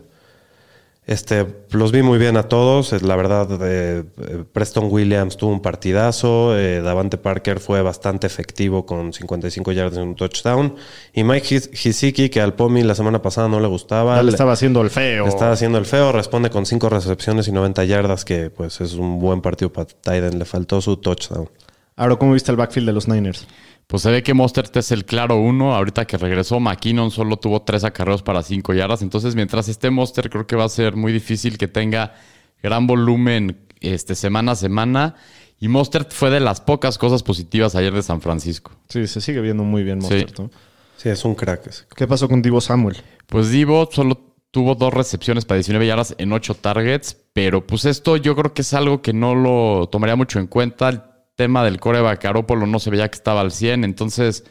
Este, 1.09 1.43
los 1.71 1.91
vi 1.91 2.03
muy 2.03 2.19
bien 2.19 2.37
a 2.37 2.43
todos. 2.43 2.91
La 3.01 3.15
verdad, 3.15 3.47
eh, 3.63 4.03
eh, 4.21 4.43
Preston 4.53 4.89
Williams 4.91 5.37
tuvo 5.37 5.51
un 5.51 5.59
partidazo. 5.59 6.55
eh, 6.55 6.81
Davante 6.81 7.17
Parker 7.17 7.59
fue 7.59 7.81
bastante 7.81 8.27
efectivo 8.27 8.85
con 8.85 9.11
55 9.11 9.71
yardas 9.71 9.97
en 9.97 10.09
un 10.09 10.15
touchdown. 10.15 10.75
Y 11.11 11.23
Mike 11.23 11.55
His- 11.55 11.69
Hisiki, 11.85 12.29
que 12.29 12.41
al 12.41 12.53
Pomi 12.53 12.83
la 12.83 12.93
semana 12.93 13.23
pasada 13.23 13.47
no 13.47 13.59
le 13.59 13.67
gustaba. 13.67 14.17
Ya 14.17 14.21
le 14.21 14.25
le- 14.27 14.31
estaba 14.33 14.51
haciendo 14.51 14.83
el 14.83 14.91
feo. 14.91 15.23
le 15.23 15.29
estaba 15.29 15.51
haciendo 15.53 15.79
el 15.79 15.87
feo. 15.87 16.11
Responde 16.11 16.51
con 16.51 16.67
5 16.67 16.89
recepciones 16.89 17.47
y 17.47 17.53
90 17.53 17.83
yardas, 17.85 18.23
que 18.23 18.51
pues 18.51 18.79
es 18.79 18.93
un 18.93 19.17
buen 19.19 19.41
partido 19.41 19.73
para 19.73 19.87
Tyden. 19.87 20.37
Le 20.37 20.45
faltó 20.45 20.79
su 20.79 20.97
touchdown. 20.97 21.49
Ahora, 21.95 22.17
¿cómo 22.17 22.33
viste 22.33 22.51
el 22.51 22.57
backfield 22.57 22.85
de 22.87 22.93
los 22.93 23.07
Niners? 23.07 23.47
Pues 23.89 24.03
se 24.03 24.11
ve 24.11 24.21
que 24.21 24.35
Mostert 24.35 24.77
es 24.77 24.91
el 24.91 25.03
claro 25.03 25.37
uno. 25.37 25.73
Ahorita 25.73 26.05
que 26.05 26.15
regresó, 26.15 26.59
McKinnon 26.59 27.09
solo 27.09 27.37
tuvo 27.37 27.63
tres 27.63 27.83
acarreos 27.83 28.21
para 28.21 28.43
cinco 28.43 28.71
yardas. 28.75 29.01
Entonces, 29.01 29.33
mientras 29.33 29.67
esté 29.67 29.89
Mostert, 29.89 30.31
creo 30.31 30.45
que 30.45 30.55
va 30.55 30.65
a 30.65 30.69
ser 30.69 30.95
muy 30.95 31.11
difícil 31.11 31.57
que 31.57 31.67
tenga 31.67 32.13
gran 32.61 32.85
volumen 32.85 33.57
este, 33.79 34.13
semana 34.13 34.51
a 34.51 34.55
semana. 34.55 35.15
Y 35.59 35.69
Mostert 35.69 36.11
fue 36.11 36.29
de 36.29 36.39
las 36.39 36.61
pocas 36.61 36.99
cosas 36.99 37.23
positivas 37.23 37.73
ayer 37.73 37.91
de 37.91 38.03
San 38.03 38.21
Francisco. 38.21 38.73
Sí, 38.89 39.07
se 39.07 39.21
sigue 39.21 39.41
viendo 39.41 39.63
muy 39.63 39.81
bien 39.81 40.03
Sí. 40.03 40.13
Mostert, 40.13 40.39
¿no? 40.39 40.51
Sí, 40.95 41.09
es 41.09 41.25
un 41.25 41.33
crack 41.33 41.65
ese. 41.65 41.85
¿Qué 41.95 42.05
pasó 42.05 42.29
con 42.29 42.43
Divo 42.43 42.61
Samuel? 42.61 42.97
Pues 43.25 43.49
Divo 43.49 43.89
solo 43.91 44.35
tuvo 44.51 44.75
dos 44.75 44.93
recepciones 44.93 45.45
para 45.45 45.55
19 45.55 45.87
yardas 45.87 46.13
en 46.19 46.31
ocho 46.31 46.53
targets, 46.53 47.17
pero 47.33 47.65
pues 47.65 47.85
esto 47.85 48.17
yo 48.17 48.35
creo 48.35 48.53
que 48.53 48.61
es 48.61 48.71
algo 48.75 49.01
que 49.01 49.13
no 49.13 49.33
lo 49.33 49.89
tomaría 49.91 50.15
mucho 50.15 50.37
en 50.37 50.45
cuenta. 50.45 51.08
Tema 51.39 51.63
del 51.63 51.79
coreback 51.79 52.21
Garoppolo 52.21 52.67
no 52.67 52.79
se 52.79 52.89
veía 52.89 53.07
que 53.07 53.15
estaba 53.15 53.39
al 53.39 53.53
100, 53.53 53.85
entonces 53.85 54.43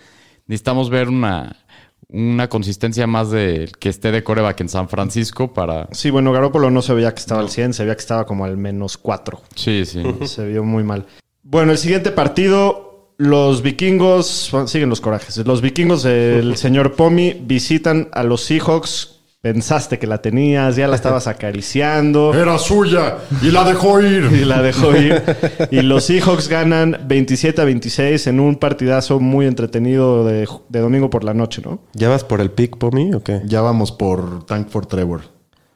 necesitamos 0.46 0.88
ver 0.88 1.10
una, 1.10 1.54
una 2.08 2.48
consistencia 2.48 3.06
más 3.06 3.30
de 3.30 3.70
que 3.78 3.90
esté 3.90 4.10
de 4.10 4.24
coreback 4.24 4.62
en 4.62 4.70
San 4.70 4.88
Francisco 4.88 5.52
para... 5.52 5.90
Sí, 5.92 6.08
bueno, 6.08 6.32
Garoppolo 6.32 6.70
no 6.70 6.80
se 6.80 6.94
veía 6.94 7.12
que 7.12 7.20
estaba 7.20 7.42
al 7.42 7.50
100, 7.50 7.74
se 7.74 7.82
veía 7.82 7.94
que 7.94 8.00
estaba 8.00 8.24
como 8.24 8.46
al 8.46 8.56
menos 8.56 8.96
4. 8.96 9.38
Sí, 9.54 9.84
sí. 9.84 10.02
Se 10.24 10.46
vio 10.46 10.64
muy 10.64 10.82
mal. 10.82 11.04
Bueno, 11.42 11.72
el 11.72 11.78
siguiente 11.78 12.10
partido, 12.10 13.12
los 13.18 13.60
vikingos, 13.60 14.50
siguen 14.64 14.88
los 14.88 15.02
corajes. 15.02 15.36
Los 15.46 15.60
vikingos 15.60 16.04
del 16.04 16.56
señor 16.56 16.94
Pomi 16.96 17.34
visitan 17.34 18.08
a 18.12 18.22
los 18.22 18.44
Seahawks. 18.44 19.17
Pensaste 19.40 20.00
que 20.00 20.08
la 20.08 20.18
tenías, 20.20 20.74
ya 20.74 20.88
la 20.88 20.96
estabas 20.96 21.26
acariciando 21.28 22.34
Era 22.34 22.58
suya 22.58 23.18
y 23.40 23.52
la 23.52 23.62
dejó 23.62 24.00
y 24.02 24.06
ir. 24.06 24.46
la 24.46 24.60
dejó 24.62 24.96
ir. 24.96 25.22
Y 25.70 25.82
los 25.82 26.04
Seahawks 26.06 26.48
ganan 26.48 26.98
27 27.06 27.60
a 27.60 27.64
26 27.64 28.26
en 28.26 28.40
un 28.40 28.56
partidazo 28.56 29.20
muy 29.20 29.46
entretenido 29.46 30.24
de, 30.24 30.48
de 30.68 30.80
domingo 30.80 31.08
por 31.08 31.22
la 31.22 31.34
noche, 31.34 31.62
¿no? 31.64 31.78
¿Ya 31.94 32.08
vas 32.08 32.24
por 32.24 32.40
el 32.40 32.50
pick, 32.50 32.78
Pomi, 32.78 33.14
o 33.14 33.22
qué? 33.22 33.40
Ya 33.44 33.60
vamos 33.60 33.92
por 33.92 34.44
Tank 34.44 34.68
for 34.70 34.86
Trevor. 34.86 35.20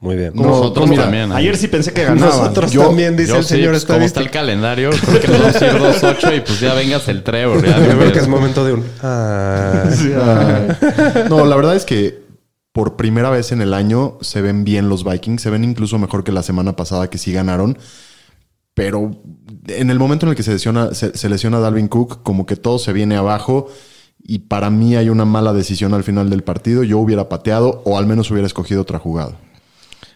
Muy 0.01 0.17
bien. 0.17 0.33
Nosotros 0.35 0.89
mira, 0.89 1.03
también. 1.03 1.31
¿eh? 1.31 1.35
Ayer 1.35 1.55
sí 1.55 1.69
pensé 1.69 1.93
que 1.93 2.03
ganaban. 2.03 2.37
Nosotros 2.37 2.69
Yo- 2.73 2.87
también, 2.87 3.15
dice 3.15 3.29
Yo 3.29 3.37
el 3.37 3.43
sí, 3.45 3.49
señor 3.55 3.69
pues, 3.71 3.85
como 3.85 4.01
está 4.01 4.19
el 4.19 4.29
calendario, 4.29 4.89
creo 4.89 5.21
que 5.21 5.27
nos 5.29 5.39
vamos 5.39 5.61
a 5.61 5.65
ir 5.67 5.73
2-8 5.81 6.37
y 6.37 6.39
pues 6.41 6.59
ya 6.59 6.73
vengas 6.73 7.07
el 7.07 7.23
Trevor. 7.23 7.65
ya 7.65 7.79
Yo 7.79 7.97
creo 7.97 8.11
que 8.11 8.19
es 8.19 8.27
momento 8.27 8.65
de 8.65 8.73
un... 8.73 8.83
Ah, 9.01 9.85
No, 11.29 11.45
la 11.45 11.55
verdad 11.55 11.77
es 11.77 11.85
que 11.85 12.22
por 12.73 12.95
primera 12.95 13.29
vez 13.29 13.51
en 13.51 13.61
el 13.61 13.73
año 13.73 14.17
se 14.21 14.41
ven 14.41 14.63
bien 14.63 14.89
los 14.89 15.03
Vikings. 15.05 15.41
Se 15.41 15.51
ven 15.51 15.63
incluso 15.63 15.99
mejor 15.99 16.23
que 16.23 16.31
la 16.31 16.43
semana 16.43 16.75
pasada 16.75 17.09
que 17.09 17.19
sí 17.19 17.31
ganaron. 17.31 17.77
Pero 18.73 19.11
en 19.67 19.91
el 19.91 19.99
momento 19.99 20.25
en 20.25 20.31
el 20.31 20.35
que 20.35 20.41
se 20.41 20.51
lesiona, 20.51 20.93
se, 20.95 21.29
lesiona 21.29 21.59
Dalvin 21.59 21.87
Cook, 21.87 22.23
como 22.23 22.47
que 22.47 22.55
todo 22.55 22.79
se 22.79 22.91
viene 22.91 23.15
abajo. 23.15 23.67
Y 24.23 24.39
para 24.39 24.71
mí 24.71 24.95
hay 24.95 25.09
una 25.09 25.25
mala 25.25 25.53
decisión 25.53 25.93
al 25.93 26.03
final 26.03 26.31
del 26.31 26.43
partido. 26.43 26.83
Yo 26.83 26.97
hubiera 26.97 27.29
pateado 27.29 27.83
o 27.85 27.99
al 27.99 28.07
menos 28.07 28.31
hubiera 28.31 28.47
escogido 28.47 28.81
otra 28.81 28.97
jugada. 28.97 29.37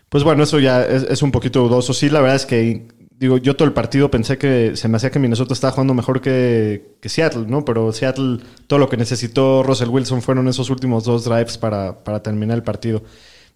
Pues 0.09 0.23
bueno, 0.23 0.43
eso 0.43 0.59
ya 0.59 0.83
es 0.83 1.21
un 1.21 1.31
poquito 1.31 1.61
dudoso. 1.61 1.93
Sí, 1.93 2.09
la 2.09 2.21
verdad 2.21 2.37
es 2.37 2.47
que, 2.47 2.87
digo, 3.19 3.37
yo 3.37 3.55
todo 3.55 3.67
el 3.67 3.73
partido 3.73 4.11
pensé 4.11 4.37
que 4.37 4.75
se 4.75 4.87
me 4.87 4.97
hacía 4.97 5.11
que 5.11 5.19
Minnesota 5.19 5.53
estaba 5.53 5.71
jugando 5.71 5.93
mejor 5.93 6.21
que, 6.21 6.95
que 7.01 7.09
Seattle, 7.09 7.45
¿no? 7.47 7.65
Pero 7.65 7.91
Seattle, 7.91 8.39
todo 8.67 8.79
lo 8.79 8.89
que 8.89 8.97
necesitó 8.97 9.63
Russell 9.63 9.89
Wilson 9.89 10.21
fueron 10.21 10.47
esos 10.47 10.69
últimos 10.69 11.03
dos 11.03 11.25
drives 11.25 11.57
para, 11.57 12.03
para 12.03 12.21
terminar 12.21 12.57
el 12.57 12.63
partido. 12.63 13.03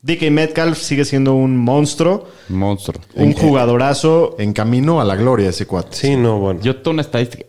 DK 0.03 0.31
Metcalf 0.31 0.79
sigue 0.79 1.05
siendo 1.05 1.35
un 1.35 1.57
monstruo, 1.57 2.27
Monstruo. 2.49 2.99
un 3.15 3.33
jugadorazo. 3.33 4.35
En 4.39 4.51
camino 4.51 4.99
a 4.99 5.05
la 5.05 5.15
gloria 5.15 5.49
ese 5.49 5.67
cuate. 5.67 5.95
sí, 5.95 6.15
no, 6.15 6.39
bueno. 6.39 6.59
Yo 6.61 6.77
tengo 6.77 6.91
una 6.91 7.03
estadística. 7.03 7.45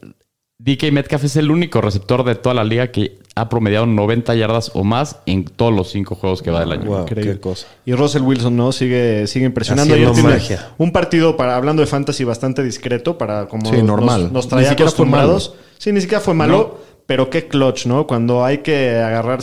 DK 0.64 0.92
Metcalf 0.92 1.24
es 1.24 1.34
el 1.36 1.50
único 1.50 1.80
receptor 1.80 2.22
de 2.24 2.34
toda 2.36 2.54
la 2.54 2.62
liga 2.62 2.92
que 2.92 3.18
ha 3.34 3.48
promediado 3.48 3.86
90 3.86 4.34
yardas 4.36 4.70
o 4.74 4.84
más 4.84 5.16
en 5.26 5.44
todos 5.44 5.72
los 5.74 5.90
cinco 5.90 6.14
juegos 6.14 6.40
que 6.42 6.50
va 6.52 6.60
del 6.60 6.70
año. 6.72 6.84
Wow, 6.84 7.00
Increíble. 7.02 7.32
qué 7.34 7.40
cosa. 7.40 7.66
Y 7.84 7.94
Russell 7.94 8.22
Wilson, 8.22 8.56
¿no? 8.56 8.70
Sigue, 8.70 9.26
sigue 9.26 9.46
impresionando. 9.46 9.94
Ayer 9.94 10.12
tiene 10.12 10.28
magia. 10.28 10.68
Un 10.78 10.92
partido, 10.92 11.36
para 11.36 11.56
hablando 11.56 11.80
de 11.80 11.86
fantasy, 11.86 12.22
bastante 12.24 12.62
discreto 12.62 13.18
para 13.18 13.46
como 13.48 13.70
Sí, 13.70 13.78
nos- 13.78 13.84
normal. 13.86 14.32
Nos, 14.32 14.44
Ni 14.44 14.50
traía 14.50 14.70
acostumbrados. 14.72 15.54
Sí, 15.78 15.90
ni 15.92 16.00
siquiera 16.00 16.20
fue 16.20 16.34
malo, 16.34 16.78
pero 17.06 17.28
qué 17.28 17.48
clutch, 17.48 17.86
¿no? 17.86 18.06
Cuando 18.06 18.44
hay 18.44 18.58
que 18.58 18.90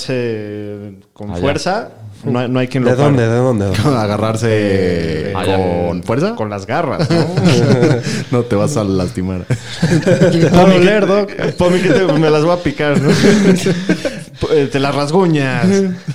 agarrarse 0.10 0.94
con 1.14 1.32
Allá. 1.32 1.42
fuerza, 1.42 1.92
no, 2.24 2.40
hay- 2.40 2.50
no 2.50 2.60
hay 2.60 2.68
quien 2.68 2.84
lo 2.84 2.90
¿De 2.92 2.96
pare. 2.96 3.08
dónde? 3.08 3.28
¿De 3.28 3.36
dónde? 3.38 3.66
¿De 3.66 3.72
dónde? 3.78 3.98
Agarrarse 4.00 5.34
Ah, 5.36 5.46
ya. 5.46 5.56
con 5.58 6.04
fuerza. 6.04 6.36
Con 6.36 6.50
las 6.50 6.66
garras, 6.66 7.10
¿no? 7.10 7.26
no 8.32 8.44
te 8.44 8.56
vas 8.56 8.76
a 8.78 8.84
lastimar. 8.84 9.46
A 10.54 10.66
doler, 10.66 11.06
Doc. 11.08 11.32
Pomi, 11.58 11.80
¿qué 11.80 11.90
te- 11.90 12.14
me 12.14 12.30
las 12.30 12.44
voy 12.44 12.54
a 12.58 12.64
picar, 12.64 13.00
¿no? 13.02 13.10
Eh, 14.54 14.70
te 14.72 14.80
las 14.80 14.96
rasguñas. 14.96 15.68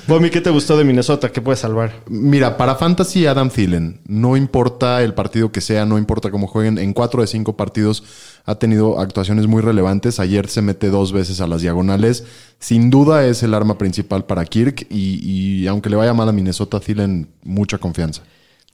Pomi, 0.06 0.30
¿qué 0.30 0.40
te 0.40 0.50
gustó 0.50 0.76
de 0.76 0.84
Minnesota? 0.84 1.30
¿Qué 1.30 1.40
puedes 1.42 1.60
salvar? 1.60 1.92
Mira, 2.08 2.56
para 2.56 2.74
Fantasy, 2.74 3.26
Adam 3.26 3.50
Thielen, 3.50 4.00
no 4.06 4.36
importa 4.36 5.02
el 5.02 5.14
partido 5.14 5.52
que 5.52 5.60
sea, 5.60 5.84
no 5.84 5.98
importa 5.98 6.30
cómo 6.30 6.46
jueguen, 6.46 6.78
en 6.78 6.92
cuatro 6.94 7.20
de 7.20 7.26
cinco 7.26 7.56
partidos 7.56 8.02
ha 8.46 8.54
tenido 8.56 8.98
actuaciones 9.00 9.46
muy 9.46 9.62
relevantes. 9.62 10.20
Ayer 10.20 10.48
se 10.48 10.62
mete 10.62 10.88
dos 10.90 11.12
veces 11.12 11.40
a 11.40 11.46
las 11.46 11.62
diagonales. 11.62 12.24
Sin 12.58 12.90
duda 12.90 13.26
es 13.26 13.42
el 13.42 13.52
arma 13.54 13.76
principal 13.76 14.24
para 14.24 14.44
Kirk 14.44 14.86
y, 14.90 15.18
y 15.62 15.66
aunque 15.66 15.90
le 15.90 15.96
vaya 15.96 16.14
mal 16.14 16.28
a 16.28 16.32
Minnesota, 16.32 16.80
Thielen, 16.80 17.28
mucha 17.42 17.78
confianza. 17.78 18.22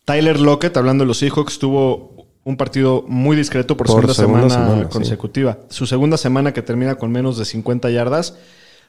Tyler 0.05 0.39
Lockett, 0.41 0.77
hablando 0.77 1.03
de 1.05 1.09
los 1.09 1.19
Seahawks, 1.19 1.59
tuvo 1.59 2.27
un 2.45 2.57
partido 2.57 3.05
muy 3.07 3.37
discreto 3.37 3.77
por, 3.77 3.87
Por 3.87 3.95
segunda, 3.97 4.15
segunda 4.15 4.49
semana, 4.49 4.67
semana, 4.71 4.83
sí. 4.85 4.93
consecutiva. 4.93 5.59
Su 5.69 5.87
segunda 5.87 6.17
semana 6.17 6.53
que 6.53 6.63
termina 6.63 6.95
con 6.95 7.11
menos 7.13 7.37
de 7.39 7.45
50 7.45 7.91
yardas. 7.91 8.37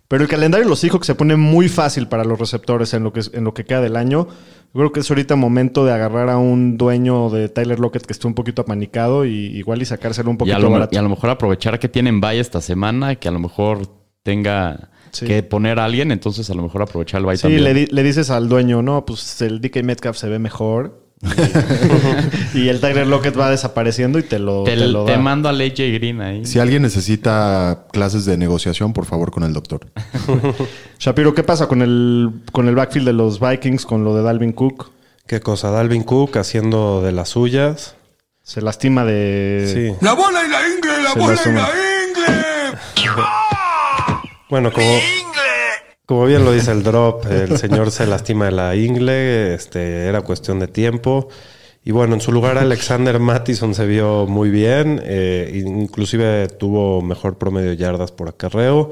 Pero 0.07 0.23
el 0.23 0.29
calendario 0.29 0.65
de 0.65 0.69
los 0.69 0.79
Seahawks 0.79 1.07
se 1.07 1.15
pone 1.15 1.37
muy 1.37 1.69
fácil 1.69 2.07
para 2.09 2.25
los 2.25 2.37
receptores 2.37 2.93
en 2.93 3.03
lo 3.03 3.13
que, 3.13 3.21
en 3.31 3.43
lo 3.45 3.53
que 3.53 3.63
queda 3.63 3.79
del 3.81 3.95
año. 3.95 4.27
Yo 4.73 4.79
creo 4.79 4.91
que 4.91 4.99
es 5.01 5.09
ahorita 5.09 5.35
momento 5.37 5.85
de 5.85 5.93
agarrar 5.93 6.29
a 6.29 6.37
un 6.37 6.77
dueño 6.77 7.29
de 7.29 7.47
Tyler 7.49 7.79
Lockett 7.79 8.05
que 8.05 8.11
esté 8.13 8.27
un 8.27 8.33
poquito 8.33 8.61
apanicado 8.61 9.25
y 9.25 9.31
igual 9.57 9.81
y 9.81 9.85
sacárselo 9.85 10.29
un 10.29 10.35
Y 10.35 10.39
poquito 10.39 10.57
a, 10.57 10.59
lo, 10.59 10.69
barato. 10.69 10.93
y 10.93 10.97
a 10.97 11.01
lo 11.01 11.09
mejor 11.09 11.29
aprovechar 11.29 11.79
que 11.79 11.87
tienen 11.87 12.19
bye 12.19 12.39
esta 12.39 12.59
semana, 12.61 13.15
que 13.15 13.29
a 13.29 13.31
lo 13.31 13.39
mejor 13.39 13.87
tenga 14.23 14.89
Sí. 15.11 15.25
que 15.25 15.43
poner 15.43 15.77
a 15.79 15.83
alguien, 15.85 16.11
entonces 16.11 16.49
a 16.49 16.53
lo 16.53 16.63
mejor 16.63 16.83
aprovechar 16.83 17.19
el 17.19 17.25
bye 17.25 17.35
Sí, 17.35 17.41
también. 17.41 17.63
le, 17.65 17.73
di- 17.73 17.87
le 17.87 18.01
dices 18.03 18.29
al 18.29 18.47
dueño, 18.47 18.81
no, 18.81 19.05
pues 19.05 19.41
el 19.41 19.59
DK 19.59 19.83
Metcalf 19.83 20.15
se 20.17 20.29
ve 20.29 20.39
mejor. 20.39 21.01
y 22.53 22.69
el 22.69 22.79
Tyler 22.79 23.05
Lockett 23.07 23.37
va 23.37 23.49
desapareciendo 23.49 24.17
y 24.19 24.23
te 24.23 24.39
lo, 24.39 24.63
te, 24.63 24.75
te 24.77 24.87
lo 24.87 25.05
te 25.05 25.11
da. 25.13 25.17
mando 25.19 25.49
a 25.49 25.51
AJ 25.51 25.75
Green 25.93 26.21
ahí. 26.21 26.45
Si 26.45 26.59
alguien 26.59 26.81
necesita 26.81 27.87
clases 27.91 28.25
de 28.25 28.37
negociación, 28.37 28.93
por 28.93 29.05
favor, 29.05 29.31
con 29.31 29.43
el 29.43 29.53
doctor. 29.53 29.81
Shapiro, 30.99 31.33
¿qué 31.35 31.43
pasa 31.43 31.67
con 31.67 31.81
el, 31.81 32.31
con 32.51 32.67
el 32.67 32.75
backfield 32.75 33.05
de 33.07 33.13
los 33.13 33.39
Vikings, 33.39 33.85
con 33.85 34.03
lo 34.03 34.15
de 34.15 34.23
Dalvin 34.23 34.53
Cook? 34.53 34.91
¿Qué 35.27 35.39
cosa? 35.41 35.71
Dalvin 35.71 36.03
Cook 36.03 36.37
haciendo 36.37 37.01
de 37.01 37.11
las 37.11 37.29
suyas. 37.29 37.95
Se 38.43 38.61
lastima 38.61 39.05
de... 39.05 39.69
Sí. 39.99 40.05
La 40.05 40.13
bola 40.13 40.39
y 40.45 40.49
la 40.49 40.59
ingle, 40.67 41.03
la 41.03 41.13
Se 41.13 41.19
bola 41.19 41.33
y 41.33 41.49
la 41.49 41.51
ingle. 41.51 41.90
Bueno, 44.51 44.73
como, 44.73 44.99
como 46.05 46.25
bien 46.25 46.43
lo 46.43 46.51
dice 46.51 46.73
el 46.73 46.83
drop, 46.83 47.25
el 47.25 47.57
señor 47.57 47.89
se 47.89 48.05
lastima 48.05 48.47
de 48.47 48.51
la 48.51 48.75
ingle, 48.75 49.53
este, 49.53 50.07
era 50.07 50.23
cuestión 50.23 50.59
de 50.59 50.67
tiempo. 50.67 51.29
Y 51.85 51.91
bueno, 51.91 52.15
en 52.15 52.21
su 52.21 52.33
lugar 52.33 52.57
Alexander 52.57 53.17
Mattison 53.17 53.73
se 53.73 53.85
vio 53.85 54.27
muy 54.27 54.49
bien, 54.49 55.01
eh, 55.05 55.63
inclusive 55.65 56.49
tuvo 56.49 57.01
mejor 57.01 57.37
promedio 57.37 57.69
de 57.69 57.77
yardas 57.77 58.11
por 58.11 58.27
acarreo. 58.27 58.91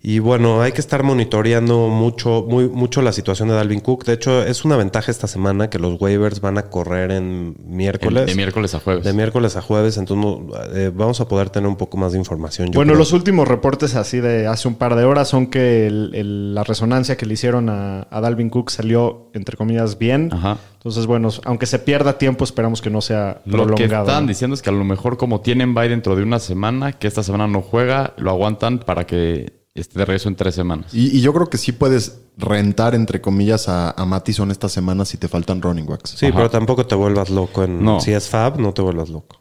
Y 0.00 0.20
bueno, 0.20 0.62
hay 0.62 0.70
que 0.70 0.80
estar 0.80 1.02
monitoreando 1.02 1.88
mucho, 1.88 2.44
muy, 2.48 2.68
mucho 2.68 3.02
la 3.02 3.10
situación 3.10 3.48
de 3.48 3.56
Dalvin 3.56 3.80
Cook. 3.80 4.04
De 4.04 4.12
hecho, 4.12 4.44
es 4.44 4.64
una 4.64 4.76
ventaja 4.76 5.10
esta 5.10 5.26
semana 5.26 5.70
que 5.70 5.80
los 5.80 6.00
waivers 6.00 6.40
van 6.40 6.56
a 6.56 6.62
correr 6.70 7.10
en 7.10 7.56
miércoles. 7.66 8.26
de 8.26 8.36
miércoles 8.36 8.76
a 8.76 8.78
jueves. 8.80 9.02
De 9.04 9.12
miércoles 9.12 9.56
a 9.56 9.60
jueves, 9.60 9.96
entonces 9.96 10.54
eh, 10.74 10.92
vamos 10.94 11.20
a 11.20 11.26
poder 11.26 11.50
tener 11.50 11.68
un 11.68 11.74
poco 11.74 11.96
más 11.96 12.12
de 12.12 12.18
información. 12.18 12.68
yo 12.68 12.78
Bueno, 12.78 12.90
creo. 12.92 13.00
los 13.00 13.12
últimos 13.12 13.48
reportes 13.48 13.96
así 13.96 14.20
de 14.20 14.46
hace 14.46 14.68
un 14.68 14.76
par 14.76 14.94
de 14.94 15.02
horas 15.04 15.26
son 15.28 15.48
que 15.48 15.88
el- 15.88 16.12
el- 16.14 16.54
la 16.54 16.62
resonancia 16.62 17.16
que 17.16 17.26
le 17.26 17.34
hicieron 17.34 17.68
a, 17.68 18.06
a 18.08 18.20
Dalvin 18.20 18.50
Cook 18.50 18.70
salió, 18.70 19.30
entre 19.34 19.56
comillas, 19.56 19.98
bien. 19.98 20.30
Ajá. 20.32 20.58
Entonces, 20.74 21.06
bueno, 21.06 21.28
aunque 21.44 21.66
se 21.66 21.80
pierda 21.80 22.18
tiempo, 22.18 22.44
esperamos 22.44 22.80
que 22.80 22.88
no 22.90 23.00
sea 23.00 23.42
Lo 23.46 23.66
que 23.66 23.72
prolongado. 23.74 24.06
están 24.06 24.24
¿no? 24.24 24.28
diciendo 24.28 24.54
es 24.54 24.62
que 24.62 24.70
a 24.70 24.72
lo 24.72 24.84
mejor 24.84 25.16
como 25.16 25.40
tienen 25.40 25.74
bye 25.74 25.88
dentro 25.88 26.14
de 26.14 26.22
una 26.22 26.38
semana, 26.38 26.92
que 26.92 27.08
esta 27.08 27.24
semana 27.24 27.48
no 27.48 27.62
juega, 27.62 28.14
lo 28.16 28.30
aguantan 28.30 28.78
para 28.78 29.04
que 29.04 29.57
esté 29.80 29.98
de 29.98 30.04
regreso 30.04 30.28
en 30.28 30.36
tres 30.36 30.54
semanas. 30.54 30.92
Y, 30.94 31.16
y 31.16 31.20
yo 31.20 31.32
creo 31.32 31.48
que 31.48 31.58
sí 31.58 31.72
puedes 31.72 32.20
rentar, 32.36 32.94
entre 32.94 33.20
comillas, 33.20 33.68
a, 33.68 33.90
a 33.90 34.04
Mattison 34.04 34.50
esta 34.50 34.68
semana 34.68 35.04
si 35.04 35.16
te 35.18 35.28
faltan 35.28 35.60
running 35.62 35.86
backs. 35.86 36.10
Sí, 36.10 36.30
pero 36.32 36.50
tampoco 36.50 36.86
te 36.86 36.94
vuelvas 36.94 37.30
loco. 37.30 37.64
En, 37.64 37.82
No. 37.82 38.00
Si 38.00 38.12
es 38.12 38.28
Fab, 38.28 38.58
no 38.60 38.72
te 38.72 38.82
vuelvas 38.82 39.08
loco. 39.08 39.40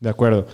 De 0.00 0.08
acuerdo. 0.10 0.46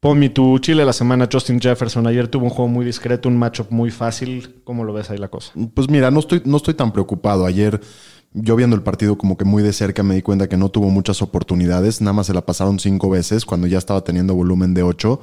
Pomi, 0.00 0.28
tu 0.28 0.58
Chile 0.58 0.82
de 0.82 0.86
la 0.86 0.92
semana, 0.92 1.28
Justin 1.32 1.60
Jefferson. 1.60 2.06
Ayer 2.06 2.28
tuvo 2.28 2.44
un 2.44 2.50
juego 2.50 2.68
muy 2.68 2.84
discreto, 2.84 3.28
un 3.28 3.36
matchup 3.36 3.70
muy 3.70 3.90
fácil. 3.90 4.60
¿Cómo 4.62 4.84
lo 4.84 4.92
ves 4.92 5.10
ahí 5.10 5.18
la 5.18 5.28
cosa? 5.28 5.52
Pues 5.74 5.88
mira, 5.88 6.10
no 6.10 6.20
estoy, 6.20 6.42
no 6.44 6.58
estoy 6.58 6.74
tan 6.74 6.92
preocupado. 6.92 7.46
Ayer, 7.46 7.80
yo 8.32 8.54
viendo 8.56 8.76
el 8.76 8.82
partido 8.82 9.16
como 9.16 9.36
que 9.36 9.44
muy 9.44 9.62
de 9.62 9.72
cerca, 9.72 10.02
me 10.02 10.14
di 10.14 10.22
cuenta 10.22 10.48
que 10.48 10.56
no 10.58 10.68
tuvo 10.68 10.90
muchas 10.90 11.22
oportunidades. 11.22 12.02
Nada 12.02 12.12
más 12.12 12.26
se 12.26 12.34
la 12.34 12.44
pasaron 12.44 12.78
cinco 12.78 13.08
veces 13.08 13.46
cuando 13.46 13.66
ya 13.66 13.78
estaba 13.78 14.04
teniendo 14.04 14.34
volumen 14.34 14.74
de 14.74 14.82
ocho. 14.82 15.20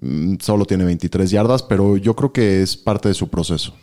Mm, 0.00 0.36
Solo 0.40 0.64
tiene 0.64 0.84
23 0.84 1.30
yardas, 1.30 1.62
pero 1.62 1.96
yo 1.96 2.14
creo 2.14 2.32
que 2.32 2.62
es 2.62 2.76
parte 2.76 3.08
de 3.08 3.14
su 3.14 3.28
proceso. 3.28 3.74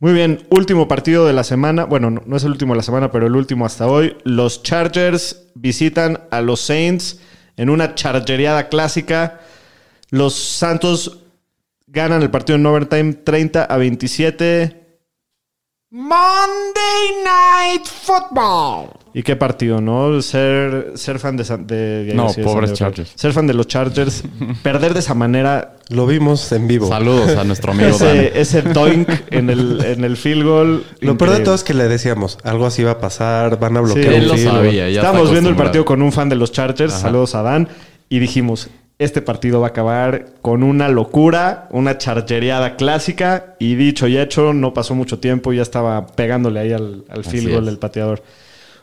Muy 0.00 0.12
bien, 0.12 0.46
último 0.50 0.86
partido 0.86 1.26
de 1.26 1.32
la 1.32 1.42
semana. 1.42 1.84
Bueno, 1.84 2.10
no, 2.10 2.22
no 2.24 2.36
es 2.36 2.44
el 2.44 2.52
último 2.52 2.72
de 2.72 2.78
la 2.78 2.82
semana, 2.84 3.10
pero 3.10 3.26
el 3.26 3.34
último 3.34 3.66
hasta 3.66 3.86
hoy. 3.86 4.16
Los 4.22 4.62
Chargers 4.62 5.48
visitan 5.54 6.20
a 6.30 6.40
los 6.40 6.60
Saints 6.60 7.20
en 7.56 7.68
una 7.68 7.94
chargeriada 7.96 8.68
clásica. 8.68 9.40
Los 10.10 10.34
Santos 10.34 11.24
ganan 11.88 12.22
el 12.22 12.30
partido 12.30 12.56
en 12.56 12.66
overtime 12.66 13.12
30 13.12 13.64
a 13.64 13.76
27. 13.76 15.00
Monday 15.90 17.24
Night 17.24 17.86
Football. 17.86 18.90
¿Y 19.18 19.24
qué 19.24 19.34
partido, 19.34 19.80
no? 19.80 20.22
Ser, 20.22 20.92
ser 20.94 21.18
fan 21.18 21.36
de, 21.36 21.44
San- 21.44 21.66
de- 21.66 22.04
de- 22.04 22.14
No, 22.14 22.28
sí, 22.28 22.40
pobres. 22.40 22.72
Chargers. 22.74 23.10
Ser 23.16 23.32
fan 23.32 23.48
de 23.48 23.54
los 23.54 23.66
Chargers, 23.66 24.22
perder 24.62 24.94
de 24.94 25.00
esa 25.00 25.14
manera 25.14 25.74
Lo 25.88 26.06
vimos 26.06 26.52
en 26.52 26.68
vivo. 26.68 26.86
Saludos 26.88 27.36
a 27.36 27.42
nuestro 27.42 27.72
amigo 27.72 27.98
Dan. 27.98 28.16
ese, 28.16 28.40
ese 28.40 28.62
doink 28.62 29.08
en 29.30 29.50
el, 29.50 29.84
en 29.84 30.04
el 30.04 30.16
field 30.16 30.44
goal. 30.44 30.84
Lo 31.00 31.18
peor 31.18 31.32
de 31.32 31.40
todo 31.40 31.56
es 31.56 31.64
que 31.64 31.74
le 31.74 31.88
decíamos, 31.88 32.38
algo 32.44 32.64
así 32.66 32.84
va 32.84 32.92
a 32.92 32.98
pasar, 33.00 33.58
van 33.58 33.76
a 33.76 33.80
bloquear 33.80 34.04
Sí, 34.06 34.14
un 34.14 34.22
Él 34.22 34.28
lo 34.28 34.34
field 34.34 34.50
goal. 34.50 34.64
sabía, 34.64 34.88
ya 34.88 35.00
Estábamos 35.00 35.22
está 35.22 35.32
viendo 35.32 35.50
el 35.50 35.56
partido 35.56 35.84
con 35.84 36.00
un 36.00 36.12
fan 36.12 36.28
de 36.28 36.36
los 36.36 36.52
Chargers, 36.52 36.92
saludos 36.92 37.34
a 37.34 37.42
Dan, 37.42 37.68
y 38.08 38.20
dijimos, 38.20 38.68
este 39.00 39.20
partido 39.20 39.58
va 39.60 39.66
a 39.66 39.70
acabar 39.70 40.26
con 40.42 40.62
una 40.62 40.88
locura, 40.88 41.66
una 41.72 41.98
chargereada 41.98 42.76
clásica, 42.76 43.56
y 43.58 43.74
dicho 43.74 44.06
y 44.06 44.16
hecho, 44.16 44.52
no 44.52 44.72
pasó 44.74 44.94
mucho 44.94 45.18
tiempo, 45.18 45.52
ya 45.52 45.62
estaba 45.62 46.06
pegándole 46.06 46.60
ahí 46.60 46.72
al, 46.72 47.04
al 47.08 47.24
field 47.24 47.46
Así 47.46 47.50
goal 47.50 47.64
es. 47.64 47.66
del 47.66 47.78
pateador. 47.78 48.22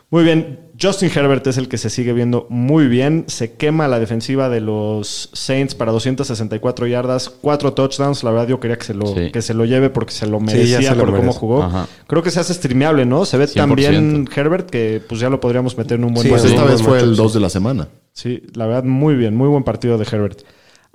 Muy 0.08 0.22
bien, 0.22 0.60
Justin 0.80 1.10
Herbert 1.12 1.44
es 1.48 1.56
el 1.58 1.68
que 1.68 1.78
se 1.78 1.90
sigue 1.90 2.12
viendo 2.12 2.46
muy 2.48 2.86
bien, 2.86 3.24
se 3.26 3.54
quema 3.54 3.88
la 3.88 3.98
defensiva 3.98 4.48
de 4.48 4.60
los 4.60 5.30
Saints 5.32 5.74
para 5.74 5.90
264 5.90 6.86
yardas, 6.86 7.28
cuatro 7.28 7.72
touchdowns, 7.72 8.22
la 8.22 8.30
verdad 8.30 8.46
yo 8.46 8.60
quería 8.60 8.78
que 8.78 8.84
se 8.84 8.94
lo, 8.94 9.06
Sí. 9.06 9.32
que 9.32 9.42
se 9.42 9.52
lo 9.52 9.64
lleve 9.64 9.90
porque 9.90 10.12
se 10.12 10.26
lo 10.28 10.38
merecía 10.38 10.80
se 10.90 10.94
lo 10.94 11.06
por 11.06 11.16
cómo 11.16 11.32
jugó. 11.32 11.62
Ajá. 11.64 11.88
Creo 12.06 12.22
que 12.22 12.30
se 12.30 12.38
hace 12.38 12.54
streameable, 12.54 13.04
¿no? 13.04 13.24
Se 13.24 13.36
ve 13.36 13.48
tan 13.48 13.70
100%. 13.70 13.74
bien 13.74 14.28
Herbert 14.34 14.70
que 14.70 15.02
pues 15.08 15.20
ya 15.20 15.28
lo 15.28 15.40
podríamos 15.40 15.76
meter 15.76 15.98
en 15.98 16.04
un 16.04 16.14
buen 16.14 16.22
Sí, 16.22 16.28
Pues 16.28 16.42
partido. 16.42 16.62
esta 16.62 16.76
sí, 16.76 16.82
vez 16.82 16.86
fue 16.88 16.98
el 17.00 17.06
matchup, 17.10 17.24
2 17.24 17.34
de 17.34 17.40
la 17.40 17.50
semana. 17.50 17.88
Sí, 18.12 18.42
la 18.54 18.66
verdad, 18.66 18.84
muy 18.84 19.16
bien, 19.16 19.34
muy 19.34 19.48
buen 19.48 19.64
partido 19.64 19.98
de 19.98 20.06
Herbert. 20.10 20.42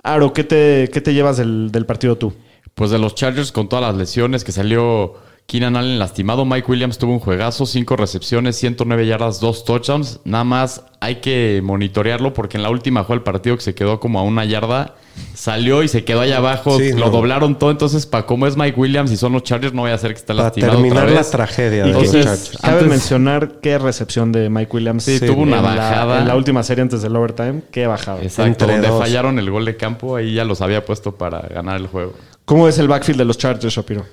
Aro, 0.02 0.32
¿qué 0.32 0.42
te, 0.44 0.88
qué 0.90 1.00
te 1.02 1.12
llevas 1.12 1.36
del, 1.36 1.70
del 1.70 1.84
partido 1.84 2.16
tú? 2.16 2.32
Pues 2.74 2.90
de 2.90 2.98
los 2.98 3.14
Chargers 3.14 3.52
con 3.52 3.68
todas 3.68 3.84
las 3.84 3.94
lesiones 3.94 4.42
que 4.42 4.52
salió 4.52 5.14
Keenan 5.46 5.76
Allen 5.76 5.98
lastimado, 5.98 6.46
Mike 6.46 6.70
Williams 6.70 6.96
tuvo 6.96 7.12
un 7.12 7.18
juegazo, 7.18 7.66
cinco 7.66 7.94
recepciones, 7.96 8.56
109 8.56 9.06
yardas, 9.06 9.38
dos 9.38 9.64
touchdowns. 9.66 10.20
Nada 10.24 10.44
más 10.44 10.82
hay 11.00 11.16
que 11.16 11.60
monitorearlo 11.62 12.32
porque 12.32 12.56
en 12.56 12.62
la 12.62 12.70
última 12.70 13.00
jugada 13.02 13.16
del 13.16 13.24
partido 13.24 13.56
que 13.56 13.62
se 13.62 13.74
quedó 13.74 14.00
como 14.00 14.18
a 14.18 14.22
una 14.22 14.46
yarda, 14.46 14.94
salió 15.34 15.82
y 15.82 15.88
se 15.88 16.04
quedó 16.04 16.22
allá 16.22 16.38
abajo, 16.38 16.78
Sí, 16.78 16.92
lo 16.92 17.06
no. 17.06 17.10
doblaron 17.10 17.58
todo. 17.58 17.70
Entonces, 17.70 18.06
para 18.06 18.24
como 18.24 18.46
es 18.46 18.56
Mike 18.56 18.80
Williams 18.80 19.10
y 19.12 19.18
son 19.18 19.32
los 19.34 19.42
Chargers, 19.42 19.74
no 19.74 19.82
voy 19.82 19.90
a 19.90 19.94
hacer 19.94 20.12
que 20.12 20.20
esté 20.20 20.28
Para 20.32 20.44
lastimado 20.44 20.72
terminar 20.74 20.98
otra 21.02 21.10
la 21.10 21.18
vez. 21.20 21.30
tragedia 21.30 21.86
Y 21.86 21.92
de 21.92 21.98
que- 21.98 22.02
los 22.02 22.12
Chargers. 22.12 22.58
Cabe 22.62 22.72
antes- 22.74 22.88
mencionar 22.88 23.52
qué 23.60 23.76
recepción 23.78 24.32
de 24.32 24.48
Mike 24.48 24.74
Williams. 24.74 25.02
Sí, 25.04 25.20
tuvo 25.20 25.42
una 25.42 25.58
en 25.58 25.64
la- 25.64 25.74
bajada. 25.74 26.20
en 26.22 26.28
la 26.28 26.36
última 26.36 26.62
serie 26.62 26.80
antes 26.80 27.02
del 27.02 27.14
overtime. 27.14 27.62
Qué 27.70 27.86
bajada. 27.86 28.22
Exacto, 28.22 28.46
Entre 28.48 28.72
donde 28.72 28.88
dos. 28.88 28.98
fallaron 29.00 29.38
el 29.38 29.50
gol 29.50 29.66
de 29.66 29.76
campo, 29.76 30.16
ahí 30.16 30.32
ya 30.32 30.46
los 30.46 30.62
había 30.62 30.82
puesto 30.82 31.14
para 31.14 31.40
ganar 31.40 31.76
el 31.78 31.88
juego. 31.88 32.14
¿Cómo 32.46 32.68
es 32.68 32.78
el 32.78 32.88
backfield 32.88 33.18
de 33.18 33.24
los 33.26 33.36
Chargers, 33.36 33.74
Shapiro? 33.74 34.06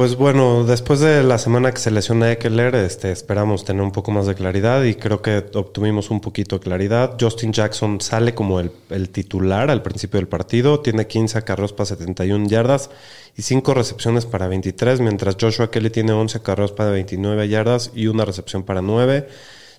Pues 0.00 0.16
bueno, 0.16 0.64
después 0.64 1.00
de 1.00 1.22
la 1.22 1.36
semana 1.36 1.72
que 1.72 1.78
se 1.78 1.90
lesiona 1.90 2.32
Eckler, 2.32 2.74
este, 2.74 3.12
esperamos 3.12 3.66
tener 3.66 3.82
un 3.82 3.92
poco 3.92 4.10
más 4.10 4.24
de 4.24 4.34
claridad 4.34 4.82
y 4.84 4.94
creo 4.94 5.20
que 5.20 5.44
obtuvimos 5.52 6.08
un 6.08 6.22
poquito 6.22 6.56
de 6.56 6.62
claridad. 6.62 7.18
Justin 7.20 7.52
Jackson 7.52 8.00
sale 8.00 8.32
como 8.34 8.60
el, 8.60 8.72
el 8.88 9.10
titular 9.10 9.70
al 9.70 9.82
principio 9.82 10.16
del 10.18 10.26
partido, 10.26 10.80
tiene 10.80 11.06
15 11.06 11.36
acarreos 11.36 11.74
para 11.74 11.84
71 11.84 12.48
yardas 12.48 12.88
y 13.36 13.42
5 13.42 13.74
recepciones 13.74 14.24
para 14.24 14.48
23, 14.48 15.02
mientras 15.02 15.36
Joshua 15.38 15.70
Kelly 15.70 15.90
tiene 15.90 16.12
11 16.12 16.38
acarreos 16.38 16.72
para 16.72 16.88
29 16.92 17.46
yardas 17.50 17.90
y 17.94 18.06
una 18.06 18.24
recepción 18.24 18.62
para 18.62 18.80
9. 18.80 19.28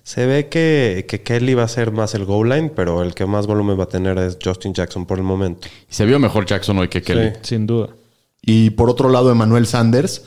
Se 0.04 0.26
ve 0.26 0.46
que, 0.46 1.04
que 1.08 1.22
Kelly 1.22 1.54
va 1.54 1.64
a 1.64 1.68
ser 1.68 1.90
más 1.90 2.14
el 2.14 2.26
goal 2.26 2.48
line, 2.48 2.70
pero 2.76 3.02
el 3.02 3.16
que 3.16 3.26
más 3.26 3.48
volumen 3.48 3.76
va 3.76 3.84
a 3.84 3.88
tener 3.88 4.16
es 4.18 4.38
Justin 4.40 4.72
Jackson 4.72 5.04
por 5.04 5.18
el 5.18 5.24
momento. 5.24 5.66
Y 5.90 5.94
se 5.94 6.06
vio 6.06 6.20
mejor 6.20 6.46
Jackson 6.46 6.78
hoy 6.78 6.86
que 6.86 7.02
Kelly. 7.02 7.30
Sí. 7.30 7.38
Sin 7.42 7.66
duda. 7.66 7.88
Y 8.44 8.70
por 8.70 8.90
otro 8.90 9.08
lado, 9.08 9.30
Emmanuel 9.30 9.66
Sanders, 9.66 10.22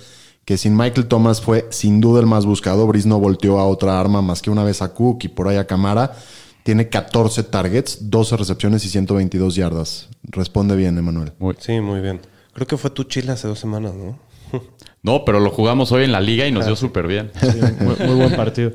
que 0.45 0.57
sin 0.57 0.75
Michael 0.75 1.07
Thomas 1.07 1.41
fue 1.41 1.67
sin 1.71 1.99
duda 2.01 2.21
el 2.21 2.25
más 2.27 2.45
buscado. 2.45 2.87
Brice 2.87 3.07
no 3.09 3.19
volteó 3.19 3.59
a 3.59 3.67
otra 3.67 3.99
arma 3.99 4.21
más 4.21 4.41
que 4.41 4.49
una 4.49 4.63
vez 4.63 4.81
a 4.81 4.93
Cook 4.93 5.23
y 5.25 5.27
por 5.27 5.47
ahí 5.47 5.57
a 5.57 5.67
Camara. 5.67 6.15
Tiene 6.63 6.89
14 6.89 7.43
targets, 7.43 8.09
12 8.09 8.37
recepciones 8.37 8.85
y 8.85 8.89
122 8.89 9.55
yardas. 9.55 10.09
Responde 10.23 10.75
bien, 10.75 10.97
Emmanuel. 10.97 11.33
Muy- 11.39 11.55
Sí, 11.59 11.79
muy 11.81 11.99
bien. 12.01 12.21
Creo 12.53 12.65
que 12.65 12.77
fue 12.77 12.89
tu 12.89 13.03
Chile 13.03 13.33
hace 13.33 13.47
dos 13.47 13.59
semanas, 13.59 13.93
¿no? 13.93 14.17
No, 15.03 15.23
pero 15.23 15.39
lo 15.39 15.51
jugamos 15.51 15.91
hoy 15.91 16.05
en 16.05 16.11
la 16.11 16.19
liga 16.19 16.47
y 16.47 16.51
nos 16.51 16.65
dio 16.65 16.75
súper 16.75 17.05
bien. 17.05 17.29
Sí, 17.39 17.59
muy, 17.79 17.95
muy 18.07 18.15
buen 18.15 18.35
partido. 18.35 18.71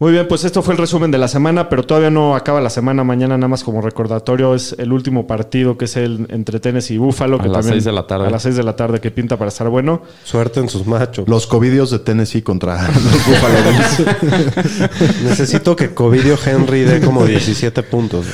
Muy 0.00 0.12
bien, 0.12 0.28
pues 0.28 0.44
esto 0.44 0.62
fue 0.62 0.74
el 0.74 0.78
resumen 0.78 1.10
de 1.10 1.18
la 1.18 1.26
semana, 1.26 1.68
pero 1.68 1.82
todavía 1.82 2.08
no 2.08 2.36
acaba 2.36 2.60
la 2.60 2.70
semana. 2.70 3.02
Mañana, 3.02 3.36
nada 3.36 3.48
más 3.48 3.64
como 3.64 3.80
recordatorio, 3.80 4.54
es 4.54 4.76
el 4.78 4.92
último 4.92 5.26
partido 5.26 5.76
que 5.76 5.86
es 5.86 5.96
el 5.96 6.26
entre 6.30 6.60
Tennessee 6.60 6.94
y 6.94 6.98
Búfalo. 6.98 7.38
A 7.38 7.42
que 7.42 7.48
las 7.48 7.56
también- 7.58 7.72
seis 7.74 7.84
de 7.84 7.90
la 7.92 8.06
tarde. 8.06 8.28
A 8.28 8.30
las 8.30 8.42
6 8.42 8.54
de 8.54 8.62
la 8.62 8.76
tarde, 8.76 9.00
que 9.00 9.10
pinta 9.10 9.36
para 9.36 9.48
estar 9.48 9.68
bueno. 9.68 10.02
Suerte 10.22 10.60
en 10.60 10.68
sus 10.68 10.86
machos. 10.86 11.28
Los 11.28 11.48
covidios 11.48 11.90
de 11.90 11.98
Tennessee 11.98 12.42
contra 12.42 12.80
los 12.94 13.26
Buffalo 13.26 13.56
Bills. 13.72 15.22
Necesito 15.24 15.74
que 15.74 15.92
Covidio 15.92 16.38
Henry 16.46 16.82
dé 16.82 17.00
como 17.00 17.24
17 17.26 17.82
puntos. 17.82 18.26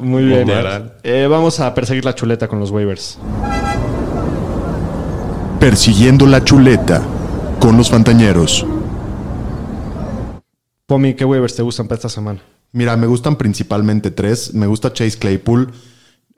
Muy 0.00 0.24
bien. 0.24 0.50
Eh, 1.02 1.26
vamos 1.28 1.60
a 1.60 1.74
perseguir 1.74 2.06
la 2.06 2.14
chuleta 2.14 2.48
con 2.48 2.58
los 2.58 2.70
waivers. 2.70 3.18
Persiguiendo 5.60 6.26
la 6.26 6.42
chuleta 6.42 7.02
con 7.60 7.76
los 7.76 7.90
Fantañeros. 7.90 8.64
Pomi, 10.86 11.14
¿qué 11.14 11.24
waivers 11.24 11.54
te 11.54 11.62
gustan 11.62 11.86
para 11.86 11.96
esta 11.96 12.08
semana? 12.08 12.42
Mira, 12.72 12.96
me 12.96 13.06
gustan 13.06 13.36
principalmente 13.36 14.10
tres. 14.10 14.54
Me 14.54 14.66
gusta 14.66 14.92
Chase 14.92 15.18
Claypool. 15.18 15.72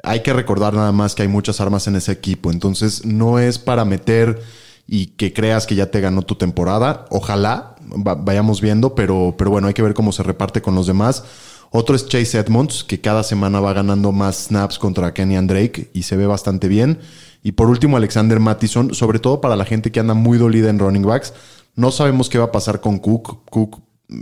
Hay 0.02 0.22
que 0.22 0.32
recordar 0.32 0.74
nada 0.74 0.92
más 0.92 1.14
que 1.14 1.22
hay 1.22 1.28
muchas 1.28 1.60
armas 1.60 1.86
en 1.86 1.96
ese 1.96 2.12
equipo. 2.12 2.50
Entonces, 2.50 3.04
no 3.06 3.38
es 3.38 3.58
para 3.58 3.84
meter 3.84 4.42
y 4.86 5.06
que 5.06 5.32
creas 5.32 5.66
que 5.66 5.74
ya 5.74 5.90
te 5.90 6.00
ganó 6.00 6.22
tu 6.22 6.34
temporada. 6.34 7.06
Ojalá 7.10 7.74
va- 8.06 8.16
vayamos 8.16 8.60
viendo, 8.60 8.94
pero, 8.94 9.34
pero 9.38 9.50
bueno, 9.50 9.66
hay 9.68 9.74
que 9.74 9.82
ver 9.82 9.94
cómo 9.94 10.12
se 10.12 10.22
reparte 10.22 10.60
con 10.60 10.74
los 10.74 10.86
demás. 10.86 11.24
Otro 11.70 11.96
es 11.96 12.06
Chase 12.06 12.38
Edmonds, 12.38 12.84
que 12.84 13.00
cada 13.00 13.22
semana 13.22 13.60
va 13.60 13.72
ganando 13.72 14.12
más 14.12 14.44
snaps 14.46 14.78
contra 14.78 15.14
Kenny 15.14 15.36
and 15.36 15.50
Drake 15.50 15.90
y 15.94 16.02
se 16.02 16.16
ve 16.16 16.26
bastante 16.26 16.68
bien. 16.68 17.00
Y 17.42 17.52
por 17.52 17.68
último, 17.68 17.96
Alexander 17.96 18.38
Mattison, 18.40 18.94
sobre 18.94 19.18
todo 19.18 19.40
para 19.40 19.56
la 19.56 19.64
gente 19.64 19.90
que 19.90 20.00
anda 20.00 20.14
muy 20.14 20.38
dolida 20.38 20.68
en 20.70 20.78
running 20.78 21.02
backs. 21.04 21.32
No 21.74 21.90
sabemos 21.90 22.28
qué 22.28 22.38
va 22.38 22.44
a 22.46 22.52
pasar 22.52 22.80
con 22.80 22.98
Cook. 22.98 23.48
Cook 23.50 23.80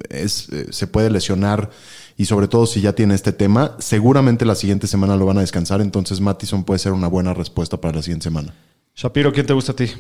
es, 0.09 0.49
eh, 0.51 0.67
se 0.71 0.87
puede 0.87 1.11
lesionar 1.11 1.71
y 2.17 2.27
sobre 2.27 2.49
todo 2.49 2.67
si 2.67 2.81
ya 2.81 2.93
tiene 2.95 3.15
este 3.15 3.33
tema, 3.33 3.77
seguramente 3.79 4.45
la 4.45 4.55
siguiente 4.55 4.87
semana 4.87 5.17
lo 5.17 5.27
van 5.27 5.39
a 5.39 5.41
descansar, 5.41 5.81
entonces 5.81 6.21
Mattison 6.21 6.65
puede 6.65 6.79
ser 6.79 6.93
una 6.93 7.09
buena 7.09 7.35
respuesta 7.35 7.81
para 7.81 7.97
la 7.97 8.03
siguiente 8.03 8.25
semana. 8.25 8.55
Shapiro, 8.95 9.33
¿quién 9.33 9.47
te 9.47 9.53
gusta 9.55 9.73
a 9.73 9.77
ti? 9.77 9.91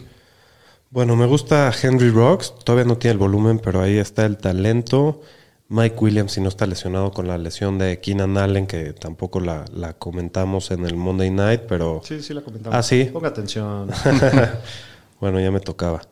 Bueno, 0.91 1.16
me 1.16 1.24
gusta 1.24 1.72
Henry 1.83 2.11
Rocks. 2.11 2.55
Todavía 2.64 2.85
no 2.85 2.99
tiene 2.99 3.12
el 3.12 3.18
volumen, 3.18 3.59
pero 3.59 3.80
ahí 3.80 3.97
está 3.97 4.26
el 4.26 4.37
talento. 4.37 5.22
Mike 5.68 5.97
Williams, 5.99 6.33
si 6.33 6.43
no 6.43 6.51
está 6.51 6.66
lesionado 6.66 7.12
con 7.12 7.26
la 7.26 7.39
lesión 7.39 7.78
de 7.78 7.99
Keenan 8.01 8.37
Allen, 8.37 8.66
que 8.66 8.93
tampoco 8.93 9.41
la, 9.41 9.64
la 9.72 9.95
comentamos 9.95 10.70
en 10.70 10.85
el 10.85 10.97
Monday 10.97 11.30
Night, 11.30 11.62
pero 11.66 12.03
Sí, 12.05 12.20
sí, 12.20 12.35
la 12.35 12.43
comentamos. 12.43 12.78
Ah, 12.78 12.83
¿sí? 12.83 13.05
Ponga 13.11 13.28
atención. 13.28 13.89
bueno, 15.20 15.41
ya 15.41 15.51
me 15.51 15.61
tocaba. 15.61 16.03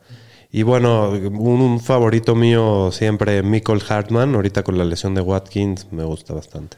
Y 0.51 0.63
bueno, 0.63 1.09
un, 1.11 1.61
un 1.61 1.79
favorito 1.79 2.35
mío 2.35 2.89
siempre, 2.91 3.41
Michael 3.43 3.81
Hartman. 3.87 4.35
Ahorita 4.35 4.63
con 4.63 4.77
la 4.77 4.83
lesión 4.85 5.15
de 5.15 5.21
Watkins, 5.21 5.87
me 5.91 6.03
gusta 6.03 6.33
bastante. 6.33 6.77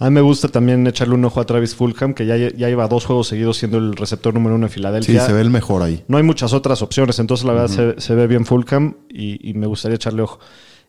A 0.00 0.06
mí 0.06 0.10
me 0.10 0.20
gusta 0.22 0.48
también 0.48 0.84
echarle 0.88 1.14
un 1.14 1.24
ojo 1.24 1.40
a 1.40 1.46
Travis 1.46 1.76
Fulham, 1.76 2.14
que 2.14 2.26
ya, 2.26 2.36
ya 2.36 2.48
lleva 2.68 2.88
dos 2.88 3.06
juegos 3.06 3.28
seguidos 3.28 3.58
siendo 3.58 3.78
el 3.78 3.94
receptor 3.94 4.34
número 4.34 4.56
uno 4.56 4.66
en 4.66 4.70
Sí, 4.70 4.74
Filadelfia. 4.74 5.24
se 5.24 5.32
ve 5.32 5.40
el 5.40 5.50
mejor 5.50 5.82
ahí. 5.82 6.02
No 6.08 6.16
hay 6.16 6.24
muchas 6.24 6.52
otras 6.52 6.82
opciones, 6.82 7.20
entonces 7.20 7.46
la 7.46 7.52
verdad 7.52 7.68
se, 7.68 8.00
se 8.00 8.14
ve 8.16 8.26
bien 8.26 8.44
Fulham 8.44 8.96
y, 9.08 9.48
y 9.48 9.54
me 9.54 9.68
gustaría 9.68 9.94
echarle 9.94 10.22
ojo. 10.22 10.40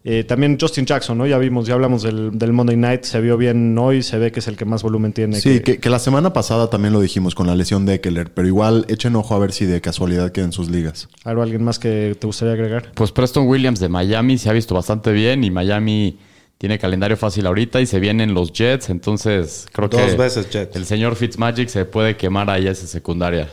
Eh, 0.08 0.24
también 0.24 0.56
Justin 0.62 0.86
Jackson, 0.86 1.18
¿no? 1.18 1.26
Ya 1.26 1.40
vimos, 1.40 1.66
ya 1.66 1.74
hablamos 1.74 2.04
del, 2.04 2.30
del 2.38 2.54
Monday 2.54 2.78
Night, 2.78 3.06
se 3.06 3.20
vio 3.22 3.38
bien 3.38 3.76
hoy, 3.76 4.04
se 4.04 4.20
ve 4.20 4.32
que 4.32 4.40
es 4.40 4.48
el 4.48 4.56
que 4.56 4.64
más 4.64 4.84
volumen 4.84 5.14
tiene. 5.14 5.42
Sí, 5.42 5.62
que, 5.62 5.80
que 5.80 5.90
la 5.90 5.98
semana 5.98 6.32
pasada 6.32 6.70
también 6.70 6.94
lo 6.94 7.02
dijimos 7.02 7.34
con 7.34 7.48
la 7.48 7.56
lesión 7.56 7.88
de 7.88 7.96
Eckler, 7.96 8.32
pero 8.32 8.48
igual 8.48 8.86
echen 8.88 9.16
ojo 9.16 9.34
a 9.34 9.40
ver 9.40 9.52
si 9.52 9.66
de 9.66 9.82
casualidad 9.82 10.32
queda 10.32 10.46
en 10.46 10.52
sus 10.52 10.70
ligas. 10.70 11.10
¿Algo, 11.24 11.42
alguien 11.42 11.64
más 11.64 11.80
que 11.80 12.16
te 12.20 12.28
gustaría 12.28 12.54
agregar? 12.54 12.92
Pues 12.94 13.12
Preston 13.12 13.48
Williams 13.48 13.80
de 13.80 13.90
Miami 13.90 14.38
se 14.38 14.48
ha 14.48 14.54
visto 14.54 14.76
bastante 14.76 15.12
bien 15.12 15.44
y 15.44 15.50
Miami 15.50 16.20
tiene 16.60 16.78
calendario 16.78 17.18
fácil 17.18 17.48
ahorita 17.48 17.82
y 17.82 17.88
se 17.88 18.00
vienen 18.00 18.36
los 18.36 18.54
Jets, 18.54 18.92
entonces 18.92 19.66
creo 19.72 19.90
que 19.90 19.98
Dos 19.98 20.16
veces 20.18 20.52
Jets. 20.52 20.76
el 20.76 20.86
señor 20.86 21.16
Fitzmagic 21.16 21.68
se 21.68 21.84
puede 21.86 22.16
quemar 22.16 22.52
ahí 22.52 22.68
a 22.68 22.72
esa 22.72 22.86
secundaria. 22.86 23.50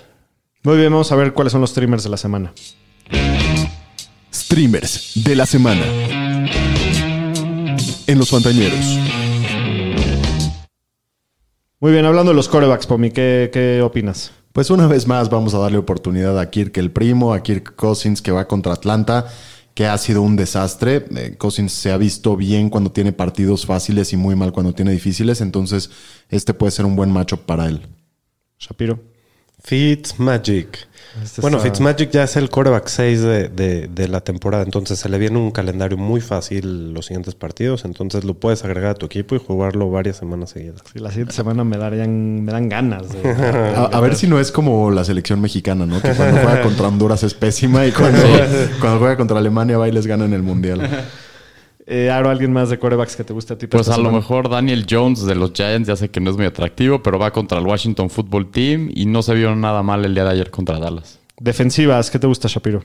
Muy 0.65 0.77
bien, 0.77 0.93
vamos 0.93 1.11
a 1.13 1.17
ver 1.17 1.33
cuáles 1.33 1.53
son 1.53 1.63
los 1.63 1.71
streamers 1.71 2.05
de 2.05 2.11
la 2.11 2.19
semana. 2.19 2.53
Streamers 4.33 5.13
de 5.15 5.35
la 5.35 5.47
semana. 5.47 5.83
En 8.07 8.19
los 8.19 8.31
Fantañeros. 8.31 8.99
Muy 11.81 11.93
bien, 11.93 12.05
hablando 12.05 12.31
de 12.31 12.37
los 12.37 12.49
corebacks, 12.49 12.87
Pomi, 12.87 13.11
¿qué, 13.11 13.51
qué 13.53 13.83
opinas? 13.83 14.33
Pues 14.53 14.71
una 14.71 14.87
vez 14.87 15.07
más 15.07 15.31
vamos 15.31 15.55
a 15.55 15.59
darle 15.59 15.79
oportunidad 15.79 16.39
a 16.39 16.51
Kirk 16.51 16.77
el 16.79 16.91
primo, 16.91 17.33
a 17.33 17.43
Kirk 17.43 17.75
Cousins 17.75 18.23
que 18.23 18.31
va 18.31 18.47
contra 18.47 18.73
Atlanta, 18.73 19.27
que 19.75 19.87
ha 19.87 19.97
sido 19.99 20.23
un 20.23 20.37
desastre. 20.37 21.07
Eh, 21.17 21.37
Cousins 21.39 21.73
se 21.73 21.91
ha 21.91 21.97
visto 21.97 22.37
bien 22.37 22.71
cuando 22.71 22.93
tiene 22.93 23.13
partidos 23.13 23.67
fáciles 23.67 24.13
y 24.13 24.17
muy 24.17 24.37
mal 24.37 24.53
cuando 24.53 24.73
tiene 24.75 24.93
difíciles, 24.93 25.41
entonces 25.41 25.91
este 26.29 26.55
puede 26.55 26.73
ser 26.73 26.85
un 26.85 26.97
buen 26.97 27.11
macho 27.11 27.39
para 27.39 27.67
él. 27.67 27.87
Shapiro. 28.59 29.12
Fitzmagic. 29.65 30.89
Este 31.23 31.43
bueno, 31.43 31.59
está- 31.59 31.69
Fitzmagic 31.69 32.11
ya 32.11 32.23
es 32.25 32.37
el 32.37 32.49
quarterback 32.49 32.87
6 32.89 33.21
de, 33.21 33.49
de- 33.51 33.87
de 33.89 34.09
la 34.09 34.23
temporada, 34.23 34.65
entonces 34.65 34.99
se 34.99 35.09
le 35.11 35.19
viene 35.19 35.39
un 35.39 35.51
calendario 35.51 35.99
muy 35.99 36.21
fácil 36.23 36.95
los 36.95 37.07
siguientes 37.07 37.35
partidos, 37.35 37.85
entonces 37.85 38.25
lo 38.25 38.33
puedes 38.35 38.65
agregar 38.65 38.93
a 38.93 38.95
tu 38.95 39.05
equipo 39.07 39.35
y 39.35 39.39
jugarlo 39.39 39.91
varias 39.91 40.17
semanas 40.17 40.51
seguidas. 40.51 40.81
Sí, 40.91 40.99
la 41.01 41.11
siguiente 41.11 41.35
semana 41.35 41.65
me 41.65 41.77
darían, 41.77 42.43
me 42.45 42.51
dan 42.53 42.69
ganas. 42.71 43.11
de- 43.13 43.29
A, 43.77 43.85
a 43.93 44.01
ver 44.01 44.15
si 44.15 44.27
no 44.27 44.41
es 44.41 44.51
como 44.51 44.91
la 44.91 45.05
selección 45.05 45.41
mexicana, 45.41 45.85
¿no? 45.85 46.01
Que 46.01 46.13
cuando 46.13 46.41
juega 46.41 46.63
contra 46.63 46.89
Honduras 46.89 47.23
es 47.23 47.35
pésima 47.35 47.87
y 47.87 47.93
cuando, 47.93 48.23
cuando 48.81 48.99
juega 48.99 49.17
contra 49.19 49.39
Alemania 49.39 49.77
va 49.77 49.87
y 49.89 49.93
les 49.93 50.07
gana 50.07 50.25
en 50.25 50.33
el 50.33 50.43
Mundial. 50.43 51.05
Eh, 51.95 52.11
Aro, 52.11 52.31
¿alguien 52.31 52.53
más 52.55 52.71
de 52.71 52.79
corebacks 52.79 53.17
que 53.17 53.23
te 53.25 53.35
guste 53.35 53.53
a 53.53 53.59
ti? 53.59 53.67
Pues 53.67 53.89
a 53.91 53.99
lo 53.99 54.11
mejor 54.11 54.49
Daniel 54.49 54.87
Jones 54.89 55.27
de 55.27 55.35
los 55.35 55.53
Giants, 55.53 55.87
ya 55.89 55.95
sé 55.97 56.11
que 56.11 56.21
no 56.21 56.31
es 56.31 56.37
muy 56.39 56.47
atractivo, 56.47 57.03
pero 57.03 57.19
va 57.19 57.31
contra 57.33 57.59
el 57.59 57.67
Washington 57.67 58.09
Football 58.09 58.51
Team 58.51 58.91
y 58.95 59.05
no 59.05 59.23
se 59.23 59.35
vio 59.35 59.55
nada 59.55 59.83
mal 59.83 60.03
el 60.07 60.15
día 60.15 60.25
de 60.25 60.31
ayer 60.31 60.51
contra 60.51 60.79
Dallas. 60.79 61.19
Defensivas, 61.39 62.11
¿qué 62.11 62.19
te 62.19 62.27
gusta, 62.27 62.49
Shapiro? 62.49 62.83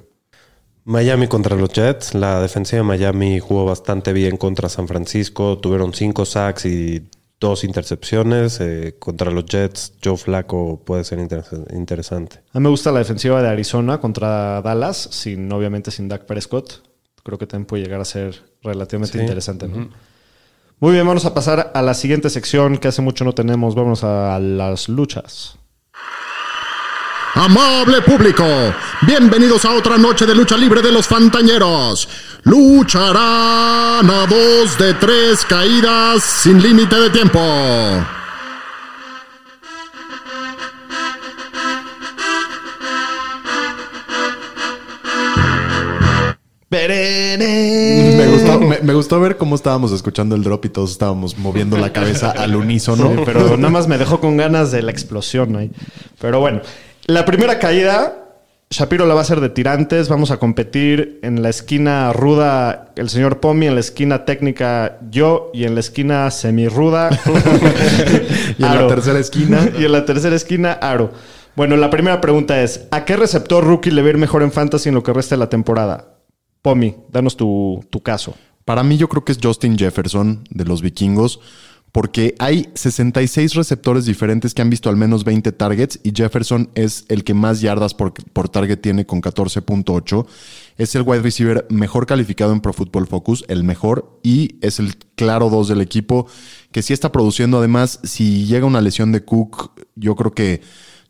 Miami 0.83 1.27
contra 1.27 1.55
los 1.55 1.69
Jets, 1.71 2.15
la 2.15 2.41
defensiva 2.41 2.79
de 2.81 2.83
Miami 2.87 3.39
jugó 3.39 3.63
bastante 3.65 4.11
bien 4.13 4.35
contra 4.35 4.67
San 4.67 4.87
Francisco, 4.89 5.57
tuvieron 5.57 5.93
cinco 5.93 6.25
sacks 6.25 6.65
y 6.65 7.07
dos 7.39 7.63
intercepciones. 7.63 8.59
eh, 8.59 8.95
contra 8.99 9.31
los 9.31 9.45
Jets, 9.45 9.93
Joe 10.03 10.17
Flacco 10.17 10.81
puede 10.85 11.03
ser 11.05 11.19
interes- 11.19 11.65
interesante. 11.73 12.41
A 12.51 12.59
mí 12.59 12.63
me 12.63 12.69
gusta 12.69 12.91
la 12.91 12.99
defensiva 12.99 13.41
de 13.41 13.47
Arizona 13.47 13.99
contra 13.99 14.61
Dallas, 14.61 14.97
sin 15.11 15.51
obviamente 15.51 15.91
sin 15.91 16.07
Dak 16.09 16.25
Prescott. 16.25 16.81
Creo 17.23 17.37
que 17.37 17.45
también 17.47 17.65
puede 17.67 17.83
llegar 17.83 17.99
a 17.99 18.05
ser 18.05 18.41
relativamente 18.67 19.17
Sí. 19.17 19.21
interesante. 19.23 19.67
¿no? 19.67 19.89
Muy 20.79 20.93
bien, 20.93 21.07
vamos 21.07 21.25
a 21.25 21.33
pasar 21.33 21.71
a 21.73 21.81
la 21.81 21.93
siguiente 21.95 22.29
sección 22.29 22.77
que 22.77 22.87
hace 22.89 23.01
mucho 23.01 23.25
no 23.25 23.33
tenemos. 23.33 23.73
Vamos 23.73 24.03
a 24.03 24.37
las 24.39 24.89
luchas. 24.89 25.57
Amable 27.33 28.01
público, 28.01 28.43
bienvenidos 29.01 29.63
a 29.65 29.73
otra 29.73 29.95
noche 29.97 30.25
de 30.25 30.33
lucha 30.33 30.57
libre 30.57 30.81
de 30.81 30.91
los 30.91 31.05
Fantañeros. 31.07 32.09
Lucharán 32.43 34.09
a 34.09 34.25
dos 34.27 34.75
de 34.79 34.93
tres 34.95 35.45
caídas 35.45 36.23
sin 36.23 36.61
límite 36.61 36.95
de 36.95 37.09
tiempo. 37.11 37.39
Me 48.17 48.27
gustó, 48.27 48.59
me, 48.59 48.79
me 48.79 48.93
gustó 48.93 49.19
ver 49.19 49.37
cómo 49.37 49.55
estábamos 49.55 49.91
escuchando 49.91 50.35
el 50.35 50.43
drop 50.43 50.65
y 50.65 50.69
todos 50.69 50.91
estábamos 50.91 51.37
moviendo 51.37 51.77
la 51.77 51.93
cabeza 51.93 52.31
al 52.31 52.55
unísono. 52.55 53.09
Sí, 53.09 53.21
pero 53.25 53.57
nada 53.57 53.69
más 53.69 53.87
me 53.87 53.97
dejó 53.97 54.19
con 54.19 54.37
ganas 54.37 54.71
de 54.71 54.81
la 54.81 54.91
explosión 54.91 55.55
ahí. 55.55 55.71
Pero 56.19 56.39
bueno, 56.39 56.61
la 57.05 57.25
primera 57.25 57.59
caída 57.59 58.27
Shapiro 58.69 59.05
la 59.05 59.13
va 59.13 59.21
a 59.21 59.23
hacer 59.23 59.39
de 59.39 59.47
tirantes. 59.47 60.09
Vamos 60.09 60.29
a 60.31 60.37
competir 60.37 61.19
en 61.23 61.41
la 61.41 61.47
esquina 61.47 62.11
ruda 62.11 62.91
el 62.97 63.09
señor 63.09 63.39
Pomi, 63.39 63.67
en 63.67 63.75
la 63.75 63.79
esquina 63.79 64.25
técnica 64.25 64.97
yo 65.09 65.51
y 65.53 65.63
en 65.63 65.73
la 65.73 65.79
esquina 65.79 66.29
semirruda. 66.31 67.09
Y 68.57 68.63
en 68.63 68.75
la 68.75 68.87
tercera 68.87 69.19
esquina. 69.19 69.69
y 69.79 69.85
en 69.85 69.91
la 69.91 70.03
tercera 70.05 70.35
esquina, 70.35 70.73
Aro. 70.73 71.11
Bueno, 71.55 71.77
la 71.77 71.89
primera 71.89 72.19
pregunta 72.19 72.61
es: 72.61 72.87
¿a 72.91 73.05
qué 73.05 73.15
receptor 73.15 73.63
rookie 73.63 73.91
le 73.91 74.01
va 74.01 74.07
a 74.07 74.11
ir 74.11 74.17
mejor 74.17 74.43
en 74.43 74.51
fantasy 74.51 74.89
en 74.89 74.95
lo 74.95 75.03
que 75.03 75.13
resta 75.13 75.35
de 75.35 75.39
la 75.39 75.49
temporada? 75.49 76.16
Pomi, 76.67 76.97
danos 77.09 77.37
tu, 77.37 77.81
tu 77.89 78.01
caso. 78.01 78.35
Para 78.65 78.83
mí 78.83 78.97
yo 78.97 79.07
creo 79.07 79.23
que 79.23 79.31
es 79.31 79.39
Justin 79.41 79.77
Jefferson 79.77 80.43
de 80.49 80.65
los 80.65 80.81
vikingos, 80.81 81.39
porque 81.93 82.35
hay 82.39 82.67
66 82.73 83.53
receptores 83.53 84.03
diferentes 84.03 84.53
que 84.53 84.61
han 84.61 84.69
visto 84.69 84.89
al 84.89 84.97
menos 84.97 85.23
20 85.23 85.53
targets 85.53 85.97
y 86.03 86.11
Jefferson 86.13 86.69
es 86.75 87.05
el 87.07 87.23
que 87.23 87.33
más 87.33 87.61
yardas 87.61 87.93
por, 87.93 88.11
por 88.33 88.49
target 88.49 88.81
tiene 88.81 89.05
con 89.05 89.21
14.8. 89.21 90.25
Es 90.77 90.93
el 90.95 91.03
wide 91.03 91.21
receiver 91.21 91.65
mejor 91.69 92.05
calificado 92.05 92.51
en 92.51 92.59
Pro 92.59 92.73
Football 92.73 93.07
Focus, 93.07 93.45
el 93.47 93.63
mejor, 93.63 94.19
y 94.21 94.57
es 94.59 94.79
el 94.79 94.97
claro 95.15 95.49
2 95.49 95.69
del 95.69 95.79
equipo, 95.79 96.27
que 96.73 96.81
sí 96.81 96.91
está 96.91 97.13
produciendo. 97.13 97.59
Además, 97.59 98.01
si 98.03 98.45
llega 98.45 98.65
una 98.65 98.81
lesión 98.81 99.13
de 99.13 99.23
Cook, 99.23 99.71
yo 99.95 100.17
creo 100.17 100.33
que 100.33 100.59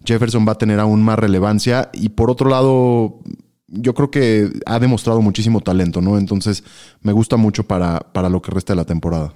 Jefferson 0.05 0.47
va 0.47 0.51
a 0.51 0.57
tener 0.59 0.79
aún 0.79 1.01
más 1.01 1.17
relevancia. 1.17 1.89
Y 1.93 2.09
por 2.09 2.29
otro 2.29 2.47
lado, 2.47 3.21
yo 3.67 3.93
creo 3.93 4.09
que 4.09 4.49
ha 4.65 4.79
demostrado 4.79 5.21
muchísimo 5.21 5.61
talento, 5.61 6.01
¿no? 6.01 6.17
Entonces, 6.17 6.63
me 7.01 7.11
gusta 7.11 7.37
mucho 7.37 7.63
para, 7.63 7.99
para 7.99 8.29
lo 8.29 8.41
que 8.41 8.51
resta 8.51 8.73
de 8.73 8.77
la 8.77 8.85
temporada. 8.85 9.33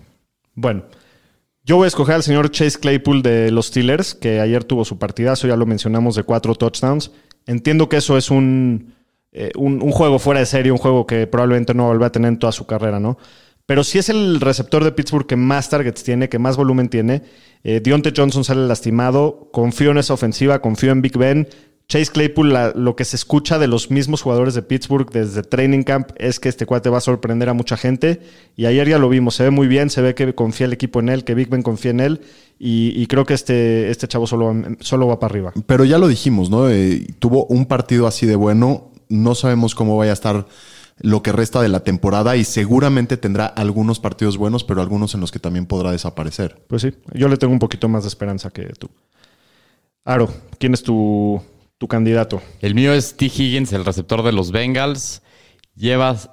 Bueno, 0.56 0.84
yo 1.64 1.78
voy 1.78 1.86
a 1.86 1.88
escoger 1.88 2.16
al 2.16 2.24
señor 2.24 2.50
Chase 2.50 2.80
Claypool 2.80 3.22
de 3.22 3.52
los 3.52 3.68
Steelers, 3.68 4.16
que 4.16 4.40
ayer 4.40 4.64
tuvo 4.64 4.84
su 4.86 4.98
partidazo, 4.98 5.48
ya 5.48 5.56
lo 5.56 5.66
mencionamos, 5.66 6.16
de 6.16 6.24
cuatro 6.24 6.56
touchdowns. 6.56 7.12
Entiendo 7.46 7.88
que 7.88 7.98
eso 7.98 8.18
es 8.18 8.32
un, 8.32 8.94
eh, 9.32 9.52
un, 9.56 9.80
juego 9.92 10.18
fuera 10.18 10.40
de 10.40 10.46
serie, 10.46 10.72
un 10.72 10.78
juego 10.78 11.06
que 11.06 11.28
probablemente 11.28 11.74
no 11.74 11.98
va 12.00 12.08
a 12.08 12.12
tener 12.12 12.30
en 12.30 12.40
toda 12.40 12.52
su 12.52 12.66
carrera, 12.66 13.00
¿no? 13.00 13.18
Pero 13.66 13.84
si 13.84 14.00
es 14.00 14.10
el 14.10 14.42
receptor 14.42 14.84
de 14.84 14.92
Pittsburgh 14.92 15.28
que 15.28 15.36
más 15.36 15.70
targets 15.70 16.04
tiene, 16.04 16.30
que 16.30 16.40
más 16.40 16.58
volumen 16.58 16.90
tiene. 16.90 17.22
Eh, 17.64 17.80
Deontay 17.80 18.12
Johnson 18.16 18.44
sale 18.44 18.68
lastimado. 18.68 19.50
Confío 19.54 19.92
en 19.92 20.00
esa 20.00 20.14
ofensiva, 20.14 20.62
confío 20.62 20.92
en 20.92 21.02
Big 21.02 21.18
Ben. 21.18 21.48
Chase 21.92 22.10
Claypool, 22.10 22.54
la- 22.54 22.72
lo 22.74 22.96
que 22.96 23.04
se 23.04 23.18
escucha 23.18 23.60
de 23.60 23.68
los 23.68 23.92
mismos 23.92 24.22
jugadores 24.22 24.54
de 24.54 24.62
Pittsburgh 24.62 25.12
desde 25.12 25.44
Training 25.44 25.84
Camp 25.84 26.12
es 26.16 26.40
que 26.40 26.48
este 26.48 26.66
cuate 26.66 26.90
va 26.90 27.00
a 27.00 27.02
sorprender 27.02 27.50
a 27.50 27.54
mucha 27.54 27.76
gente. 27.76 28.22
Y 28.56 28.66
ayer 28.66 28.88
ya 28.88 28.98
lo 28.98 29.10
vimos, 29.10 29.36
se 29.36 29.44
ve 29.44 29.50
muy 29.50 29.68
bien, 29.68 29.90
se 29.90 30.02
ve 30.02 30.16
que 30.16 30.34
confía 30.34 30.68
el 30.68 30.72
equipo 30.72 31.02
en 31.02 31.10
él, 31.10 31.26
que 31.26 31.36
Big 31.36 31.50
Ben 31.50 31.64
confía 31.64 31.92
en 31.92 32.00
él. 32.00 32.22
Y, 32.58 32.94
y 32.96 33.08
creo 33.08 33.26
que 33.26 33.34
este, 33.34 33.90
este 33.92 34.08
chavo 34.08 34.26
solo, 34.26 34.56
solo 34.80 35.08
va 35.08 35.20
para 35.20 35.34
arriba. 35.34 35.52
Pero 35.66 35.84
ya 35.84 35.98
lo 35.98 36.08
dijimos, 36.08 36.50
¿no? 36.50 36.70
Eh, 36.70 37.06
tuvo 37.20 37.44
un 37.48 37.66
partido 37.66 38.08
así 38.08 38.26
de 38.26 38.38
bueno. 38.38 38.90
No 39.10 39.36
sabemos 39.36 39.76
cómo 39.76 39.98
vaya 39.98 40.12
a 40.12 40.14
estar 40.14 40.48
lo 41.02 41.22
que 41.22 41.34
resta 41.34 41.62
de 41.62 41.68
la 41.68 41.82
temporada 41.82 42.38
y 42.38 42.46
seguramente 42.46 43.18
tendrá 43.18 43.48
algunos 43.48 44.00
partidos 44.00 44.38
buenos, 44.38 44.64
pero 44.64 44.82
algunos 44.82 45.14
en 45.14 45.20
los 45.20 45.32
que 45.34 45.40
también 45.40 45.66
podrá 45.66 45.92
desaparecer. 45.92 46.62
Pues 46.70 46.84
sí, 46.84 46.94
yo 47.14 47.28
le 47.28 47.36
tengo 47.36 47.52
un 47.52 47.60
poquito 47.60 47.90
más 47.90 48.04
de 48.04 48.08
esperanza 48.08 48.50
que 48.50 48.64
tú. 48.80 48.90
Aro, 50.06 50.30
¿quién 50.58 50.74
es 50.74 50.82
tu, 50.84 51.42
tu 51.82 51.88
candidato? 51.88 52.44
El 52.62 52.76
mío 52.76 52.94
es 52.94 53.18
T. 53.18 53.26
Higgins, 53.26 53.74
el 53.74 53.84
receptor 53.84 54.22
de 54.22 54.32
los 54.32 54.52
Bengals. 54.52 55.24
Llevas 55.74 56.30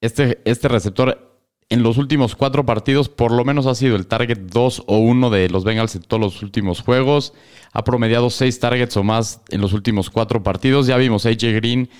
este, 0.00 0.40
este 0.46 0.68
receptor 0.68 1.38
en 1.68 1.82
los 1.82 1.98
últimos 1.98 2.34
cuatro 2.34 2.64
partidos, 2.64 3.10
por 3.10 3.30
lo 3.30 3.44
menos 3.44 3.66
ha 3.66 3.74
sido 3.74 3.94
el 3.94 4.06
target 4.06 4.38
2 4.38 4.84
o 4.86 4.96
1 4.96 5.28
de 5.28 5.50
los 5.50 5.64
Bengals 5.64 5.96
en 5.96 6.02
todos 6.02 6.18
los 6.22 6.42
últimos 6.42 6.80
juegos. 6.80 7.34
Ha 7.74 7.84
promediado 7.84 8.30
seis 8.30 8.58
targets 8.58 8.96
o 8.96 9.04
más 9.04 9.42
en 9.50 9.60
los 9.60 9.74
últimos 9.74 10.08
cuatro 10.08 10.42
partidos. 10.42 10.86
Ya 10.86 10.96
vimos 10.96 11.26
AJ 11.26 11.42
Green. 11.56 11.90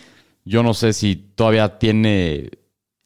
Yo 0.47 0.63
no 0.63 0.73
sé 0.73 0.95
si 0.95 1.17
todavía 1.17 1.79
tiene 1.79 2.49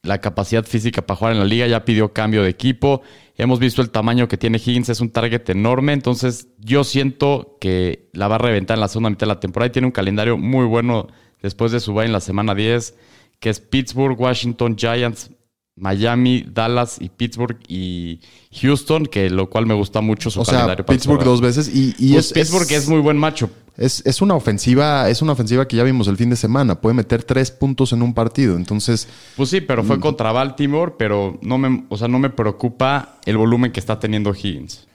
la 0.03 0.21
capacidad 0.21 0.65
física 0.65 1.03
para 1.03 1.17
jugar 1.17 1.33
en 1.35 1.41
la 1.41 1.45
liga. 1.45 1.67
Ya 1.67 1.85
pidió 1.85 2.13
cambio 2.13 2.43
de 2.43 2.51
equipo. 2.51 3.03
Hemos 3.37 3.59
visto 3.59 3.83
el 3.83 3.91
tamaño 3.91 4.29
que 4.29 4.37
tiene 4.37 4.59
Higgins. 4.59 4.89
Es 4.89 5.01
un 5.01 5.11
target 5.11 5.49
enorme. 5.51 5.93
Entonces, 5.93 6.49
yo 6.59 6.85
siento 6.85 7.57
que 7.61 8.09
la 8.13 8.29
va 8.29 8.37
a 8.37 8.39
reventar 8.39 8.77
en 8.77 8.81
la 8.81 8.89
segunda 8.89 9.11
mitad 9.11 9.27
de 9.27 9.35
la 9.35 9.41
temporada. 9.41 9.69
Y 9.69 9.73
tiene 9.73 9.87
un 9.87 9.93
calendario 9.93 10.37
muy 10.37 10.67
bueno 10.67 11.09
después 11.43 11.73
de 11.73 11.81
su 11.81 11.95
bye 11.95 12.07
en 12.07 12.13
la 12.13 12.21
semana 12.21 12.55
10, 12.55 12.95
que 13.39 13.51
es 13.51 13.61
Pittsburgh, 13.61 14.19
Washington, 14.19 14.77
Giants, 14.77 15.31
Miami, 15.77 16.45
Dallas 16.53 16.99
y 17.01 17.09
Pittsburgh 17.09 17.59
y 17.69 18.21
Houston, 18.61 19.07
que 19.07 19.31
lo 19.31 19.49
cual 19.49 19.67
me 19.67 19.75
gusta 19.75 20.01
mucho 20.01 20.31
su 20.31 20.41
O 20.41 20.45
sea, 20.45 20.55
calendario. 20.55 20.85
para 20.85 20.97
Pittsburgh 20.97 21.25
dos 21.25 21.41
veces 21.41 21.69
y, 21.75 21.95
y 21.99 22.13
Pues 22.13 22.27
es, 22.27 22.33
Pittsburgh 22.33 22.71
es, 22.73 22.89
muy 22.89 23.01
buen 23.01 23.17
macho. 23.17 23.49
es, 23.79 24.03
es 24.05 24.21
una 24.21 24.35
ofensiva, 24.35 25.09
es 25.09 25.23
una 25.23 25.33
ofensiva 25.33 25.67
que 25.67 25.77
ya 25.77 25.85
vimos 25.85 26.07
el 26.09 26.17
fin 26.19 26.29
de 26.29 26.37
semana. 26.37 26.81
Puede 26.81 26.95
meter 26.95 27.23
tres 27.25 27.51
puntos 27.51 27.93
en 27.93 28.03
un 28.03 28.13
partido. 28.13 28.57
Entonces, 28.57 29.09
Pues 29.37 29.49
sí, 29.49 29.61
pero 29.63 29.83
Mm. 29.83 29.87
fue 29.87 30.01
contra 30.01 30.33
Baltimore, 30.33 30.93
pero 30.99 31.39
no 31.41 31.57
me, 31.57 31.85
o 31.89 31.97
sea, 31.97 32.09
no 32.09 32.19
me 32.19 32.29
preocupa 32.31 33.17
el 33.25 33.39
volumen 33.39 33.73
que 33.73 33.81
está 33.81 33.99
teniendo 33.99 34.35
Higgins. 34.35 34.87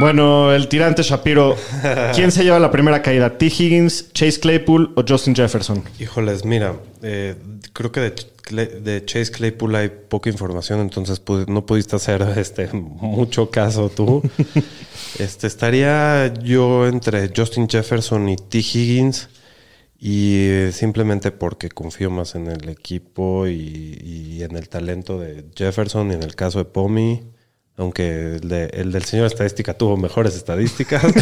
Bueno, 0.00 0.52
el 0.54 0.68
tirante 0.68 1.02
Shapiro. 1.02 1.56
¿Quién 2.14 2.30
se 2.30 2.44
lleva 2.44 2.58
la 2.60 2.70
primera 2.70 3.02
caída? 3.02 3.36
¿T. 3.36 3.46
Higgins, 3.46 4.12
Chase 4.12 4.38
Claypool 4.38 4.92
o 4.96 5.02
Justin 5.06 5.34
Jefferson? 5.34 5.82
Híjoles, 5.98 6.44
mira, 6.44 6.76
eh, 7.02 7.34
creo 7.72 7.90
que 7.90 8.12
de, 8.52 9.04
Chase 9.04 9.32
Claypool 9.32 9.74
hay 9.74 9.88
poca 10.08 10.30
información, 10.30 10.80
entonces 10.80 11.22
pu- 11.22 11.46
no 11.48 11.66
pudiste 11.66 11.96
hacer 11.96 12.22
este, 12.36 12.68
mucho 12.72 13.50
caso 13.50 13.88
tú. 13.90 14.22
este, 15.18 15.46
estaría 15.48 16.32
yo 16.42 16.86
entre 16.86 17.30
Justin 17.34 17.68
Jefferson 17.68 18.28
y 18.28 18.36
T. 18.36 18.58
Higgins 18.58 19.28
y 19.98 20.46
eh, 20.48 20.70
simplemente 20.72 21.32
porque 21.32 21.70
confío 21.70 22.08
más 22.08 22.36
en 22.36 22.46
el 22.46 22.68
equipo 22.68 23.48
y, 23.48 23.98
y 24.00 24.42
en 24.44 24.54
el 24.56 24.68
talento 24.68 25.18
de 25.18 25.44
Jefferson 25.56 26.12
y 26.12 26.14
en 26.14 26.22
el 26.22 26.36
caso 26.36 26.60
de 26.60 26.66
Pomi. 26.66 27.22
Aunque 27.78 28.34
el, 28.36 28.48
de- 28.48 28.70
el 28.74 28.92
del 28.92 29.04
señor 29.04 29.26
estadística 29.26 29.72
tuvo 29.72 29.96
mejores 29.96 30.34
estadísticas. 30.36 31.02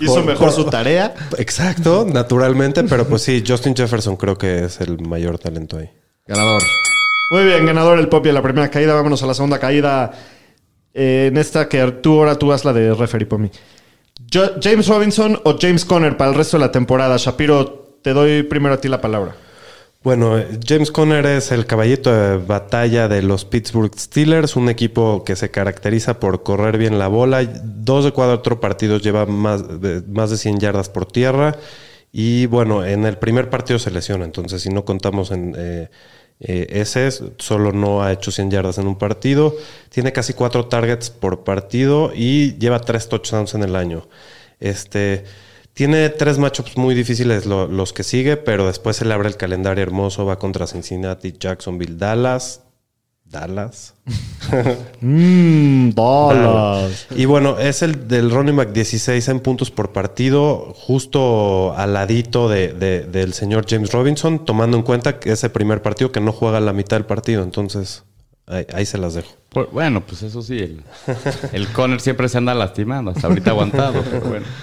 Hizo 0.00 0.14
Por- 0.14 0.24
mejor 0.24 0.46
por- 0.48 0.52
su 0.52 0.64
tarea. 0.64 1.14
Exacto, 1.38 2.06
naturalmente, 2.10 2.82
pero 2.84 3.06
pues 3.06 3.22
sí, 3.22 3.44
Justin 3.46 3.76
Jefferson 3.76 4.16
creo 4.16 4.36
que 4.36 4.64
es 4.64 4.80
el 4.80 4.98
mayor 5.00 5.38
talento 5.38 5.78
ahí. 5.78 5.90
ganador. 6.26 6.62
Muy 7.30 7.44
bien, 7.44 7.64
ganador 7.66 7.98
el 7.98 8.08
Popi 8.08 8.28
de 8.28 8.32
la 8.32 8.42
primera 8.42 8.70
caída. 8.70 8.94
Vámonos 8.94 9.22
a 9.22 9.26
la 9.26 9.34
segunda 9.34 9.58
caída. 9.58 10.12
Eh, 10.92 11.26
en 11.30 11.36
esta 11.36 11.68
que 11.68 11.82
tú 12.02 12.18
ahora 12.18 12.36
tú 12.38 12.52
haz 12.52 12.64
la 12.64 12.72
de 12.72 12.92
referee, 12.94 13.26
Pomi. 13.26 13.50
Jo- 14.32 14.52
¿James 14.62 14.86
Robinson 14.88 15.40
o 15.44 15.56
James 15.60 15.84
Conner 15.84 16.16
para 16.16 16.30
el 16.30 16.36
resto 16.36 16.56
de 16.58 16.64
la 16.64 16.72
temporada? 16.72 17.16
Shapiro, 17.16 17.98
te 18.02 18.12
doy 18.12 18.42
primero 18.44 18.74
a 18.74 18.80
ti 18.80 18.88
la 18.88 19.00
palabra. 19.00 19.34
Bueno, 20.04 20.38
James 20.68 20.90
Conner 20.90 21.24
es 21.24 21.50
el 21.50 21.64
caballito 21.64 22.12
de 22.12 22.36
batalla 22.36 23.08
de 23.08 23.22
los 23.22 23.46
Pittsburgh 23.46 23.98
Steelers, 23.98 24.54
un 24.54 24.68
equipo 24.68 25.24
que 25.24 25.34
se 25.34 25.50
caracteriza 25.50 26.20
por 26.20 26.42
correr 26.42 26.76
bien 26.76 26.98
la 26.98 27.08
bola. 27.08 27.42
Dos 27.42 28.04
de 28.04 28.12
cuatro 28.12 28.60
partidos 28.60 29.00
lleva 29.00 29.24
más 29.24 29.80
de, 29.80 30.02
más 30.06 30.28
de 30.28 30.36
100 30.36 30.60
yardas 30.60 30.90
por 30.90 31.10
tierra. 31.10 31.56
Y 32.12 32.44
bueno, 32.44 32.84
en 32.84 33.06
el 33.06 33.16
primer 33.16 33.48
partido 33.48 33.78
se 33.78 33.90
lesiona, 33.90 34.26
entonces 34.26 34.60
si 34.60 34.68
no 34.68 34.84
contamos 34.84 35.30
en 35.30 35.54
eh, 35.56 35.88
eh, 36.38 36.66
ese, 36.68 37.10
solo 37.38 37.72
no 37.72 38.02
ha 38.02 38.12
hecho 38.12 38.30
100 38.30 38.50
yardas 38.50 38.76
en 38.76 38.86
un 38.86 38.98
partido. 38.98 39.56
Tiene 39.88 40.12
casi 40.12 40.34
cuatro 40.34 40.66
targets 40.66 41.08
por 41.08 41.44
partido 41.44 42.12
y 42.14 42.58
lleva 42.58 42.78
tres 42.78 43.08
touchdowns 43.08 43.54
en 43.54 43.62
el 43.62 43.74
año. 43.74 44.06
Este. 44.60 45.24
Tiene 45.74 46.08
tres 46.08 46.38
matchups 46.38 46.76
muy 46.76 46.94
difíciles 46.94 47.46
lo- 47.46 47.66
los 47.66 47.92
que 47.92 48.04
sigue, 48.04 48.36
pero 48.36 48.66
después 48.66 48.96
se 48.96 49.04
le 49.04 49.12
abre 49.12 49.28
el 49.28 49.36
calendario 49.36 49.82
hermoso. 49.82 50.24
Va 50.24 50.38
contra 50.38 50.66
Cincinnati, 50.66 51.34
Jacksonville, 51.38 51.96
Dallas. 51.96 52.60
Dallas. 53.24 53.94
Mmm, 55.00 55.90
bolas. 55.90 57.06
Y 57.16 57.24
bueno, 57.24 57.58
es 57.58 57.82
el 57.82 58.06
del 58.06 58.30
running 58.30 58.54
back 58.56 58.72
16 58.72 59.26
en 59.28 59.40
puntos 59.40 59.70
por 59.72 59.92
partido, 59.92 60.72
justo 60.76 61.74
al 61.76 61.94
ladito 61.94 62.48
de- 62.48 62.72
de- 62.72 63.00
del 63.04 63.32
señor 63.32 63.66
James 63.68 63.90
Robinson, 63.92 64.44
tomando 64.44 64.76
en 64.76 64.82
cuenta 64.84 65.18
que 65.18 65.32
es 65.32 65.42
el 65.42 65.50
primer 65.50 65.82
partido 65.82 66.12
que 66.12 66.20
no 66.20 66.32
juega 66.32 66.60
la 66.60 66.72
mitad 66.72 66.96
del 66.96 67.06
partido. 67.06 67.42
Entonces, 67.42 68.04
ahí, 68.46 68.66
ahí 68.72 68.86
se 68.86 68.98
las 68.98 69.14
dejo. 69.14 69.32
Pues, 69.48 69.66
bueno, 69.72 70.02
pues 70.06 70.22
eso 70.22 70.40
sí, 70.42 70.58
el, 70.58 70.82
el 71.52 71.68
Conner 71.68 72.00
siempre 72.00 72.28
se 72.28 72.38
anda 72.38 72.54
lastimando, 72.54 73.10
hasta 73.10 73.26
ahorita 73.26 73.50
aguantado, 73.50 74.02
pero 74.08 74.20
bueno. 74.28 74.46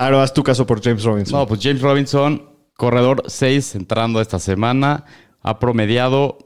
Ahora 0.00 0.22
haz 0.22 0.32
tu 0.32 0.42
caso 0.42 0.66
por 0.66 0.82
James 0.82 1.04
Robinson. 1.04 1.38
No, 1.38 1.46
pues 1.46 1.60
James 1.62 1.82
Robinson, 1.82 2.48
corredor 2.74 3.22
6 3.26 3.74
entrando 3.74 4.22
esta 4.22 4.38
semana, 4.38 5.04
ha 5.42 5.58
promediado 5.58 6.38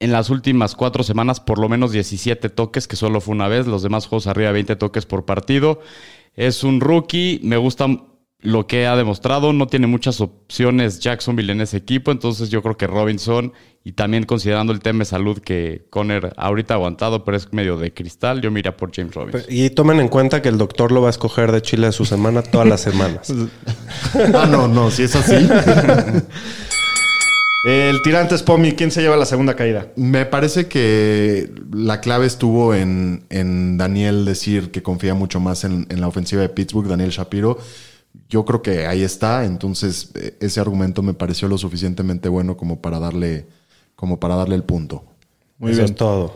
en 0.00 0.10
las 0.10 0.30
últimas 0.30 0.74
cuatro 0.74 1.04
semanas 1.04 1.38
por 1.38 1.60
lo 1.60 1.68
menos 1.68 1.92
17 1.92 2.48
toques, 2.48 2.88
que 2.88 2.96
solo 2.96 3.20
fue 3.20 3.36
una 3.36 3.46
vez, 3.46 3.68
los 3.68 3.84
demás 3.84 4.08
juegos 4.08 4.26
arriba 4.26 4.48
de 4.48 4.54
20 4.54 4.74
toques 4.74 5.06
por 5.06 5.24
partido. 5.24 5.78
Es 6.34 6.64
un 6.64 6.80
rookie, 6.80 7.38
me 7.44 7.56
gusta 7.56 7.86
lo 8.40 8.66
que 8.66 8.88
ha 8.88 8.96
demostrado. 8.96 9.52
No 9.52 9.68
tiene 9.68 9.86
muchas 9.86 10.20
opciones 10.20 10.98
Jacksonville 10.98 11.52
en 11.52 11.60
ese 11.60 11.76
equipo, 11.76 12.10
entonces 12.10 12.50
yo 12.50 12.62
creo 12.62 12.76
que 12.76 12.88
Robinson 12.88 13.52
y 13.86 13.92
también 13.92 14.24
considerando 14.24 14.72
el 14.72 14.80
tema 14.80 14.98
de 14.98 15.04
salud 15.04 15.38
que 15.38 15.86
Conner 15.90 16.32
ahorita 16.36 16.74
ha 16.74 16.76
aguantado, 16.76 17.24
pero 17.24 17.36
es 17.36 17.52
medio 17.52 17.76
de 17.76 17.94
cristal, 17.94 18.40
yo 18.40 18.50
mira 18.50 18.76
por 18.76 18.92
James 18.92 19.14
Robinson. 19.14 19.44
Y 19.48 19.70
tomen 19.70 20.00
en 20.00 20.08
cuenta 20.08 20.42
que 20.42 20.48
el 20.48 20.58
doctor 20.58 20.90
lo 20.90 21.02
va 21.02 21.06
a 21.06 21.10
escoger 21.10 21.52
de 21.52 21.62
Chile 21.62 21.86
de 21.86 21.92
su 21.92 22.04
semana 22.04 22.42
todas 22.42 22.66
las 22.66 22.80
semanas. 22.80 23.32
Ah, 24.34 24.46
no, 24.50 24.66
no, 24.66 24.90
si 24.90 25.04
es 25.04 25.14
así. 25.14 25.36
El 27.64 28.02
tirante 28.02 28.34
es 28.34 28.42
Pomi. 28.42 28.72
¿Quién 28.72 28.90
se 28.90 29.02
lleva 29.02 29.16
la 29.16 29.26
segunda 29.26 29.54
caída? 29.54 29.88
Me 29.96 30.26
parece 30.26 30.66
que 30.66 31.50
la 31.72 32.00
clave 32.00 32.26
estuvo 32.26 32.74
en, 32.74 33.24
en 33.28 33.76
Daniel 33.76 34.24
decir 34.24 34.70
que 34.70 34.82
confía 34.82 35.14
mucho 35.14 35.38
más 35.38 35.64
en, 35.64 35.86
en 35.90 36.00
la 36.00 36.08
ofensiva 36.08 36.42
de 36.42 36.48
Pittsburgh, 36.48 36.88
Daniel 36.88 37.10
Shapiro. 37.10 37.58
Yo 38.28 38.44
creo 38.44 38.62
que 38.62 38.86
ahí 38.86 39.02
está, 39.02 39.44
entonces 39.44 40.10
eh, 40.14 40.36
ese 40.40 40.60
argumento 40.60 41.02
me 41.02 41.14
pareció 41.14 41.48
lo 41.48 41.58
suficientemente 41.58 42.28
bueno 42.28 42.56
como 42.56 42.80
para 42.80 42.98
darle, 42.98 43.46
como 43.96 44.20
para 44.20 44.36
darle 44.36 44.54
el 44.54 44.62
punto. 44.62 45.02
Muy 45.58 45.72
Eso 45.72 45.80
bien. 45.80 45.90
es 45.92 45.96
todo. 45.96 46.32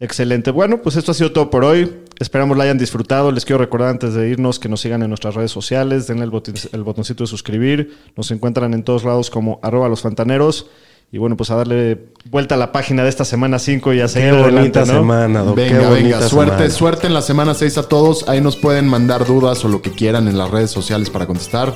Excelente. 0.00 0.50
Bueno, 0.50 0.80
pues 0.80 0.96
esto 0.96 1.12
ha 1.12 1.14
sido 1.14 1.30
todo 1.32 1.50
por 1.50 1.62
hoy. 1.64 1.94
Esperamos 2.18 2.56
la 2.56 2.64
hayan 2.64 2.78
disfrutado. 2.78 3.30
Les 3.32 3.44
quiero 3.44 3.58
recordar 3.58 3.90
antes 3.90 4.14
de 4.14 4.30
irnos 4.30 4.58
que 4.58 4.68
nos 4.70 4.80
sigan 4.80 5.02
en 5.02 5.08
nuestras 5.10 5.34
redes 5.34 5.50
sociales. 5.50 6.06
Denle 6.06 6.24
el, 6.24 6.30
botin- 6.32 6.70
el 6.72 6.82
botoncito 6.82 7.22
de 7.24 7.28
suscribir. 7.28 7.98
Nos 8.16 8.30
encuentran 8.30 8.72
en 8.72 8.82
todos 8.82 9.04
lados 9.04 9.28
como 9.30 9.60
arroba 9.62 9.88
los 9.90 10.00
fantaneros. 10.00 10.68
Y 11.12 11.18
bueno, 11.18 11.36
pues 11.36 11.50
a 11.50 11.56
darle 11.56 12.12
vuelta 12.30 12.54
a 12.54 12.58
la 12.58 12.72
página 12.72 13.02
de 13.02 13.08
esta 13.10 13.24
semana 13.24 13.58
5 13.58 13.92
y 13.92 14.00
a 14.00 14.04
Qué 14.04 14.08
seguir 14.08 14.28
adelante, 14.30 14.52
bonita 14.60 14.80
¿no? 14.80 14.86
semana, 15.00 15.40
Doc. 15.42 15.56
Venga, 15.56 15.90
venga, 15.90 16.20
suerte, 16.28 16.52
semana. 16.54 16.70
suerte 16.70 17.06
en 17.08 17.14
la 17.14 17.22
semana 17.22 17.52
6 17.54 17.78
a 17.78 17.82
todos. 17.88 18.28
Ahí 18.28 18.40
nos 18.40 18.56
pueden 18.56 18.86
mandar 18.88 19.26
dudas 19.26 19.62
o 19.64 19.68
lo 19.68 19.82
que 19.82 19.90
quieran 19.90 20.28
en 20.28 20.38
las 20.38 20.50
redes 20.50 20.70
sociales 20.70 21.10
para 21.10 21.26
contestar. 21.26 21.74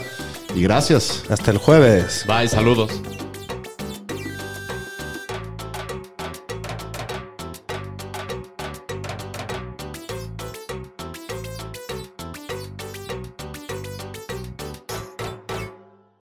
Y 0.55 0.63
gracias. 0.63 1.25
Hasta 1.29 1.51
el 1.51 1.59
jueves. 1.59 2.25
Bye, 2.27 2.49
saludos. 2.49 2.91